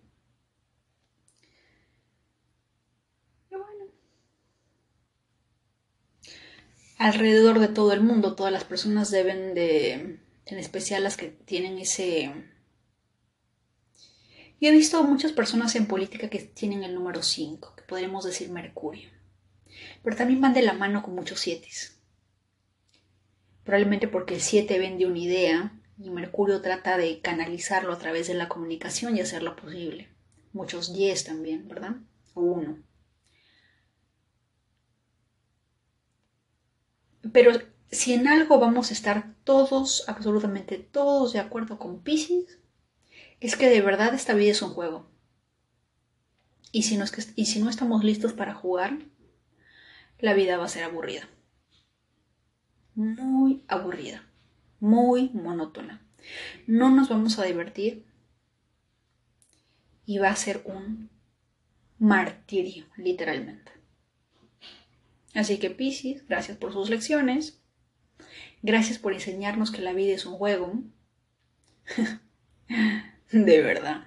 alrededor 6.99 7.59
de 7.59 7.69
todo 7.69 7.93
el 7.93 8.01
mundo, 8.01 8.35
todas 8.35 8.53
las 8.53 8.64
personas 8.64 9.11
deben 9.11 9.55
de, 9.55 9.93
en 10.47 10.59
especial 10.59 11.03
las 11.05 11.17
que 11.17 11.29
tienen 11.29 11.79
ese... 11.79 12.33
Yo 14.61 14.71
he 14.71 14.73
visto 14.73 15.03
muchas 15.05 15.33
personas 15.33 15.77
en 15.77 15.87
política 15.87 16.31
que 16.31 16.39
tienen 16.39 16.83
el 16.83 16.95
número 16.95 17.23
5, 17.23 17.75
que 17.77 17.83
podríamos 17.83 18.25
decir 18.25 18.49
Mercurio, 18.49 19.11
pero 20.03 20.17
también 20.17 20.41
van 20.41 20.55
de 20.55 20.62
la 20.62 20.73
mano 20.73 21.03
con 21.03 21.14
muchos 21.14 21.41
7. 21.41 21.69
Probablemente 23.64 24.09
porque 24.09 24.35
el 24.35 24.41
7 24.41 24.79
vende 24.79 25.05
una 25.05 25.19
idea 25.19 25.79
y 25.99 26.11
Mercurio 26.11 26.61
trata 26.61 26.97
de 26.97 27.20
canalizarlo 27.20 27.92
a 27.92 27.99
través 27.99 28.28
de 28.28 28.34
la 28.34 28.49
comunicación 28.49 29.16
y 29.16 29.20
hacerlo 29.20 29.57
posible. 29.57 30.09
Muchos 30.53 30.92
10 30.92 31.24
también, 31.24 31.68
¿verdad? 31.68 31.97
O 32.34 32.42
1. 32.42 32.82
Pero 37.32 37.53
si 37.90 38.12
en 38.12 38.28
algo 38.28 38.59
vamos 38.59 38.90
a 38.90 38.94
estar 38.94 39.34
todos, 39.44 40.05
absolutamente 40.09 40.78
todos 40.78 41.32
de 41.32 41.40
acuerdo 41.40 41.78
con 41.78 42.03
Pisces, 42.03 42.59
es 43.40 43.57
que 43.57 43.68
de 43.68 43.80
verdad 43.80 44.14
esta 44.14 44.34
vida 44.34 44.53
es 44.53 44.62
un 44.62 44.70
juego. 44.70 45.11
Y 46.72 46.82
si 46.82 46.97
no 46.97 47.70
estamos 47.70 48.05
listos 48.05 48.32
para 48.32 48.55
jugar, 48.55 48.99
la 50.18 50.34
vida 50.34 50.57
va 50.59 50.66
a 50.66 50.68
ser 50.68 50.84
aburrida. 50.84 51.28
Muy 52.94 53.64
aburrida. 53.68 54.26
Muy 54.81 55.31
monótona. 55.31 56.03
No 56.66 56.91
nos 56.91 57.09
vamos 57.09 57.39
a 57.39 57.45
divertir 57.45 58.05
y 60.05 60.18
va 60.18 60.29
a 60.29 60.37
ser 60.37 60.62
un 60.64 61.11
martirio, 61.99 62.87
literalmente. 62.97 63.72
Así 65.35 65.59
que 65.59 65.70
Piscis, 65.70 66.27
gracias 66.27 66.57
por 66.57 66.72
sus 66.72 66.89
lecciones. 66.89 67.61
Gracias 68.62 68.99
por 68.99 69.12
enseñarnos 69.12 69.70
que 69.70 69.83
la 69.83 69.93
vida 69.93 70.14
es 70.14 70.24
un 70.27 70.35
juego. 70.37 70.83
de 73.33 73.62
verdad. 73.62 74.07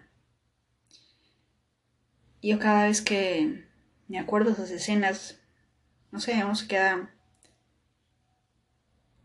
Yo 2.41 2.57
cada 2.57 2.88
vez 2.88 3.01
que 3.01 3.65
me 4.07 4.17
acuerdo 4.17 4.47
de 4.47 4.53
esas 4.53 4.72
escenas, 4.72 5.39
no 6.11 6.20
sé, 6.20 6.43
uno 6.43 6.55
se 6.55 6.67
queda... 6.67 7.13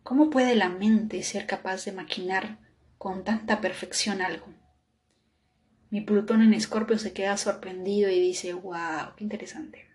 ¿Cómo 0.05 0.31
puede 0.31 0.55
la 0.55 0.69
mente 0.69 1.21
ser 1.25 1.47
capaz 1.47 1.85
de 1.85 1.91
maquinar 1.91 2.59
con 2.97 3.25
tanta 3.25 3.61
perfección 3.61 4.23
algo? 4.23 4.47
Mi 5.91 6.01
Plutón 6.01 6.43
en 6.43 6.55
Escorpio 6.55 6.99
se 6.99 7.13
queda 7.13 7.37
sorprendido 7.37 8.09
y 8.09 8.21
dice, 8.21 8.53
wow, 8.53 9.17
qué 9.17 9.25
interesante. 9.25 9.89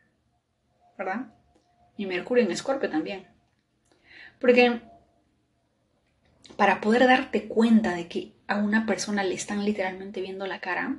¿Verdad? 0.97 1.27
y 1.99 2.05
Mercurio 2.05 2.45
en 2.45 2.51
Escorpio 2.51 2.89
también. 2.89 3.27
Porque 4.39 4.81
para 6.55 6.79
poder 6.79 7.05
darte 7.05 7.49
cuenta 7.49 7.93
de 7.93 8.07
que 8.07 8.31
a 8.47 8.55
una 8.55 8.85
persona 8.85 9.21
le 9.25 9.35
están 9.35 9.65
literalmente 9.65 10.21
viendo 10.21 10.47
la 10.47 10.61
cara, 10.61 10.95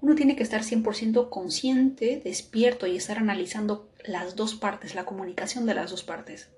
uno 0.00 0.16
tiene 0.16 0.34
que 0.34 0.42
estar 0.42 0.62
100% 0.62 1.30
consciente, 1.30 2.20
despierto 2.22 2.88
y 2.88 2.96
estar 2.96 3.18
analizando 3.18 3.88
las 4.04 4.34
dos 4.34 4.56
partes, 4.56 4.96
la 4.96 5.04
comunicación 5.04 5.66
de 5.66 5.74
las 5.74 5.92
dos 5.92 6.02
partes. 6.02 6.50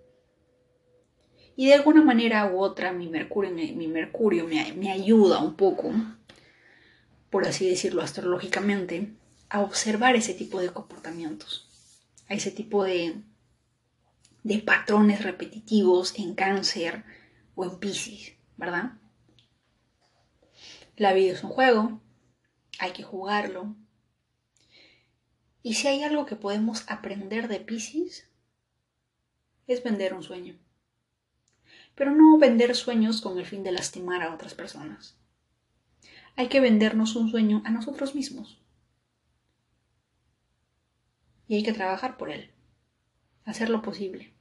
Y 1.57 1.67
de 1.67 1.75
alguna 1.75 2.03
manera 2.03 2.47
u 2.47 2.61
otra 2.61 2.93
mi 2.93 3.09
Mercurio, 3.09 3.51
mi 3.51 3.89
Mercurio 3.89 4.47
me, 4.47 4.73
me 4.75 4.93
ayuda 4.93 5.41
un 5.41 5.57
poco, 5.57 5.91
por 7.31 7.47
así 7.47 7.69
decirlo 7.69 8.03
astrológicamente, 8.03 9.11
a 9.49 9.61
observar 9.61 10.17
ese 10.17 10.35
tipo 10.35 10.61
de 10.61 10.71
comportamientos, 10.71 11.67
a 12.29 12.35
ese 12.35 12.51
tipo 12.51 12.85
de, 12.85 13.23
de 14.43 14.59
patrones 14.59 15.23
repetitivos 15.23 16.19
en 16.19 16.35
cáncer 16.35 17.05
o 17.55 17.65
en 17.65 17.79
piscis, 17.79 18.35
¿verdad? 18.57 18.93
La 20.97 21.13
vida 21.13 21.33
es 21.33 21.43
un 21.43 21.51
juego, 21.51 22.01
hay 22.79 22.93
que 22.93 23.03
jugarlo. 23.03 23.77
Y 25.63 25.75
si 25.75 25.89
hay 25.89 26.03
algo 26.03 26.27
que 26.27 26.37
podemos 26.37 26.85
aprender 26.89 27.49
de 27.49 27.61
Piscis, 27.61 28.29
es 29.67 29.83
vender 29.83 30.15
un 30.15 30.23
sueño. 30.23 30.59
Pero 31.97 32.13
no 32.13 32.39
vender 32.39 32.77
sueños 32.77 33.21
con 33.21 33.39
el 33.39 33.47
fin 33.47 33.65
de 33.65 33.73
lastimar 33.73 34.23
a 34.23 34.33
otras 34.33 34.55
personas. 34.55 35.19
Hay 36.37 36.49
que 36.49 36.61
vendernos 36.61 37.17
un 37.17 37.31
sueño 37.31 37.63
a 37.65 37.71
nosotros 37.71 38.15
mismos. 38.15 38.63
Y 41.49 41.57
hay 41.57 41.65
que 41.65 41.73
trabajar 41.73 42.17
por 42.17 42.31
él, 42.31 42.53
hacer 43.45 43.71
lo 43.71 43.83
posible 43.83 44.37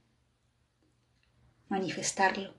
manifestarlo. 1.70 2.54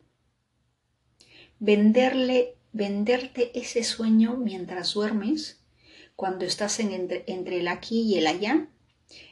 Venderle, 1.59 2.57
venderte 2.73 3.59
ese 3.59 3.83
sueño 3.85 4.37
mientras 4.37 4.95
duermes, 4.95 5.65
cuando 6.15 6.45
estás 6.45 6.81
en 6.81 6.93
entre, 6.93 7.59
el 7.59 7.69
aquí 7.69 8.03
y 8.03 8.19
el 8.19 8.27
allá, 8.27 8.69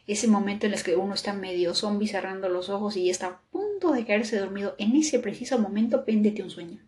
ese 0.06 0.28
momento 0.28 0.66
en 0.66 0.74
el 0.74 0.82
que 0.82 0.96
uno 0.96 1.14
está 1.14 1.32
medio 1.32 1.74
zombie 1.74 2.08
cerrando 2.08 2.48
los 2.48 2.68
ojos 2.68 2.96
y 2.96 3.10
está 3.10 3.26
a 3.26 3.40
punto 3.50 3.92
de 3.92 4.04
caerse 4.04 4.38
dormido, 4.38 4.74
en 4.78 4.94
ese 4.96 5.18
preciso 5.18 5.58
momento 5.58 6.04
véndete 6.06 6.42
un 6.42 6.50
sueño. 6.50 6.80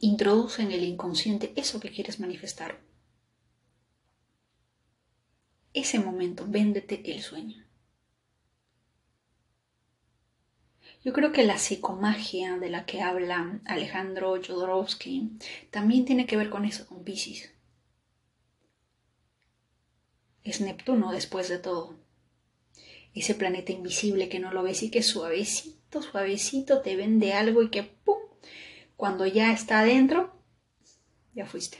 Introduce 0.00 0.60
en 0.62 0.70
el 0.70 0.84
inconsciente 0.84 1.52
eso 1.56 1.80
que 1.80 1.90
quieres 1.90 2.20
manifestar. 2.20 2.78
Ese 5.72 5.98
momento, 5.98 6.44
véndete 6.46 7.00
el 7.10 7.22
sueño. 7.22 7.64
Yo 11.02 11.12
creo 11.12 11.32
que 11.32 11.44
la 11.44 11.58
psicomagia 11.58 12.58
de 12.58 12.70
la 12.70 12.86
que 12.86 13.00
habla 13.00 13.60
Alejandro 13.64 14.40
Jodorowsky 14.42 15.38
también 15.70 16.04
tiene 16.04 16.26
que 16.26 16.36
ver 16.36 16.50
con 16.50 16.64
eso, 16.64 16.86
con 16.86 17.02
Pisces. 17.02 17.53
Es 20.44 20.60
Neptuno 20.60 21.10
después 21.10 21.48
de 21.48 21.58
todo. 21.58 21.96
Ese 23.14 23.34
planeta 23.34 23.72
invisible 23.72 24.28
que 24.28 24.38
no 24.38 24.52
lo 24.52 24.62
ves 24.62 24.82
y 24.82 24.90
que 24.90 25.02
suavecito, 25.02 26.02
suavecito 26.02 26.80
te 26.80 26.96
vende 26.96 27.32
algo 27.32 27.62
y 27.62 27.70
que 27.70 27.82
¡pum! 27.82 28.18
Cuando 28.96 29.26
ya 29.26 29.52
está 29.52 29.80
adentro, 29.80 30.32
ya 31.34 31.46
fuiste. 31.46 31.78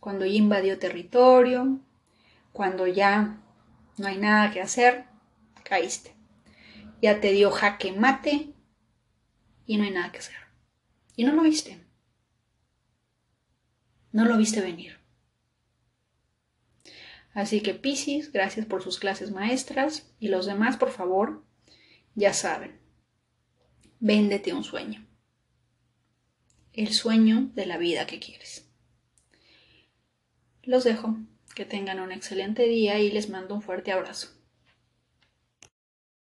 Cuando 0.00 0.26
ya 0.26 0.34
invadió 0.34 0.78
territorio, 0.78 1.80
cuando 2.52 2.86
ya 2.86 3.42
no 3.96 4.06
hay 4.06 4.18
nada 4.18 4.50
que 4.50 4.60
hacer, 4.60 5.04
caíste 5.62 6.16
ya 7.02 7.20
te 7.20 7.32
dio 7.32 7.50
jaque 7.50 7.92
mate 7.92 8.52
y 9.66 9.76
no 9.76 9.84
hay 9.84 9.90
nada 9.90 10.12
que 10.12 10.18
hacer. 10.18 10.36
Y 11.16 11.24
no 11.24 11.32
lo 11.32 11.42
viste. 11.42 11.80
No 14.12 14.24
lo 14.24 14.36
viste 14.36 14.60
venir. 14.60 14.95
Así 17.36 17.60
que 17.60 17.74
Piscis, 17.74 18.32
gracias 18.32 18.64
por 18.64 18.82
sus 18.82 18.98
clases 18.98 19.30
maestras 19.30 20.10
y 20.18 20.28
los 20.28 20.46
demás, 20.46 20.78
por 20.78 20.90
favor, 20.90 21.44
ya 22.14 22.32
saben, 22.32 22.80
véndete 24.00 24.54
un 24.54 24.64
sueño. 24.64 25.06
El 26.72 26.94
sueño 26.94 27.50
de 27.54 27.66
la 27.66 27.76
vida 27.76 28.06
que 28.06 28.20
quieres. 28.20 28.70
Los 30.62 30.84
dejo 30.84 31.18
Que 31.54 31.66
tengan 31.66 32.00
un 32.00 32.10
excelente 32.10 32.66
día 32.66 32.98
y 33.00 33.10
les 33.10 33.28
mando 33.28 33.54
un 33.54 33.60
fuerte 33.60 33.92
abrazo. 33.92 34.28